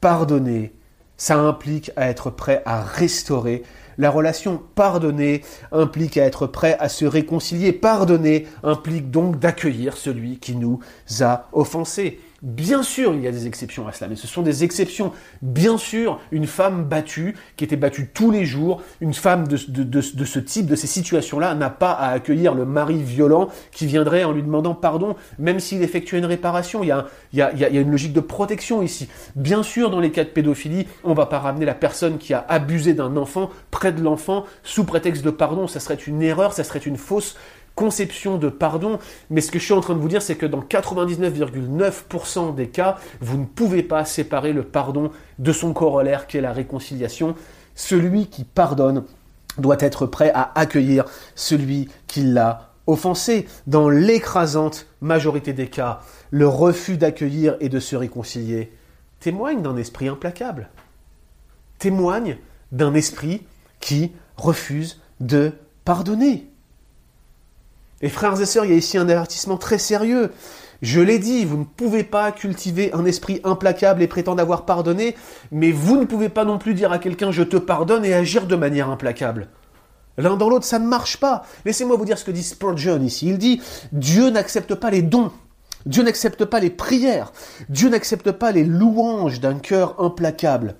pardonner, 0.00 0.72
ça 1.16 1.38
implique 1.38 1.90
à 1.96 2.08
être 2.08 2.30
prêt 2.30 2.62
à 2.66 2.82
restaurer. 2.82 3.62
La 3.98 4.10
relation 4.10 4.60
pardonner 4.74 5.42
implique 5.72 6.16
à 6.16 6.24
être 6.24 6.46
prêt 6.46 6.76
à 6.80 6.88
se 6.88 7.04
réconcilier. 7.04 7.72
Pardonner 7.72 8.46
implique 8.62 9.10
donc 9.10 9.38
d'accueillir 9.38 9.96
celui 9.96 10.38
qui 10.38 10.56
nous 10.56 10.80
a 11.20 11.48
offensés. 11.52 12.20
Bien 12.44 12.82
sûr, 12.82 13.14
il 13.14 13.22
y 13.22 13.26
a 13.26 13.30
des 13.30 13.46
exceptions 13.46 13.88
à 13.88 13.92
cela, 13.92 14.10
mais 14.10 14.16
ce 14.16 14.26
sont 14.26 14.42
des 14.42 14.64
exceptions. 14.64 15.12
Bien 15.40 15.78
sûr, 15.78 16.20
une 16.30 16.46
femme 16.46 16.84
battue, 16.84 17.34
qui 17.56 17.64
était 17.64 17.76
battue 17.76 18.10
tous 18.12 18.30
les 18.30 18.44
jours, 18.44 18.82
une 19.00 19.14
femme 19.14 19.48
de, 19.48 19.56
ce 19.56 20.38
type, 20.40 20.66
de 20.66 20.76
ces 20.76 20.86
situations-là, 20.86 21.54
n'a 21.54 21.70
pas 21.70 21.92
à 21.92 22.10
accueillir 22.10 22.54
le 22.54 22.66
mari 22.66 23.02
violent 23.02 23.48
qui 23.72 23.86
viendrait 23.86 24.24
en 24.24 24.32
lui 24.32 24.42
demandant 24.42 24.74
pardon, 24.74 25.16
même 25.38 25.58
s'il 25.58 25.82
effectuait 25.82 26.18
une 26.18 26.26
réparation. 26.26 26.82
Il 26.84 26.88
y, 26.88 26.92
a, 26.92 27.06
il, 27.32 27.38
y 27.38 27.64
a, 27.64 27.80
une 27.80 27.90
logique 27.90 28.12
de 28.12 28.20
protection 28.20 28.82
ici. 28.82 29.08
Bien 29.36 29.62
sûr, 29.62 29.88
dans 29.88 30.00
les 30.00 30.10
cas 30.10 30.24
de 30.24 30.28
pédophilie, 30.28 30.86
on 31.02 31.14
va 31.14 31.24
pas 31.24 31.38
ramener 31.38 31.64
la 31.64 31.74
personne 31.74 32.18
qui 32.18 32.34
a 32.34 32.44
abusé 32.46 32.92
d'un 32.92 33.16
enfant 33.16 33.48
près 33.70 33.90
de 33.90 34.02
l'enfant 34.02 34.44
sous 34.62 34.84
prétexte 34.84 35.24
de 35.24 35.30
pardon. 35.30 35.66
Ça 35.66 35.80
serait 35.80 35.94
une 35.94 36.20
erreur, 36.20 36.52
ça 36.52 36.62
serait 36.62 36.80
une 36.80 36.98
fausse 36.98 37.36
conception 37.74 38.38
de 38.38 38.48
pardon, 38.48 38.98
mais 39.30 39.40
ce 39.40 39.50
que 39.50 39.58
je 39.58 39.64
suis 39.64 39.74
en 39.74 39.80
train 39.80 39.94
de 39.94 40.00
vous 40.00 40.08
dire, 40.08 40.22
c'est 40.22 40.36
que 40.36 40.46
dans 40.46 40.60
99,9% 40.60 42.54
des 42.54 42.68
cas, 42.68 42.96
vous 43.20 43.38
ne 43.38 43.44
pouvez 43.44 43.82
pas 43.82 44.04
séparer 44.04 44.52
le 44.52 44.62
pardon 44.62 45.10
de 45.38 45.52
son 45.52 45.72
corollaire 45.72 46.26
qui 46.26 46.36
est 46.36 46.40
la 46.40 46.52
réconciliation. 46.52 47.34
Celui 47.74 48.28
qui 48.28 48.44
pardonne 48.44 49.04
doit 49.58 49.76
être 49.80 50.06
prêt 50.06 50.30
à 50.34 50.52
accueillir 50.54 51.04
celui 51.34 51.88
qui 52.06 52.22
l'a 52.22 52.70
offensé. 52.86 53.46
Dans 53.66 53.88
l'écrasante 53.88 54.86
majorité 55.00 55.52
des 55.52 55.68
cas, 55.68 56.00
le 56.30 56.46
refus 56.48 56.96
d'accueillir 56.96 57.56
et 57.60 57.68
de 57.68 57.80
se 57.80 57.96
réconcilier 57.96 58.72
témoigne 59.20 59.62
d'un 59.62 59.76
esprit 59.76 60.08
implacable, 60.08 60.68
témoigne 61.78 62.36
d'un 62.72 62.94
esprit 62.94 63.42
qui 63.80 64.12
refuse 64.36 65.00
de 65.20 65.52
pardonner. 65.84 66.50
Et 68.04 68.10
frères 68.10 68.38
et 68.38 68.44
sœurs, 68.44 68.66
il 68.66 68.70
y 68.70 68.74
a 68.74 68.76
ici 68.76 68.98
un 68.98 69.08
avertissement 69.08 69.56
très 69.56 69.78
sérieux. 69.78 70.30
Je 70.82 71.00
l'ai 71.00 71.18
dit, 71.18 71.46
vous 71.46 71.56
ne 71.56 71.64
pouvez 71.64 72.04
pas 72.04 72.32
cultiver 72.32 72.92
un 72.92 73.06
esprit 73.06 73.40
implacable 73.44 74.02
et 74.02 74.06
prétendre 74.06 74.42
avoir 74.42 74.66
pardonné, 74.66 75.16
mais 75.50 75.72
vous 75.72 75.96
ne 75.96 76.04
pouvez 76.04 76.28
pas 76.28 76.44
non 76.44 76.58
plus 76.58 76.74
dire 76.74 76.92
à 76.92 76.98
quelqu'un 76.98 77.32
je 77.32 77.42
te 77.42 77.56
pardonne 77.56 78.04
et 78.04 78.12
agir 78.12 78.46
de 78.46 78.56
manière 78.56 78.90
implacable. 78.90 79.48
L'un 80.18 80.36
dans 80.36 80.50
l'autre, 80.50 80.66
ça 80.66 80.78
ne 80.78 80.86
marche 80.86 81.16
pas. 81.16 81.46
Laissez-moi 81.64 81.96
vous 81.96 82.04
dire 82.04 82.18
ce 82.18 82.26
que 82.26 82.30
dit 82.30 82.42
Spurgeon 82.42 83.00
ici. 83.00 83.28
Il 83.28 83.38
dit 83.38 83.62
Dieu 83.92 84.28
n'accepte 84.28 84.74
pas 84.74 84.90
les 84.90 85.00
dons. 85.00 85.32
Dieu 85.86 86.02
n'accepte 86.02 86.44
pas 86.44 86.60
les 86.60 86.68
prières. 86.68 87.32
Dieu 87.70 87.88
n'accepte 87.88 88.32
pas 88.32 88.52
les 88.52 88.64
louanges 88.64 89.40
d'un 89.40 89.58
cœur 89.58 89.98
implacable. 89.98 90.76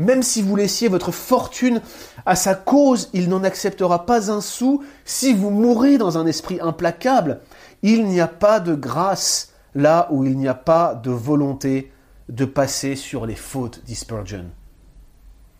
Même 0.00 0.22
si 0.22 0.40
vous 0.40 0.56
laissiez 0.56 0.88
votre 0.88 1.12
fortune 1.12 1.82
à 2.24 2.34
sa 2.34 2.54
cause, 2.54 3.10
il 3.12 3.28
n'en 3.28 3.44
acceptera 3.44 4.06
pas 4.06 4.32
un 4.32 4.40
sou. 4.40 4.82
Si 5.04 5.34
vous 5.34 5.50
mourrez 5.50 5.98
dans 5.98 6.16
un 6.16 6.24
esprit 6.24 6.58
implacable, 6.58 7.42
il 7.82 8.06
n'y 8.06 8.18
a 8.18 8.26
pas 8.26 8.60
de 8.60 8.74
grâce 8.74 9.52
là 9.74 10.08
où 10.10 10.24
il 10.24 10.38
n'y 10.38 10.48
a 10.48 10.54
pas 10.54 10.94
de 10.94 11.10
volonté 11.10 11.92
de 12.30 12.46
passer 12.46 12.96
sur 12.96 13.26
les 13.26 13.34
fautes, 13.34 13.82
dit 13.84 13.94
Spurgeon. 13.94 14.46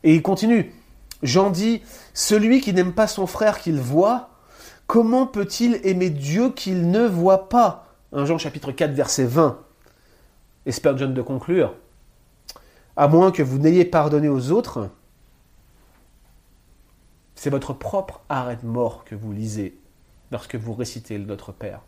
Et 0.05 0.15
il 0.15 0.23
continue. 0.23 0.73
Jean 1.23 1.51
dit, 1.51 1.83
celui 2.15 2.63
qui 2.63 2.73
n'aime 2.73 2.95
pas 2.95 3.09
son 3.09 3.27
frère 3.27 3.59
qu'il 3.59 3.79
voit, 3.79 4.31
comment 4.87 5.27
peut-il 5.27 5.83
aimer 5.85 6.09
Dieu 6.09 6.49
qu'il 6.49 6.91
ne 6.91 7.07
voit 7.07 7.51
pas? 7.51 7.95
1 8.15 8.25
Jean 8.25 8.39
chapitre 8.39 8.73
4 8.73 8.93
verset 8.93 9.27
20. 9.27 9.59
Et 10.65 10.73
Spurgeon 10.73 11.11
de 11.11 11.21
conclure, 11.21 11.75
à 12.97 13.09
moins 13.09 13.31
que 13.33 13.43
vous 13.43 13.59
n'ayez 13.59 13.85
pardonné 13.85 14.29
aux 14.29 14.51
autres, 14.51 14.91
c'est 17.35 17.51
votre 17.51 17.73
propre 17.73 18.21
arrêt 18.29 18.57
de 18.57 18.67
mort 18.67 19.05
que 19.05 19.15
vous 19.15 19.33
lisez 19.33 19.79
lorsque 20.31 20.57
vous 20.57 20.75
récitez 20.75 21.19
Notre 21.19 21.53
Père. 21.53 21.81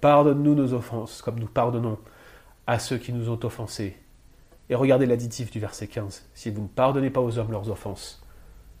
Pardonne-nous 0.00 0.54
nos 0.54 0.72
offenses, 0.72 1.22
comme 1.22 1.38
nous 1.38 1.46
pardonnons 1.46 1.98
à 2.66 2.78
ceux 2.78 2.98
qui 2.98 3.12
nous 3.12 3.30
ont 3.30 3.38
offensés. 3.44 3.96
Et 4.68 4.74
regardez 4.74 5.06
l'additif 5.06 5.50
du 5.50 5.60
verset 5.60 5.86
15. 5.86 6.24
Si 6.34 6.50
vous 6.50 6.62
ne 6.62 6.68
pardonnez 6.68 7.10
pas 7.10 7.20
aux 7.20 7.38
hommes 7.38 7.52
leurs 7.52 7.70
offenses, 7.70 8.22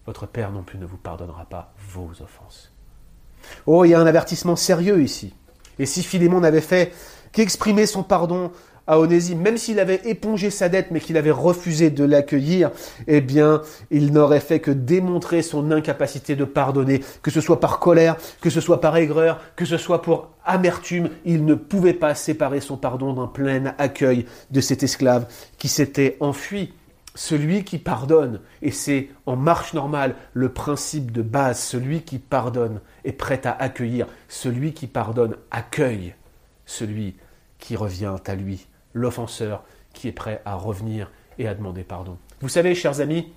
votre 0.06 0.26
Père 0.26 0.50
non 0.50 0.62
plus 0.62 0.78
ne 0.78 0.86
vous 0.86 0.96
pardonnera 0.96 1.44
pas 1.44 1.74
vos 1.78 2.10
offenses. 2.22 2.72
Oh, 3.66 3.84
il 3.84 3.90
y 3.90 3.94
a 3.94 4.00
un 4.00 4.06
avertissement 4.06 4.56
sérieux 4.56 5.02
ici. 5.02 5.34
Et 5.78 5.86
si 5.86 6.02
Philémon 6.02 6.40
n'avait 6.40 6.60
fait 6.60 6.92
qu'exprimer 7.32 7.86
son 7.86 8.02
pardon 8.02 8.52
à 8.90 8.98
même 9.36 9.56
s'il 9.56 9.78
avait 9.78 10.00
épongé 10.04 10.50
sa 10.50 10.68
dette, 10.68 10.90
mais 10.90 10.98
qu'il 10.98 11.16
avait 11.16 11.30
refusé 11.30 11.90
de 11.90 12.02
l'accueillir, 12.02 12.72
eh 13.06 13.20
bien, 13.20 13.62
il 13.92 14.12
n'aurait 14.12 14.40
fait 14.40 14.58
que 14.58 14.72
démontrer 14.72 15.42
son 15.42 15.70
incapacité 15.70 16.34
de 16.34 16.44
pardonner, 16.44 17.00
que 17.22 17.30
ce 17.30 17.40
soit 17.40 17.60
par 17.60 17.78
colère, 17.78 18.16
que 18.40 18.50
ce 18.50 18.60
soit 18.60 18.80
par 18.80 18.96
aigreur, 18.96 19.40
que 19.54 19.64
ce 19.64 19.76
soit 19.76 20.02
pour 20.02 20.30
amertume, 20.44 21.08
il 21.24 21.44
ne 21.44 21.54
pouvait 21.54 21.94
pas 21.94 22.16
séparer 22.16 22.58
son 22.58 22.76
pardon 22.76 23.12
d'un 23.12 23.28
plein 23.28 23.74
accueil 23.78 24.26
de 24.50 24.60
cet 24.60 24.82
esclave 24.82 25.28
qui 25.56 25.68
s'était 25.68 26.16
enfui. 26.18 26.72
Celui 27.14 27.62
qui 27.62 27.78
pardonne, 27.78 28.40
et 28.60 28.72
c'est 28.72 29.08
en 29.26 29.36
marche 29.36 29.72
normale 29.72 30.16
le 30.32 30.48
principe 30.48 31.12
de 31.12 31.22
base, 31.22 31.60
celui 31.60 32.02
qui 32.02 32.18
pardonne 32.18 32.80
est 33.04 33.12
prêt 33.12 33.40
à 33.44 33.52
accueillir, 33.52 34.06
celui 34.28 34.72
qui 34.72 34.88
pardonne 34.88 35.36
accueille. 35.52 36.14
Celui 36.66 37.16
qui 37.58 37.76
revient 37.76 38.14
à 38.26 38.34
lui 38.34 38.66
l'offenseur 38.92 39.62
qui 39.92 40.08
est 40.08 40.12
prêt 40.12 40.42
à 40.44 40.54
revenir 40.54 41.10
et 41.38 41.48
à 41.48 41.54
demander 41.54 41.84
pardon. 41.84 42.16
Vous 42.40 42.48
savez, 42.48 42.74
chers 42.74 43.00
amis, 43.00 43.32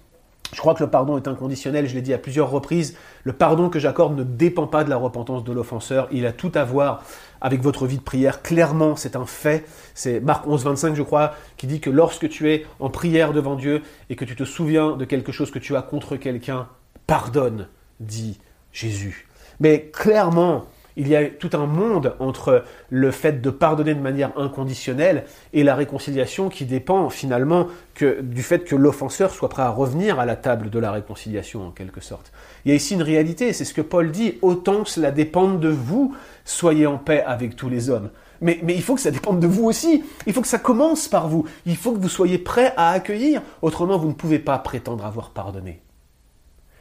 je 0.53 0.59
crois 0.59 0.75
que 0.75 0.83
le 0.83 0.89
pardon 0.89 1.17
est 1.17 1.27
inconditionnel, 1.27 1.87
je 1.87 1.95
l'ai 1.95 2.01
dit 2.01 2.13
à 2.13 2.17
plusieurs 2.17 2.49
reprises. 2.49 2.95
Le 3.23 3.33
pardon 3.33 3.69
que 3.69 3.79
j'accorde 3.79 4.15
ne 4.15 4.23
dépend 4.23 4.67
pas 4.67 4.83
de 4.83 4.89
la 4.89 4.97
repentance 4.97 5.43
de 5.43 5.51
l'offenseur, 5.51 6.07
il 6.11 6.25
a 6.25 6.31
tout 6.31 6.51
à 6.53 6.63
voir 6.63 7.03
avec 7.41 7.61
votre 7.61 7.87
vie 7.87 7.97
de 7.97 8.03
prière. 8.03 8.41
Clairement, 8.41 8.95
c'est 8.95 9.15
un 9.15 9.25
fait. 9.25 9.65
C'est 9.95 10.19
Marc 10.19 10.47
11, 10.47 10.63
25, 10.63 10.95
je 10.95 11.01
crois, 11.01 11.33
qui 11.57 11.67
dit 11.67 11.79
que 11.79 11.89
lorsque 11.89 12.29
tu 12.29 12.51
es 12.51 12.65
en 12.79 12.89
prière 12.89 13.33
devant 13.33 13.55
Dieu 13.55 13.81
et 14.09 14.15
que 14.15 14.25
tu 14.25 14.35
te 14.35 14.43
souviens 14.43 14.95
de 14.95 15.05
quelque 15.05 15.31
chose 15.31 15.51
que 15.51 15.59
tu 15.59 15.75
as 15.75 15.81
contre 15.81 16.17
quelqu'un, 16.17 16.67
pardonne, 17.07 17.67
dit 17.99 18.39
Jésus. 18.71 19.27
Mais 19.59 19.89
clairement, 19.91 20.65
il 20.95 21.07
y 21.07 21.15
a 21.15 21.29
tout 21.29 21.49
un 21.53 21.65
monde 21.65 22.15
entre 22.19 22.63
le 22.89 23.11
fait 23.11 23.41
de 23.41 23.49
pardonner 23.49 23.95
de 23.95 23.99
manière 23.99 24.37
inconditionnelle 24.37 25.25
et 25.53 25.63
la 25.63 25.75
réconciliation 25.75 26.49
qui 26.49 26.65
dépend 26.65 27.09
finalement 27.09 27.67
que, 27.95 28.21
du 28.21 28.43
fait 28.43 28.63
que 28.63 28.75
l'offenseur 28.75 29.31
soit 29.31 29.49
prêt 29.49 29.63
à 29.63 29.69
revenir 29.69 30.19
à 30.19 30.25
la 30.25 30.35
table 30.35 30.69
de 30.69 30.79
la 30.79 30.91
réconciliation 30.91 31.67
en 31.67 31.71
quelque 31.71 32.01
sorte. 32.01 32.31
Il 32.65 32.69
y 32.69 32.71
a 32.71 32.75
ici 32.75 32.93
une 32.93 33.01
réalité, 33.01 33.53
c'est 33.53 33.65
ce 33.65 33.73
que 33.73 33.81
Paul 33.81 34.11
dit, 34.11 34.37
autant 34.41 34.85
cela 34.85 35.11
dépende 35.11 35.59
de 35.59 35.69
vous, 35.69 36.15
soyez 36.45 36.87
en 36.87 36.97
paix 36.97 37.23
avec 37.25 37.55
tous 37.55 37.69
les 37.69 37.89
hommes. 37.89 38.09
Mais, 38.41 38.59
mais, 38.61 38.75
il 38.75 38.81
faut 38.81 38.95
que 38.95 39.01
ça 39.01 39.11
dépende 39.11 39.39
de 39.39 39.47
vous 39.47 39.63
aussi. 39.63 40.03
Il 40.27 40.33
faut 40.33 40.41
que 40.41 40.47
ça 40.49 40.59
commence 40.59 41.07
par 41.07 41.29
vous. 41.29 41.45
Il 41.65 41.77
faut 41.77 41.93
que 41.93 41.99
vous 41.99 42.09
soyez 42.09 42.37
prêt 42.37 42.73
à 42.75 42.89
accueillir. 42.89 43.41
Autrement, 43.61 43.97
vous 43.97 44.09
ne 44.09 44.13
pouvez 44.13 44.39
pas 44.39 44.57
prétendre 44.59 45.05
avoir 45.05 45.29
pardonné. 45.29 45.79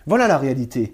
Voilà 0.06 0.26
la 0.26 0.38
réalité 0.38 0.92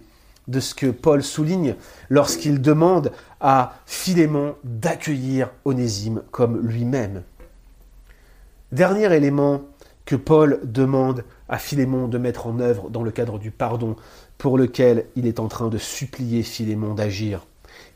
de 0.48 0.60
ce 0.60 0.74
que 0.74 0.86
Paul 0.86 1.22
souligne 1.22 1.76
lorsqu'il 2.08 2.60
demande 2.60 3.12
à 3.40 3.74
Philémon 3.86 4.56
d'accueillir 4.64 5.50
Onésime 5.64 6.22
comme 6.30 6.60
lui-même. 6.66 7.22
Dernier 8.72 9.14
élément 9.14 9.62
que 10.04 10.16
Paul 10.16 10.60
demande 10.64 11.24
à 11.48 11.58
Philémon 11.58 12.08
de 12.08 12.18
mettre 12.18 12.46
en 12.46 12.60
œuvre 12.60 12.90
dans 12.90 13.02
le 13.02 13.10
cadre 13.10 13.38
du 13.38 13.50
pardon 13.50 13.96
pour 14.38 14.56
lequel 14.56 15.04
il 15.16 15.26
est 15.26 15.40
en 15.40 15.48
train 15.48 15.68
de 15.68 15.78
supplier 15.78 16.42
Philémon 16.42 16.94
d'agir. 16.94 17.46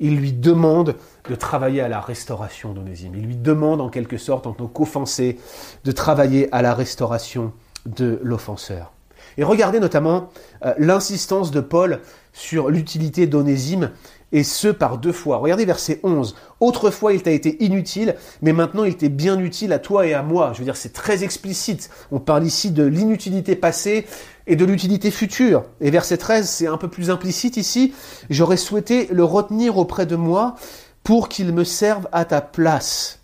Il 0.00 0.16
lui 0.16 0.32
demande 0.32 0.96
de 1.28 1.34
travailler 1.34 1.80
à 1.80 1.88
la 1.88 2.00
restauration 2.00 2.72
d'Onésime. 2.72 3.14
Il 3.16 3.26
lui 3.26 3.36
demande 3.36 3.80
en 3.80 3.88
quelque 3.88 4.18
sorte, 4.18 4.46
en 4.46 4.52
tant 4.52 4.66
qu'offensé, 4.66 5.38
de 5.84 5.92
travailler 5.92 6.52
à 6.52 6.62
la 6.62 6.74
restauration 6.74 7.52
de 7.86 8.20
l'offenseur. 8.22 8.92
Et 9.38 9.44
regardez 9.44 9.80
notamment 9.80 10.30
euh, 10.64 10.74
l'insistance 10.78 11.50
de 11.50 11.60
Paul 11.60 12.00
sur 12.32 12.70
l'utilité 12.70 13.26
d'Onésime, 13.26 13.90
et 14.32 14.44
ce 14.44 14.68
par 14.68 14.98
deux 14.98 15.12
fois. 15.12 15.36
Regardez 15.36 15.64
verset 15.64 16.00
11. 16.02 16.34
Autrefois 16.60 17.12
il 17.12 17.22
t'a 17.22 17.30
été 17.30 17.62
inutile, 17.62 18.16
mais 18.40 18.52
maintenant 18.52 18.84
il 18.84 18.96
t'est 18.96 19.10
bien 19.10 19.38
utile 19.38 19.72
à 19.72 19.78
toi 19.78 20.06
et 20.06 20.14
à 20.14 20.22
moi. 20.22 20.52
Je 20.54 20.58
veux 20.58 20.64
dire, 20.64 20.76
c'est 20.76 20.92
très 20.92 21.22
explicite. 21.22 21.90
On 22.10 22.18
parle 22.18 22.44
ici 22.44 22.70
de 22.70 22.82
l'inutilité 22.82 23.54
passée 23.54 24.06
et 24.46 24.56
de 24.56 24.64
l'utilité 24.64 25.10
future. 25.10 25.64
Et 25.80 25.90
verset 25.90 26.16
13, 26.16 26.48
c'est 26.48 26.66
un 26.66 26.78
peu 26.78 26.88
plus 26.88 27.10
implicite 27.10 27.56
ici. 27.56 27.92
J'aurais 28.30 28.56
souhaité 28.56 29.08
le 29.12 29.24
retenir 29.24 29.76
auprès 29.76 30.06
de 30.06 30.16
moi 30.16 30.56
pour 31.04 31.28
qu'il 31.28 31.52
me 31.52 31.64
serve 31.64 32.08
à 32.12 32.24
ta 32.24 32.40
place. 32.40 33.20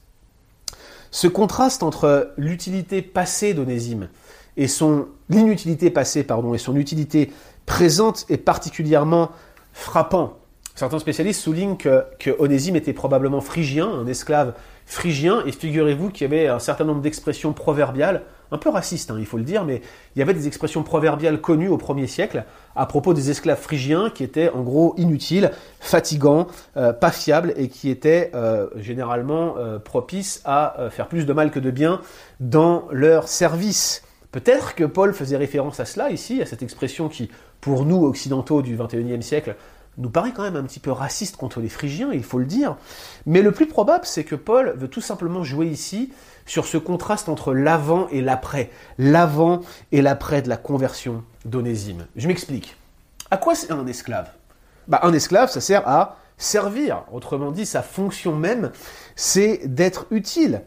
Ce 1.11 1.27
contraste 1.27 1.83
entre 1.83 2.33
l'utilité 2.37 3.01
passée 3.01 3.55
d'Onésime 3.55 4.09
et 4.59 4.69
son 4.69 5.07
l'inutilité 5.31 5.91
passée 5.91 6.25
pardon 6.25 6.53
et 6.53 6.59
son 6.59 6.77
utilité 6.77 7.31
présente 7.69 8.25
est 8.31 8.39
particulièrement 8.39 9.31
frappant. 9.73 10.39
Certains 10.75 10.99
spécialistes 10.99 11.43
soulignent 11.43 11.77
que, 11.77 12.07
Onésime 12.39 12.77
était 12.77 12.95
probablement 12.95 13.41
phrygien, 13.41 13.89
un 13.89 14.07
esclave 14.07 14.55
phrygien, 14.87 15.45
et 15.45 15.53
figurez-vous 15.53 16.09
qu'il 16.09 16.23
y 16.23 16.35
avait 16.35 16.49
un 16.49 16.61
certain 16.61 16.85
nombre 16.85 17.03
d'expressions 17.03 17.53
proverbiales, 17.53 18.23
un 18.51 18.57
peu 18.57 18.71
racistes, 18.71 19.11
hein, 19.11 19.16
il 19.19 19.27
faut 19.27 19.37
le 19.37 19.45
dire, 19.45 19.64
mais 19.64 19.83
il 20.16 20.19
y 20.19 20.23
avait 20.23 20.33
des 20.33 20.47
expressions 20.47 20.83
proverbiales 20.83 21.43
connues 21.43 21.69
au 21.69 21.77
premier 21.77 22.07
siècle 22.07 22.45
à 22.75 22.87
propos 22.87 23.12
des 23.12 23.31
esclaves 23.31 23.61
phrygiens 23.61 24.09
qui 24.09 24.25
étaient 24.25 24.49
en 24.49 24.62
gros 24.62 24.95
inutiles, 24.97 25.51
fatigants, 25.79 26.47
euh, 26.79 26.95
pas 26.95 27.11
fiables 27.11 27.53
et 27.57 27.69
qui 27.69 27.91
étaient 27.91 28.31
euh, 28.35 28.69
généralement 28.77 29.57
euh, 29.59 29.79
propices 29.79 30.41
à 30.47 30.89
faire 30.91 31.09
plus 31.09 31.27
de 31.27 31.33
mal 31.35 31.51
que 31.51 31.61
de 31.61 31.71
bien 31.71 32.01
dans 32.41 32.89
leur 32.91 33.29
service. 33.29 34.03
Peut-être 34.31 34.75
que 34.75 34.85
Paul 34.85 35.14
faisait 35.14 35.39
référence 35.39 35.81
à 35.81 35.87
cela 35.87 36.11
ici, 36.11 36.43
à 36.43 36.47
cette 36.47 36.62
expression 36.62 37.09
qui, 37.09 37.31
pour 37.61 37.85
nous 37.85 38.05
occidentaux 38.05 38.63
du 38.63 38.77
XXIe 38.77 39.23
siècle, 39.23 39.57
nous 39.99 40.11
paraît 40.11 40.33
quand 40.33 40.43
même 40.43 40.57
un 40.57 40.63
petit 40.63 40.81
peu 40.81 40.93
raciste 40.93 41.37
contre 41.37 41.61
les 41.61 41.69
Phrygiens, 41.69 42.11
il 42.13 42.23
faut 42.23 42.39
le 42.39 42.45
dire. 42.45 42.77
Mais 43.27 43.43
le 43.43 43.53
plus 43.53 43.67
probable, 43.67 44.07
c'est 44.07 44.25
que 44.25 44.37
Paul 44.37 44.75
veut 44.77 44.89
tout 44.89 45.01
simplement 45.01 45.43
jouer 45.43 45.67
ici 45.67 46.13
sur 46.47 46.67
ce 46.67 46.79
contraste 46.79 47.29
entre 47.29 47.53
l'avant 47.53 48.09
et 48.09 48.23
l'après. 48.23 48.71
L'avant 48.97 49.61
et 49.93 50.01
l'après 50.01 50.41
de 50.41 50.49
la 50.49 50.57
conversion 50.57 51.25
d'Onésime. 51.45 52.07
Je 52.17 52.29
m'explique. 52.29 52.77
À 53.31 53.37
quoi 53.37 53.55
c'est 53.55 53.73
un 53.73 53.87
esclave? 53.87 54.31
Bah, 54.87 55.01
Un 55.03 55.13
esclave, 55.13 55.51
ça 55.51 55.61
sert 55.61 55.87
à 55.87 56.17
servir. 56.39 57.03
Autrement 57.13 57.51
dit, 57.51 57.67
sa 57.67 57.83
fonction 57.83 58.37
même, 58.37 58.71
c'est 59.17 59.63
d'être 59.67 60.07
utile. 60.13 60.63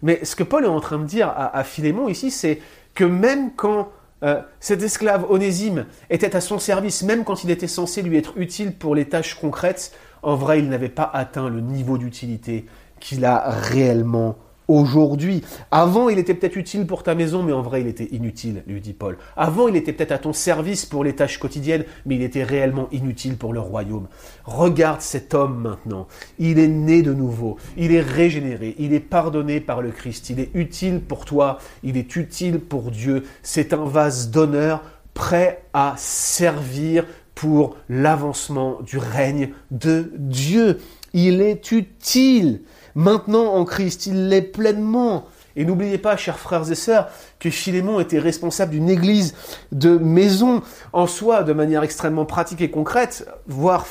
Mais 0.00 0.24
ce 0.24 0.36
que 0.36 0.44
Paul 0.44 0.64
est 0.64 0.68
en 0.68 0.80
train 0.80 0.98
de 0.98 1.04
dire 1.04 1.32
à 1.36 1.64
Philémon 1.64 2.08
ici, 2.08 2.30
c'est 2.30 2.60
que 2.94 3.04
même 3.04 3.52
quand 3.54 3.90
euh, 4.26 4.42
cet 4.60 4.82
esclave 4.82 5.24
onésime 5.30 5.86
était 6.10 6.36
à 6.36 6.40
son 6.40 6.58
service, 6.58 7.02
même 7.02 7.24
quand 7.24 7.44
il 7.44 7.50
était 7.50 7.68
censé 7.68 8.02
lui 8.02 8.18
être 8.18 8.32
utile 8.36 8.72
pour 8.72 8.94
les 8.94 9.08
tâches 9.08 9.34
concrètes, 9.34 9.92
en 10.22 10.34
vrai, 10.34 10.58
il 10.58 10.68
n'avait 10.68 10.88
pas 10.88 11.08
atteint 11.14 11.48
le 11.48 11.60
niveau 11.60 11.96
d'utilité 11.96 12.66
qu'il 12.98 13.24
a 13.24 13.48
réellement 13.50 14.36
aujourd'hui. 14.68 15.42
Avant, 15.70 16.08
il 16.08 16.18
était 16.18 16.34
peut-être 16.34 16.56
utile 16.56 16.86
pour 16.86 17.02
ta 17.02 17.14
maison, 17.14 17.42
mais 17.42 17.52
en 17.52 17.62
vrai, 17.62 17.80
il 17.80 17.86
était 17.86 18.08
inutile, 18.12 18.62
lui 18.66 18.80
dit 18.80 18.92
Paul. 18.92 19.16
Avant, 19.36 19.68
il 19.68 19.76
était 19.76 19.92
peut-être 19.92 20.12
à 20.12 20.18
ton 20.18 20.32
service 20.32 20.86
pour 20.86 21.04
les 21.04 21.14
tâches 21.14 21.38
quotidiennes, 21.38 21.84
mais 22.04 22.16
il 22.16 22.22
était 22.22 22.44
réellement 22.44 22.88
inutile 22.92 23.36
pour 23.36 23.52
le 23.52 23.60
royaume. 23.60 24.08
Regarde 24.44 25.00
cet 25.00 25.34
homme 25.34 25.60
maintenant. 25.60 26.06
Il 26.38 26.58
est 26.58 26.68
né 26.68 27.02
de 27.02 27.12
nouveau. 27.12 27.56
Il 27.76 27.92
est 27.92 28.00
régénéré. 28.00 28.74
Il 28.78 28.92
est 28.92 29.00
pardonné 29.00 29.60
par 29.60 29.82
le 29.82 29.90
Christ. 29.90 30.30
Il 30.30 30.40
est 30.40 30.50
utile 30.54 31.00
pour 31.00 31.24
toi. 31.24 31.58
Il 31.82 31.96
est 31.96 32.16
utile 32.16 32.60
pour 32.60 32.90
Dieu. 32.90 33.24
C'est 33.42 33.72
un 33.72 33.84
vase 33.84 34.30
d'honneur 34.30 34.82
prêt 35.14 35.62
à 35.72 35.94
servir 35.96 37.04
pour 37.34 37.76
l'avancement 37.88 38.78
du 38.82 38.98
règne 38.98 39.50
de 39.70 40.12
Dieu. 40.16 40.78
Il 41.12 41.40
est 41.40 41.70
utile. 41.72 42.62
Maintenant 42.96 43.52
en 43.54 43.64
Christ, 43.64 44.06
il 44.06 44.28
l'est 44.28 44.42
pleinement. 44.42 45.26
Et 45.54 45.64
n'oubliez 45.64 45.98
pas, 45.98 46.16
chers 46.16 46.38
frères 46.38 46.70
et 46.70 46.74
sœurs, 46.74 47.08
que 47.38 47.50
Philémon 47.50 48.00
était 48.00 48.18
responsable 48.18 48.72
d'une 48.72 48.88
église 48.88 49.34
de 49.70 49.98
maison. 49.98 50.62
En 50.92 51.06
soi, 51.06 51.42
de 51.42 51.52
manière 51.52 51.82
extrêmement 51.82 52.24
pratique 52.24 52.62
et 52.62 52.70
concrète, 52.70 53.28
voir 53.46 53.86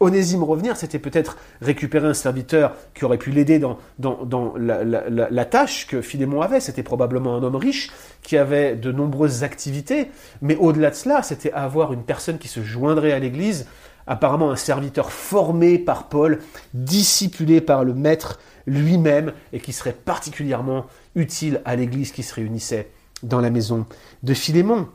Onésime 0.00 0.42
revenir, 0.42 0.76
c'était 0.76 0.98
peut-être 0.98 1.36
récupérer 1.62 2.06
un 2.06 2.14
serviteur 2.14 2.74
qui 2.94 3.04
aurait 3.04 3.18
pu 3.18 3.30
l'aider 3.30 3.58
dans, 3.58 3.78
dans, 3.98 4.54
la, 4.56 4.84
la, 4.84 5.44
tâche 5.44 5.86
que 5.86 6.00
Philémon 6.02 6.40
avait. 6.40 6.60
C'était 6.60 6.82
probablement 6.82 7.36
un 7.36 7.42
homme 7.42 7.56
riche 7.56 7.90
qui 8.22 8.36
avait 8.36 8.74
de 8.74 8.90
nombreuses 8.92 9.44
activités. 9.44 10.10
Mais 10.42 10.56
au-delà 10.56 10.90
de 10.90 10.96
cela, 10.96 11.22
c'était 11.22 11.52
avoir 11.52 11.92
une 11.92 12.02
personne 12.02 12.38
qui 12.38 12.48
se 12.48 12.60
joindrait 12.60 13.12
à 13.12 13.18
l'église 13.18 13.66
apparemment 14.06 14.50
un 14.50 14.56
serviteur 14.56 15.10
formé 15.10 15.78
par 15.78 16.08
Paul, 16.08 16.40
discipulé 16.72 17.60
par 17.60 17.84
le 17.84 17.94
maître 17.94 18.38
lui-même, 18.66 19.32
et 19.52 19.60
qui 19.60 19.72
serait 19.72 19.92
particulièrement 19.92 20.86
utile 21.14 21.60
à 21.64 21.76
l'Église 21.76 22.12
qui 22.12 22.22
se 22.22 22.34
réunissait 22.34 22.90
dans 23.22 23.40
la 23.40 23.50
maison 23.50 23.86
de 24.22 24.34
Philémon. 24.34 24.88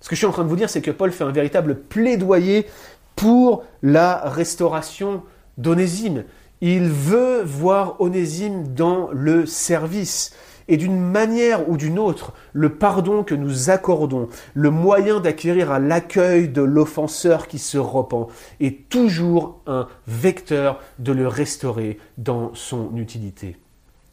Ce 0.00 0.08
que 0.08 0.16
je 0.16 0.18
suis 0.18 0.26
en 0.26 0.32
train 0.32 0.44
de 0.44 0.48
vous 0.48 0.56
dire, 0.56 0.68
c'est 0.68 0.82
que 0.82 0.90
Paul 0.90 1.12
fait 1.12 1.24
un 1.24 1.32
véritable 1.32 1.78
plaidoyer 1.78 2.66
pour 3.14 3.64
la 3.82 4.28
restauration 4.28 5.22
d'Onésime. 5.58 6.24
Il 6.60 6.88
veut 6.88 7.42
voir 7.42 8.00
Onésime 8.00 8.74
dans 8.74 9.10
le 9.12 9.46
service 9.46 10.34
et 10.68 10.76
d'une 10.76 11.00
manière 11.00 11.68
ou 11.68 11.76
d'une 11.76 11.98
autre, 11.98 12.32
le 12.52 12.70
pardon 12.70 13.22
que 13.22 13.34
nous 13.34 13.70
accordons, 13.70 14.28
le 14.54 14.70
moyen 14.70 15.20
d'acquérir 15.20 15.70
à 15.70 15.78
l'accueil 15.78 16.48
de 16.48 16.62
l'offenseur 16.62 17.48
qui 17.48 17.58
se 17.58 17.78
repent, 17.78 18.28
est 18.60 18.88
toujours 18.88 19.60
un 19.66 19.88
vecteur 20.06 20.80
de 20.98 21.12
le 21.12 21.28
restaurer 21.28 21.98
dans 22.18 22.54
son 22.54 22.96
utilité. 22.96 23.56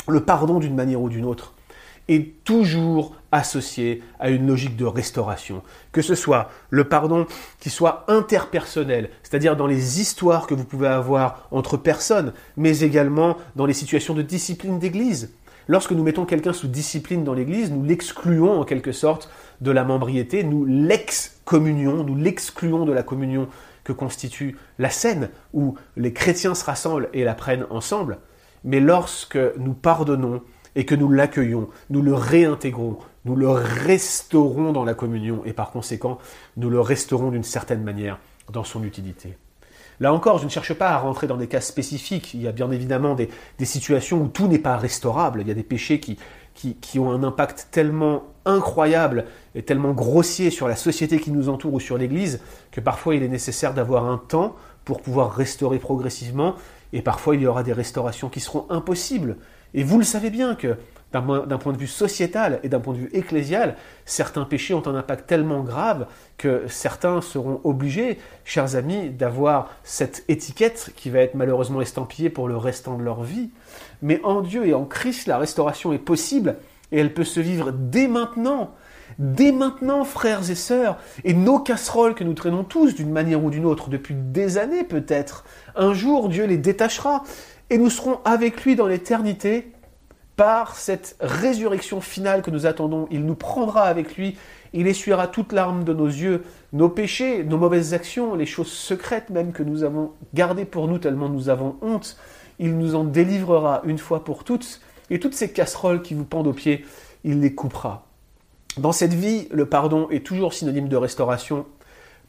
Le 0.08 0.22
pardon 0.22 0.60
d'une 0.60 0.76
manière 0.76 1.02
ou 1.02 1.10
d'une 1.10 1.26
autre 1.26 1.54
est 2.10 2.44
toujours 2.44 3.16
associé 3.32 4.02
à 4.20 4.30
une 4.30 4.48
logique 4.48 4.76
de 4.76 4.86
restauration. 4.86 5.62
Que 5.92 6.02
ce 6.02 6.16
soit 6.16 6.50
le 6.72 6.86
pardon 6.86 7.28
qui 7.60 7.70
soit 7.70 8.06
interpersonnel, 8.08 9.12
c'est-à-dire 9.22 9.56
dans 9.56 9.68
les 9.68 10.02
histoires 10.02 10.48
que 10.48 10.56
vous 10.56 10.66
pouvez 10.66 10.88
avoir 10.88 11.48
entre 11.52 11.78
personnes, 11.78 12.34
mais 12.58 12.80
également 12.80 13.38
dans 13.56 13.68
les 13.68 13.74
situations 13.74 14.16
de 14.16 14.24
discipline 14.24 14.80
d'église. 14.80 15.32
Lorsque 15.70 15.92
nous 15.92 16.02
mettons 16.02 16.26
quelqu'un 16.26 16.52
sous 16.52 16.68
discipline 16.68 17.24
dans 17.24 17.36
l'Église, 17.36 17.72
nous 17.72 17.84
l'excluons 17.84 18.60
en 18.60 18.64
quelque 18.64 18.92
sorte 18.92 19.30
de 19.62 19.70
la 19.70 19.84
membriété, 19.84 20.44
nous 20.44 20.66
l'excommunions, 20.66 22.04
nous 22.04 22.16
l'excluons 22.16 22.86
de 22.86 22.92
la 22.92 23.04
communion 23.04 23.48
que 23.84 23.94
constitue 23.94 24.58
la 24.80 24.90
scène 24.90 25.30
où 25.54 25.76
les 25.96 26.12
chrétiens 26.12 26.56
se 26.56 26.66
rassemblent 26.66 27.08
et 27.14 27.24
la 27.24 27.36
prennent 27.36 27.68
ensemble. 27.70 28.18
Mais 28.64 28.80
lorsque 28.80 29.38
nous 29.58 29.76
pardonnons 29.76 30.42
et 30.76 30.86
que 30.86 30.96
nous 30.96 31.12
l'accueillons, 31.12 31.70
nous 31.92 32.02
le 32.02 32.16
réintégrons, 32.16 32.98
nous 33.26 33.36
le 33.36 33.52
restaurons 33.52 34.72
dans 34.72 34.86
la 34.86 34.96
communion 34.96 35.44
et 35.46 35.54
par 35.54 35.70
conséquent, 35.70 36.18
nous 36.58 36.72
le 36.72 36.82
restaurons 36.82 37.30
d'une 37.30 37.44
certaine 37.44 37.84
manière 37.84 38.18
dans 38.52 38.64
son 38.64 38.84
utilité. 38.84 39.38
Là 40.00 40.14
encore, 40.14 40.38
je 40.38 40.46
ne 40.46 40.50
cherche 40.50 40.74
pas 40.74 40.90
à 40.90 40.98
rentrer 40.98 41.28
dans 41.28 41.36
des 41.36 41.48
cas 41.48 41.62
spécifiques. 41.62 42.34
Il 42.34 42.42
y 42.42 42.48
a 42.48 42.52
bien 42.52 42.72
évidemment 42.72 43.16
des, 43.16 43.30
situations 43.66 44.22
où 44.22 44.28
tout 44.28 44.48
n'est 44.48 44.60
pas 44.60 44.78
restaurable. 44.78 45.42
Il 45.42 45.48
y 45.48 45.52
a 45.52 45.56
des 45.56 45.64
péchés 45.64 46.00
qui, 46.00 46.18
qui, 46.54 47.00
ont 47.00 47.12
un 47.12 47.24
impact 47.24 47.68
tellement 47.72 48.24
incroyable 48.46 49.26
et 49.56 49.64
tellement 49.64 49.92
grossier 49.92 50.52
sur 50.52 50.68
la 50.68 50.76
société 50.76 51.20
qui 51.20 51.32
nous 51.32 51.50
entoure 51.50 51.74
ou 51.74 51.80
sur 51.80 51.98
l'Église 51.98 52.42
que 52.72 52.82
parfois 52.82 53.16
il 53.16 53.24
est 53.24 53.30
nécessaire 53.30 53.74
d'avoir 53.74 54.06
un 54.06 54.18
temps 54.18 54.56
pour 54.86 55.02
pouvoir 55.02 55.34
restaurer 55.34 55.80
progressivement 55.80 56.56
et 56.94 57.02
parfois 57.02 57.36
il 57.36 57.42
y 57.42 57.48
aura 57.48 57.64
des 57.64 57.74
restaurations 57.74 58.30
qui 58.30 58.40
seront 58.40 58.66
impossibles. 58.70 59.38
Et 59.74 59.84
vous 59.84 60.00
le 60.00 60.06
savez 60.06 60.30
bien 60.30 60.56
que 60.56 60.78
d'un 61.12 61.58
point 61.58 61.74
de 61.74 61.78
vue 61.78 61.88
sociétal 61.88 62.60
et 62.64 62.70
d'un 62.70 62.80
point 62.80 62.94
de 62.94 63.00
vue 63.00 63.10
ecclésial, 63.14 63.76
certains 64.06 64.46
péchés 64.46 64.74
ont 64.74 64.86
un 64.88 64.96
impact 64.96 65.28
tellement 65.28 65.62
grave 65.62 66.08
que 66.38 66.66
certains 66.68 67.22
seront 67.22 67.62
obligés, 67.64 68.20
chers 68.46 68.76
amis, 68.76 69.10
d'avoir 69.10 69.70
cette 69.84 70.24
étiquette 70.28 70.92
qui 70.96 71.10
va 71.10 71.20
être 71.20 71.34
malheureusement 71.34 71.82
estampillée 71.82 72.30
pour 72.30 72.48
le 72.48 72.58
restant 72.58 72.98
de 72.98 73.04
leur 73.04 73.24
vie. 73.24 73.50
Mais 74.02 74.22
en 74.24 74.42
Dieu 74.42 74.68
et 74.68 74.74
en 74.74 74.86
Christ, 74.86 75.28
la 75.28 75.38
restauration 75.40 75.94
est 75.94 75.98
possible 75.98 76.58
et 76.92 77.00
elle 77.00 77.14
peut 77.14 77.24
se 77.24 77.40
vivre 77.40 77.72
dès 77.72 78.08
maintenant. 78.08 78.72
Dès 79.18 79.52
maintenant, 79.52 80.04
frères 80.04 80.50
et 80.50 80.56
sœurs, 80.56 80.98
et 81.24 81.34
nos 81.34 81.60
casseroles 81.60 82.14
que 82.14 82.24
nous 82.24 82.34
traînons 82.34 82.64
tous 82.64 82.94
d'une 82.94 83.12
manière 83.12 83.44
ou 83.44 83.50
d'une 83.50 83.66
autre 83.66 83.90
depuis 83.90 84.14
des 84.16 84.60
années 84.60 84.84
peut-être, 84.84 85.44
un 85.76 85.94
jour 85.94 86.30
Dieu 86.30 86.46
les 86.46 86.58
détachera 86.58 87.24
et 87.72 87.78
nous 87.78 87.90
serons 87.90 88.20
avec 88.24 88.64
lui 88.64 88.76
dans 88.76 88.88
l'éternité 88.88 89.72
par 90.40 90.78
cette 90.78 91.18
résurrection 91.20 92.00
finale 92.00 92.42
que 92.42 92.50
nous 92.50 92.66
attendons, 92.66 93.10
il 93.12 93.26
nous 93.26 93.36
prendra 93.36 93.82
avec 93.82 94.16
lui, 94.16 94.38
il 94.72 94.88
essuiera 94.88 95.28
toute 95.28 95.52
larme 95.52 95.84
de 95.84 95.94
nos 95.94 96.08
yeux, 96.08 96.46
nos 96.72 96.88
péchés, 96.88 97.44
nos 97.44 97.58
mauvaises 97.58 97.94
actions, 97.94 98.36
les 98.36 98.46
choses 98.46 98.72
secrètes 98.72 99.32
même 99.32 99.52
que 99.52 99.64
nous 99.64 99.84
avons 99.84 100.14
gardées 100.34 100.64
pour 100.64 100.88
nous 100.88 100.98
tellement 100.98 101.28
nous 101.28 101.50
avons 101.50 101.76
honte. 101.82 102.16
Il 102.58 102.78
nous 102.78 102.96
en 102.96 103.04
délivrera 103.04 103.82
une 103.84 103.98
fois 103.98 104.24
pour 104.24 104.46
toutes, 104.46 104.80
et 105.10 105.20
toutes 105.20 105.34
ces 105.34 105.52
casseroles 105.52 106.02
qui 106.02 106.14
vous 106.14 106.24
pendent 106.24 106.48
aux 106.48 106.54
pieds, 106.54 106.86
il 107.26 107.42
les 107.42 107.54
coupera. 107.54 108.06
Dans 108.78 108.94
cette 108.94 109.14
vie, 109.14 109.50
le 109.52 109.66
pardon 109.66 110.08
est 110.10 110.26
toujours 110.26 110.54
synonyme 110.54 110.88
de 110.88 110.96
restauration, 110.96 111.66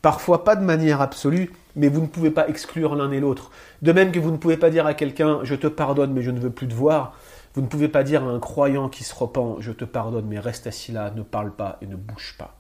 parfois 0.02 0.42
pas 0.42 0.56
de 0.56 0.64
manière 0.64 1.00
absolue, 1.00 1.52
mais 1.76 1.86
vous 1.86 2.00
ne 2.00 2.08
pouvez 2.08 2.32
pas 2.32 2.48
exclure 2.48 2.96
l'un 2.96 3.12
et 3.12 3.20
l'autre. 3.20 3.52
De 3.82 3.92
même 3.92 4.11
que 4.11 4.18
vous 4.18 4.32
ne 4.32 4.36
pouvez 4.36 4.56
pas 4.56 4.70
dire 4.70 4.86
à 4.86 4.94
quelqu'un 4.94 5.38
je 5.44 5.54
te 5.54 5.68
pardonne 5.68 6.12
mais 6.12 6.22
je 6.22 6.32
ne 6.32 6.40
veux 6.40 6.50
plus 6.50 6.66
te 6.66 6.74
voir, 6.74 7.14
vous 7.55 7.62
ne 7.62 7.66
pouvez 7.66 7.88
pas 7.88 8.03
dire 8.03 8.24
à 8.24 8.28
un 8.28 8.38
croyant 8.38 8.88
qui 8.88 9.05
se 9.05 9.14
repent, 9.14 9.57
je 9.61 9.72
te 9.72 9.84
pardonne, 9.84 10.26
mais 10.26 10.38
reste 10.38 10.66
assis 10.66 10.92
là, 10.92 11.11
ne 11.14 11.22
parle 11.22 11.53
pas 11.53 11.78
et 11.82 11.86
ne 11.86 11.96
bouge 11.96 12.36
pas. 12.38 12.57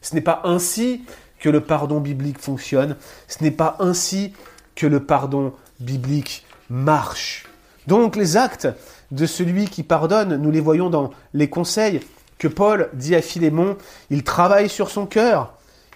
Ce 0.00 0.14
n'est 0.14 0.20
pas 0.20 0.42
ainsi 0.44 1.04
que 1.38 1.48
le 1.48 1.60
pardon 1.60 2.00
biblique 2.00 2.38
fonctionne. 2.38 2.96
Ce 3.28 3.42
n'est 3.42 3.50
pas 3.50 3.76
ainsi 3.78 4.32
que 4.74 4.86
le 4.86 5.04
pardon 5.04 5.52
biblique 5.80 6.46
marche. 6.68 7.46
Donc 7.86 8.16
les 8.16 8.36
actes 8.36 8.68
de 9.10 9.26
celui 9.26 9.66
qui 9.66 9.82
pardonne, 9.82 10.36
nous 10.36 10.50
les 10.50 10.60
voyons 10.60 10.90
dans 10.90 11.10
les 11.34 11.48
conseils 11.48 12.00
que 12.38 12.48
Paul 12.48 12.88
dit 12.94 13.14
à 13.14 13.22
Philémon. 13.22 13.76
Il 14.10 14.24
travaille 14.24 14.68
sur 14.68 14.90
son 14.90 15.06
cœur, 15.06 15.54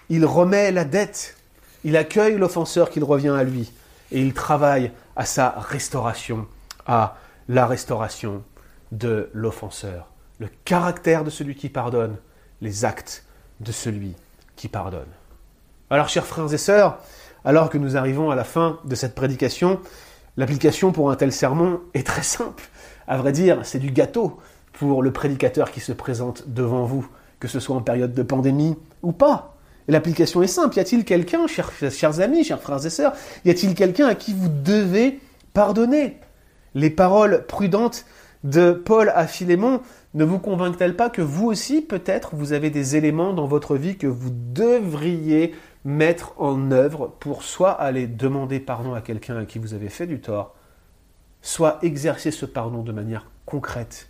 il 0.09 0.25
remet 0.25 0.71
la 0.71 0.85
dette, 0.85 1.35
il 1.83 1.97
accueille 1.97 2.37
l'offenseur 2.37 2.89
qu'il 2.89 3.03
revient 3.03 3.35
à 3.37 3.43
lui, 3.43 3.71
et 4.11 4.21
il 4.21 4.33
travaille 4.33 4.91
à 5.15 5.25
sa 5.25 5.49
restauration, 5.49 6.45
à 6.85 7.17
la 7.49 7.65
restauration 7.65 8.43
de 8.91 9.29
l'offenseur. 9.33 10.11
Le 10.39 10.49
caractère 10.65 11.23
de 11.23 11.29
celui 11.29 11.55
qui 11.55 11.69
pardonne, 11.69 12.17
les 12.61 12.85
actes 12.85 13.25
de 13.59 13.71
celui 13.71 14.15
qui 14.55 14.67
pardonne. 14.67 15.07
Alors, 15.89 16.09
chers 16.09 16.25
frères 16.25 16.53
et 16.53 16.57
sœurs, 16.57 16.99
alors 17.45 17.69
que 17.69 17.77
nous 17.77 17.95
arrivons 17.95 18.29
à 18.29 18.35
la 18.35 18.43
fin 18.43 18.79
de 18.83 18.95
cette 18.95 19.15
prédication, 19.15 19.79
l'application 20.35 20.91
pour 20.91 21.09
un 21.09 21.15
tel 21.15 21.31
sermon 21.31 21.81
est 21.93 22.05
très 22.05 22.23
simple. 22.23 22.63
À 23.07 23.17
vrai 23.17 23.31
dire, 23.31 23.59
c'est 23.63 23.79
du 23.79 23.91
gâteau 23.91 24.39
pour 24.73 25.01
le 25.01 25.11
prédicateur 25.11 25.71
qui 25.71 25.79
se 25.79 25.93
présente 25.93 26.49
devant 26.49 26.83
vous, 26.83 27.07
que 27.39 27.47
ce 27.47 27.59
soit 27.59 27.75
en 27.75 27.81
période 27.81 28.13
de 28.13 28.23
pandémie 28.23 28.75
ou 29.01 29.11
pas. 29.11 29.55
L'application 29.87 30.43
est 30.43 30.47
simple. 30.47 30.75
Y 30.75 30.81
a-t-il 30.81 31.05
quelqu'un, 31.05 31.47
chers, 31.47 31.71
chers, 31.89 32.19
amis, 32.19 32.43
chers 32.43 32.61
frères 32.61 32.85
et 32.85 32.89
sœurs, 32.89 33.13
y 33.45 33.49
a-t-il 33.49 33.73
quelqu'un 33.73 34.07
à 34.07 34.15
qui 34.15 34.33
vous 34.33 34.49
devez 34.49 35.19
pardonner? 35.53 36.19
Les 36.75 36.89
paroles 36.89 37.45
prudentes 37.47 38.05
de 38.43 38.71
Paul 38.71 39.11
à 39.15 39.27
Philémon 39.27 39.81
ne 40.13 40.23
vous 40.23 40.39
convainquent-elles 40.39 40.95
pas 40.95 41.09
que 41.09 41.21
vous 41.21 41.47
aussi, 41.47 41.81
peut-être, 41.81 42.35
vous 42.35 42.53
avez 42.53 42.69
des 42.69 42.95
éléments 42.95 43.33
dans 43.33 43.47
votre 43.47 43.75
vie 43.75 43.97
que 43.97 44.07
vous 44.07 44.31
devriez 44.31 45.53
mettre 45.85 46.33
en 46.37 46.71
œuvre 46.71 47.13
pour 47.19 47.43
soit 47.43 47.71
aller 47.71 48.07
demander 48.07 48.59
pardon 48.59 48.93
à 48.93 49.01
quelqu'un 49.01 49.37
à 49.37 49.45
qui 49.45 49.59
vous 49.59 49.73
avez 49.73 49.89
fait 49.89 50.07
du 50.07 50.19
tort, 50.19 50.55
soit 51.41 51.79
exercer 51.81 52.31
ce 52.31 52.45
pardon 52.45 52.83
de 52.83 52.91
manière 52.91 53.29
concrète, 53.45 54.09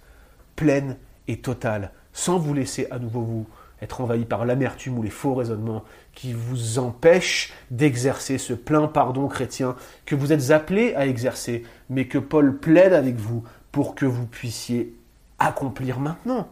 pleine 0.56 0.98
et 1.28 1.40
totale, 1.40 1.92
sans 2.14 2.40
vous 2.40 2.54
laisser 2.54 2.88
à 2.90 3.00
nouveau 3.00 3.22
vous 3.22 3.48
être 3.82 4.02
envahi 4.02 4.26
par 4.26 4.46
l'amertume 4.46 4.98
ou 4.98 5.04
les 5.04 5.10
faux 5.10 5.36
raisonnements 5.36 5.84
qui 6.14 6.34
vous 6.34 6.80
empêchent 6.80 7.54
d'exercer 7.70 8.38
ce 8.38 8.54
plein 8.54 8.88
pardon 8.88 9.28
chrétien 9.28 9.76
que 10.06 10.16
vous 10.16 10.34
êtes 10.34 10.52
appelé 10.52 10.96
à 10.96 11.06
exercer, 11.06 11.64
mais 11.90 12.08
que 12.08 12.18
Paul 12.18 12.58
plaide 12.58 12.94
avec 12.94 13.16
vous 13.18 13.44
pour 13.72 13.94
que 13.94 14.06
vous 14.06 14.26
puissiez 14.26 14.96
accomplir 15.40 16.00
maintenant. 16.00 16.48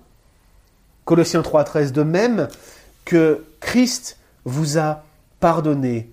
Colossiens 1.06 1.42
3.13, 1.42 1.92
de 1.92 2.04
même 2.04 2.48
que 3.06 3.46
Christ 3.60 4.20
vous 4.44 4.78
a 4.78 5.04
pardonné, 5.40 6.12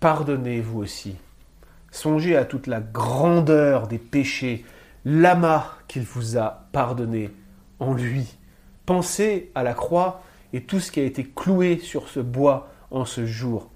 pardonnez 0.00 0.60
vous 0.60 0.80
aussi. 0.80 1.16
Songez 1.90 2.36
à 2.36 2.44
toute 2.44 2.66
la 2.66 2.80
grandeur 2.80 3.86
des 3.86 3.98
péchés, 3.98 4.64
l'amas 5.04 5.72
qu'il 5.88 6.02
vous 6.02 6.38
a 6.38 6.66
pardonné 6.72 7.30
en 7.78 7.94
lui. 7.94 8.36
Pensez 8.86 9.50
à 9.54 9.62
la 9.62 9.74
croix 9.74 10.22
et 10.54 10.62
tout 10.62 10.78
ce 10.78 10.92
qui 10.92 11.00
a 11.00 11.02
été 11.02 11.24
cloué 11.24 11.80
sur 11.80 12.08
ce 12.08 12.20
bois 12.20 12.70
en 12.92 13.04
ce 13.04 13.26
jour. 13.26 13.70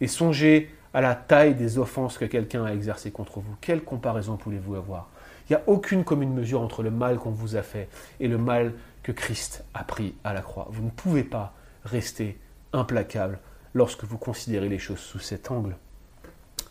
Et 0.00 0.06
songez 0.06 0.70
à 0.94 1.00
la 1.00 1.16
taille 1.16 1.56
des 1.56 1.76
offenses 1.76 2.18
que 2.18 2.24
quelqu'un 2.24 2.64
a 2.64 2.72
exercées 2.72 3.10
contre 3.10 3.40
vous. 3.40 3.56
Quelle 3.60 3.82
comparaison 3.82 4.36
pouvez-vous 4.36 4.76
avoir? 4.76 5.08
Il 5.48 5.54
n'y 5.54 5.56
a 5.56 5.62
aucune 5.66 6.04
commune 6.04 6.32
mesure 6.32 6.60
entre 6.60 6.84
le 6.84 6.92
mal 6.92 7.18
qu'on 7.18 7.32
vous 7.32 7.56
a 7.56 7.62
fait 7.62 7.88
et 8.20 8.28
le 8.28 8.38
mal 8.38 8.74
que 9.02 9.10
Christ 9.10 9.64
a 9.74 9.82
pris 9.82 10.14
à 10.22 10.32
la 10.32 10.40
croix. 10.40 10.68
Vous 10.70 10.84
ne 10.84 10.90
pouvez 10.90 11.24
pas 11.24 11.52
rester 11.84 12.38
implacable 12.72 13.40
lorsque 13.74 14.04
vous 14.04 14.18
considérez 14.18 14.68
les 14.68 14.78
choses 14.78 15.00
sous 15.00 15.18
cet 15.18 15.50
angle. 15.50 15.76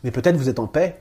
Mais 0.05 0.12
peut-être 0.12 0.38
vous 0.38 0.47
êtes 0.47 0.60
en 0.60 0.68
paix. 0.68 0.99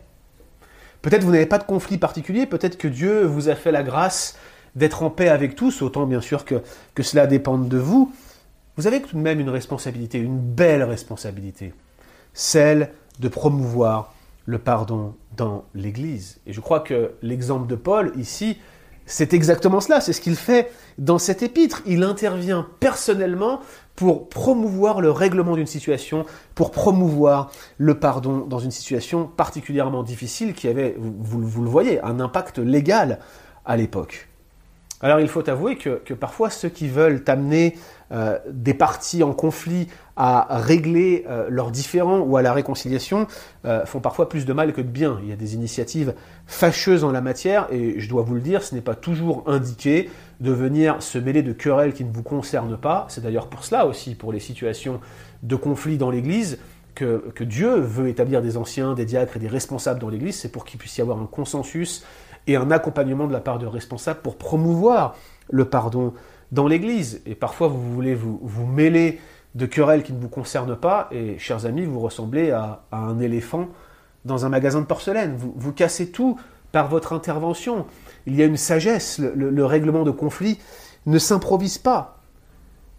Peut-être 1.00 1.22
vous 1.22 1.30
n'avez 1.30 1.46
pas 1.46 1.59
de 1.59 1.64
conflit 1.64 1.96
particulier. 1.96 2.44
Peut-être 2.44 2.76
que 2.76 2.88
Dieu 2.88 3.24
vous 3.24 3.48
a 3.48 3.54
fait 3.54 3.70
la 3.70 3.84
grâce 3.84 4.36
d'être 4.74 5.04
en 5.04 5.11
paix 5.11 5.28
avec 5.28 5.54
tous, 5.54 5.80
autant 5.80 6.06
bien 6.06 6.20
sûr 6.20 6.44
que, 6.44 6.61
que 6.96 7.04
cela 7.04 7.28
dépende 7.28 7.68
de 7.68 7.78
vous 7.78 8.12
vous 8.79 8.87
avez 8.87 9.03
tout 9.03 9.16
de 9.16 9.20
même 9.20 9.41
une 9.41 9.51
responsabilité, 9.51 10.18
une 10.18 10.39
belle 10.39 10.85
responsabilité, 10.85 11.74
celle 12.33 12.93
de 13.18 13.26
promouvoir 13.26 14.14
le 14.47 14.61
pardon 14.61 15.16
dans 15.37 15.64
l'Église. 15.74 16.39
Et 16.47 16.53
je 16.53 16.61
crois 16.61 16.79
que 16.79 17.11
l'exemple 17.20 17.66
de 17.66 17.74
Paul 17.74 18.12
ici, 18.16 18.57
c'est 19.05 19.35
exactement 19.35 19.81
cela, 19.81 20.01
c'est 20.01 20.12
ce 20.12 20.20
qu'il 20.20 20.37
fait 20.37 20.70
dans 20.97 21.18
cet 21.18 21.43
épître. 21.43 21.83
Il 21.87 22.05
intervient 22.05 22.68
personnellement 22.79 23.61
pour 23.97 24.29
promouvoir 24.29 25.01
le 25.01 25.11
règlement 25.11 25.57
d'une 25.57 25.66
situation, 25.66 26.24
pour 26.55 26.70
promouvoir 26.70 27.51
le 27.79 27.99
pardon 27.99 28.47
dans 28.47 28.61
une 28.61 28.70
situation 28.70 29.26
particulièrement 29.26 30.05
difficile 30.05 30.55
qui 30.55 30.68
avait, 30.68 30.95
vous, 30.99 31.62
le 31.62 31.68
voyez, 31.68 32.01
un 32.03 32.20
impact 32.20 32.59
légal 32.59 33.18
à 33.64 33.76
l'époque. 33.76 34.29
Alors 35.01 35.20
il 35.20 35.29
faut 35.29 35.49
avouer 35.49 35.76
que, 35.76 36.14
parfois 36.14 36.51
ceux 36.51 36.68
qui 36.68 36.89
veulent 36.89 37.22
amener 37.29 37.76
euh, 38.11 38.38
des 38.50 38.72
partis 38.72 39.22
en 39.22 39.34
conflit 39.34 39.88
à 40.16 40.46
régler 40.50 41.26
euh, 41.28 41.46
leurs 41.50 41.70
différends 41.70 42.20
ou 42.20 42.38
à 42.38 42.42
la 42.42 42.54
réconciliation 42.54 43.26
euh, 43.66 43.84
font 43.84 44.00
parfois 44.00 44.30
plus 44.30 44.46
de 44.46 44.52
mal 44.52 44.72
que 44.72 44.80
de 44.80 44.88
bien. 44.88 45.18
Il 45.22 45.28
y 45.28 45.32
a 45.32 45.36
des 45.36 45.54
initiatives 45.54 46.14
fâcheuses 46.46 47.04
en 47.04 47.12
la 47.12 47.20
matière 47.20 47.66
et 47.70 48.00
je 48.00 48.09
dois 48.09 48.22
vous 48.22 48.34
le 48.34 48.40
dire, 48.40 48.62
ce 48.62 48.74
n'est 48.74 48.80
pas 48.80 48.94
toujours 48.94 49.44
indiqué 49.46 50.11
de 50.40 50.52
venir 50.52 51.02
se 51.02 51.18
mêler 51.18 51.42
de 51.42 51.52
querelles 51.52 51.92
qui 51.92 52.04
ne 52.04 52.12
vous 52.12 52.22
concernent 52.22 52.78
pas. 52.78 53.06
C'est 53.11 53.22
d'ailleurs 53.22 53.48
pour 53.48 53.64
cela 53.64 53.86
aussi, 53.86 54.14
pour 54.14 54.32
les 54.32 54.40
situations 54.40 55.00
de 55.42 55.56
conflit 55.56 55.98
dans 55.98 56.11
l'Église, 56.11 56.59
que, 56.94 57.30
que 57.34 57.44
Dieu 57.44 57.76
veut 57.76 58.09
établir 58.09 58.42
des 58.42 58.56
anciens, 58.56 58.94
des 58.94 59.04
diacres 59.04 59.36
et 59.36 59.40
des 59.40 59.48
responsables 59.48 60.00
dans 60.00 60.09
l'Église, 60.09 60.40
c'est 60.40 60.50
pour 60.50 60.64
qu'il 60.64 60.80
puisse 60.80 60.98
y 60.98 61.00
avoir 61.00 61.20
un 61.20 61.26
consensus 61.26 62.04
et 62.48 62.56
un 62.56 62.70
accompagnement 62.72 63.28
de 63.28 63.32
la 63.32 63.40
part 63.40 63.59
de 63.59 63.66
responsables 63.66 64.20
pour 64.20 64.36
promouvoir 64.36 65.14
le 65.50 65.66
pardon 65.66 66.12
dans 66.53 66.66
l'Église. 66.66 67.22
Et 67.26 67.34
parfois, 67.34 67.68
vous 67.68 67.92
voulez 67.92 68.14
vous, 68.14 68.38
vous 68.42 68.66
mêler 68.66 69.20
de 69.55 69.66
querelles 69.66 70.03
qui 70.03 70.12
ne 70.12 70.20
vous 70.20 70.28
concernent 70.28 70.76
pas, 70.76 71.09
et 71.11 71.38
chers 71.38 71.66
amis, 71.66 71.84
vous 71.84 72.01
ressemblez 72.01 72.51
à, 72.51 72.82
un 72.92 73.18
éléphant 73.18 73.68
dans 74.24 74.44
un 74.44 74.49
magasin 74.49 74.80
de 74.80 74.86
porcelaine. 74.86 75.36
Vous, 75.36 75.72
cassez 75.72 76.11
tout 76.11 76.38
par 76.70 76.88
votre 76.88 77.12
intervention. 77.12 77.86
Il 78.26 78.36
y 78.36 78.42
a 78.42 78.46
une 78.46 78.57
sagesse, 78.57 79.18
le, 79.18 79.51
le 79.51 79.64
règlement 79.64 80.05
de 80.05 80.11
conflit 80.11 80.59
ne 81.07 81.18
s'improvise 81.18 81.78
pas. 81.78 82.18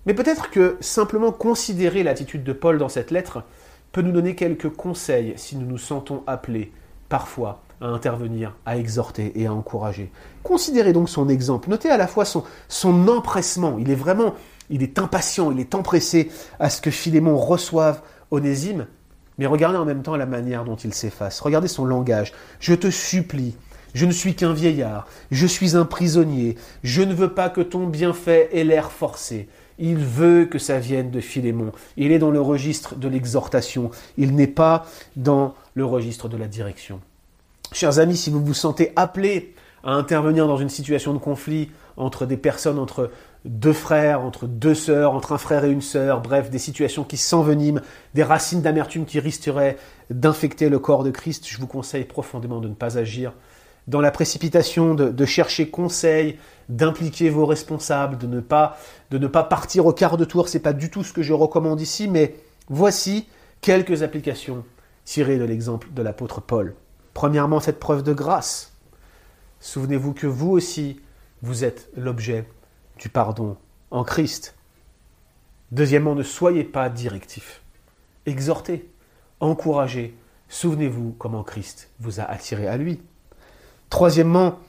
Mais 0.05 0.13
peut-être 0.13 0.49
que 0.49 0.77
simplement 0.79 1.31
considérer 1.31 2.03
l'attitude 2.03 2.43
de 2.43 2.53
Paul 2.53 2.77
dans 2.77 2.89
cette 2.89 3.11
lettre 3.11 3.43
peut 3.91 4.01
nous 4.01 4.11
donner 4.11 4.35
quelques 4.35 4.69
conseils 4.69 5.33
si 5.35 5.55
nous 5.55 5.65
nous 5.65 5.77
sentons 5.77 6.23
appelés, 6.25 6.71
parfois, 7.09 7.61
à 7.81 7.87
intervenir, 7.87 8.55
à 8.65 8.77
exhorter 8.77 9.33
et 9.35 9.47
à 9.47 9.53
encourager. 9.53 10.11
Considérez 10.43 10.93
donc 10.93 11.09
son 11.09 11.27
exemple. 11.29 11.69
Notez 11.69 11.89
à 11.89 11.97
la 11.97 12.07
fois 12.07 12.25
son, 12.25 13.07
empressement. 13.07 13.77
Il 13.79 13.89
est 13.89 13.95
vraiment, 13.95 14.35
il 14.69 14.83
est 14.83 14.99
impatient, 14.99 15.51
il 15.51 15.59
est 15.59 15.75
empressé 15.75 16.31
à 16.59 16.69
ce 16.69 16.81
que 16.81 16.91
Philémon 16.91 17.37
reçoive 17.37 18.01
Onésime. 18.31 18.87
Mais 19.37 19.45
regardez 19.45 19.77
en 19.77 19.85
même 19.85 20.03
temps 20.03 20.17
la 20.17 20.25
manière 20.25 20.65
dont 20.65 20.75
il 20.75 20.93
s'efface. 20.93 21.39
Regardez 21.39 21.69
son 21.69 21.85
langage. 21.85 22.33
Je 22.59 22.73
te 22.73 22.91
supplie, 22.91 23.55
je 23.93 24.05
ne 24.05 24.11
suis 24.11 24.35
qu'un 24.35 24.53
vieillard, 24.53 25.07
je 25.31 25.47
suis 25.47 25.77
un 25.77 25.85
prisonnier, 25.85 26.55
je 26.83 27.01
ne 27.01 27.13
veux 27.13 27.33
pas 27.33 27.49
que 27.49 27.61
ton 27.61 27.87
bienfait 27.87 28.49
ait 28.53 28.65
l'air 28.65 28.91
forcé. 28.91 29.47
Il 29.79 29.97
veut 29.97 30.45
que 30.45 30.59
ça 30.59 30.77
vienne 30.77 31.09
de 31.09 31.21
Philémon. 31.21 31.71
Il 31.97 32.11
est 32.11 32.19
dans 32.19 32.31
le 32.31 32.41
registre 32.41 32.95
de 32.95 33.07
l'exhortation, 33.07 33.91
il 34.17 34.35
n'est 34.35 34.47
pas 34.47 34.85
dans 35.15 35.55
le 35.73 35.85
registre 35.85 36.27
de 36.29 36.37
la 36.37 36.47
direction. 36.47 36.99
Chers 37.71 37.99
amis, 37.99 38.17
si 38.17 38.29
vous 38.29 38.43
vous 38.43 38.53
sentez 38.53 38.91
appelés 38.95 39.53
à 39.83 39.93
intervenir 39.93 40.47
dans 40.47 40.57
une 40.57 40.69
situation 40.69 41.13
de 41.13 41.19
conflit 41.19 41.71
entre 41.95 42.25
des 42.25 42.37
personnes, 42.37 42.79
entre 42.79 43.11
deux 43.45 43.73
frères, 43.73 44.21
entre 44.21 44.47
deux 44.47 44.75
sœurs, 44.75 45.13
entre 45.13 45.31
un 45.31 45.37
frère 45.37 45.63
et 45.63 45.71
une 45.71 45.81
sœur, 45.81 46.21
bref, 46.21 46.49
des 46.49 46.59
situations 46.59 47.03
qui 47.03 47.17
s'enveniment, 47.17 47.79
des 48.13 48.23
racines 48.23 48.61
d'amertume 48.61 49.05
qui 49.05 49.19
risqueraient 49.19 49.77
d'infecter 50.09 50.69
le 50.69 50.79
corps 50.79 51.03
de 51.03 51.11
Christ, 51.11 51.47
je 51.47 51.57
vous 51.57 51.67
conseille 51.67 52.03
profondément 52.03 52.59
de 52.59 52.67
ne 52.67 52.73
pas 52.73 52.97
agir 52.97 53.33
dans 53.89 54.01
la 54.01 54.11
précipitation, 54.11 54.93
de, 54.93 55.25
chercher 55.25 55.69
conseil, 55.69 56.37
d'impliquer 56.69 57.31
vos 57.31 57.47
responsables, 57.47 58.19
de 58.19 58.27
ne 58.27 58.39
pas, 58.39 58.77
de 59.09 59.17
ne 59.17 59.25
pas 59.25 59.43
partir 59.43 59.87
au 59.87 59.93
quart 59.93 60.15
de 60.15 60.25
tour. 60.25 60.47
C'est 60.47 60.59
pas 60.59 60.73
du 60.73 60.91
tout 60.91 61.03
ce 61.03 61.11
que 61.11 61.23
je 61.23 61.33
recommande 61.33 61.81
ici, 61.81 62.07
mais 62.07 62.35
voici 62.67 63.27
quelques 63.61 64.03
applications 64.03 64.63
tirées 65.05 65.39
de 65.39 65.43
l'exemple 65.43 65.87
de 65.91 66.03
l'apôtre 66.03 66.39
Paul. 66.39 66.75
Premièrement, 67.15 67.59
cette 67.59 67.79
preuve 67.79 68.03
de 68.03 68.13
grâce. 68.13 68.73
Souvenez-vous 69.59 70.13
que 70.13 70.27
vous 70.27 70.51
aussi, 70.51 71.01
vous 71.41 71.63
êtes 71.63 71.89
l'objet 71.97 72.47
du 72.99 73.09
pardon 73.09 73.57
en 73.89 74.03
Christ. 74.03 74.55
Deuxièmement, 75.71 76.13
ne 76.13 76.21
soyez 76.23 76.63
pas 76.63 76.89
directif. 76.89 77.63
Exhortez, 78.27 78.87
encouragez. 79.39 80.15
Souvenez-vous 80.47 81.15
comment 81.17 81.43
Christ 81.43 81.89
vous 81.99 82.19
a 82.19 82.23
attiré 82.23 82.67
à 82.67 82.77
lui. 82.77 83.01
Troisièmement, 83.89 84.59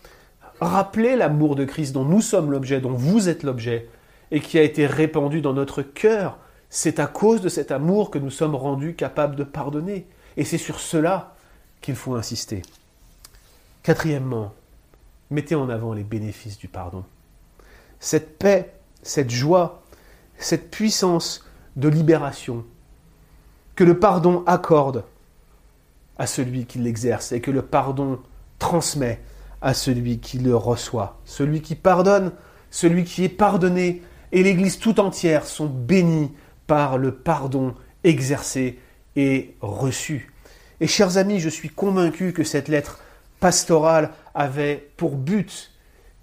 rappelez 0.60 1.16
l'amour 1.16 1.56
de 1.56 1.64
Christ 1.64 1.92
dont 1.92 2.04
nous 2.04 2.22
sommes 2.22 2.50
l'objet, 2.50 2.80
dont 2.80 2.92
vous 2.92 3.28
êtes 3.28 3.42
l'objet, 3.42 3.88
et 4.30 4.40
qui 4.40 4.58
a 4.58 4.62
été 4.62 4.86
répandu 4.86 5.40
dans 5.40 5.52
notre 5.52 5.82
cœur 5.82 6.38
c'est 6.70 7.00
à 7.00 7.08
cause 7.08 7.42
de 7.42 7.48
cet 7.48 7.72
amour 7.72 8.10
que 8.10 8.18
nous 8.18 8.30
sommes 8.30 8.54
rendus 8.54 8.94
capables 8.94 9.34
de 9.34 9.42
pardonner. 9.42 10.06
Et 10.36 10.44
c'est 10.44 10.56
sur 10.56 10.78
cela 10.78 11.34
qu'il 11.80 11.96
faut 11.96 12.14
insister. 12.14 12.62
Quatrièmement, 13.82 14.54
mettez 15.30 15.56
en 15.56 15.68
avant 15.68 15.92
les 15.92 16.04
bénéfices 16.04 16.58
du 16.58 16.68
pardon. 16.68 17.04
Cette 17.98 18.38
paix, 18.38 18.72
cette 19.02 19.30
joie, 19.30 19.82
cette 20.38 20.70
puissance 20.70 21.44
de 21.74 21.88
libération 21.88 22.64
que 23.74 23.84
le 23.84 23.98
pardon 23.98 24.44
accorde 24.46 25.04
à 26.18 26.26
celui 26.26 26.66
qui 26.66 26.78
l'exerce 26.78 27.32
et 27.32 27.40
que 27.40 27.50
le 27.50 27.62
pardon 27.62 28.20
transmet 28.60 29.20
à 29.60 29.74
celui 29.74 30.20
qui 30.20 30.38
le 30.38 30.54
reçoit. 30.54 31.18
Celui 31.24 31.60
qui 31.60 31.74
pardonne, 31.74 32.30
celui 32.70 33.02
qui 33.02 33.24
est 33.24 33.28
pardonné, 33.28 34.02
et 34.30 34.44
l'Église 34.44 34.78
tout 34.78 35.00
entière 35.00 35.44
sont 35.44 35.66
bénis 35.66 36.30
par 36.68 36.98
le 36.98 37.12
pardon 37.12 37.74
exercé 38.04 38.78
et 39.16 39.56
reçu. 39.60 40.32
Et 40.80 40.86
chers 40.86 41.16
amis, 41.16 41.40
je 41.40 41.48
suis 41.48 41.68
convaincu 41.68 42.32
que 42.32 42.44
cette 42.44 42.68
lettre 42.68 43.00
pastorale 43.40 44.10
avait 44.34 44.88
pour 44.96 45.16
but 45.16 45.72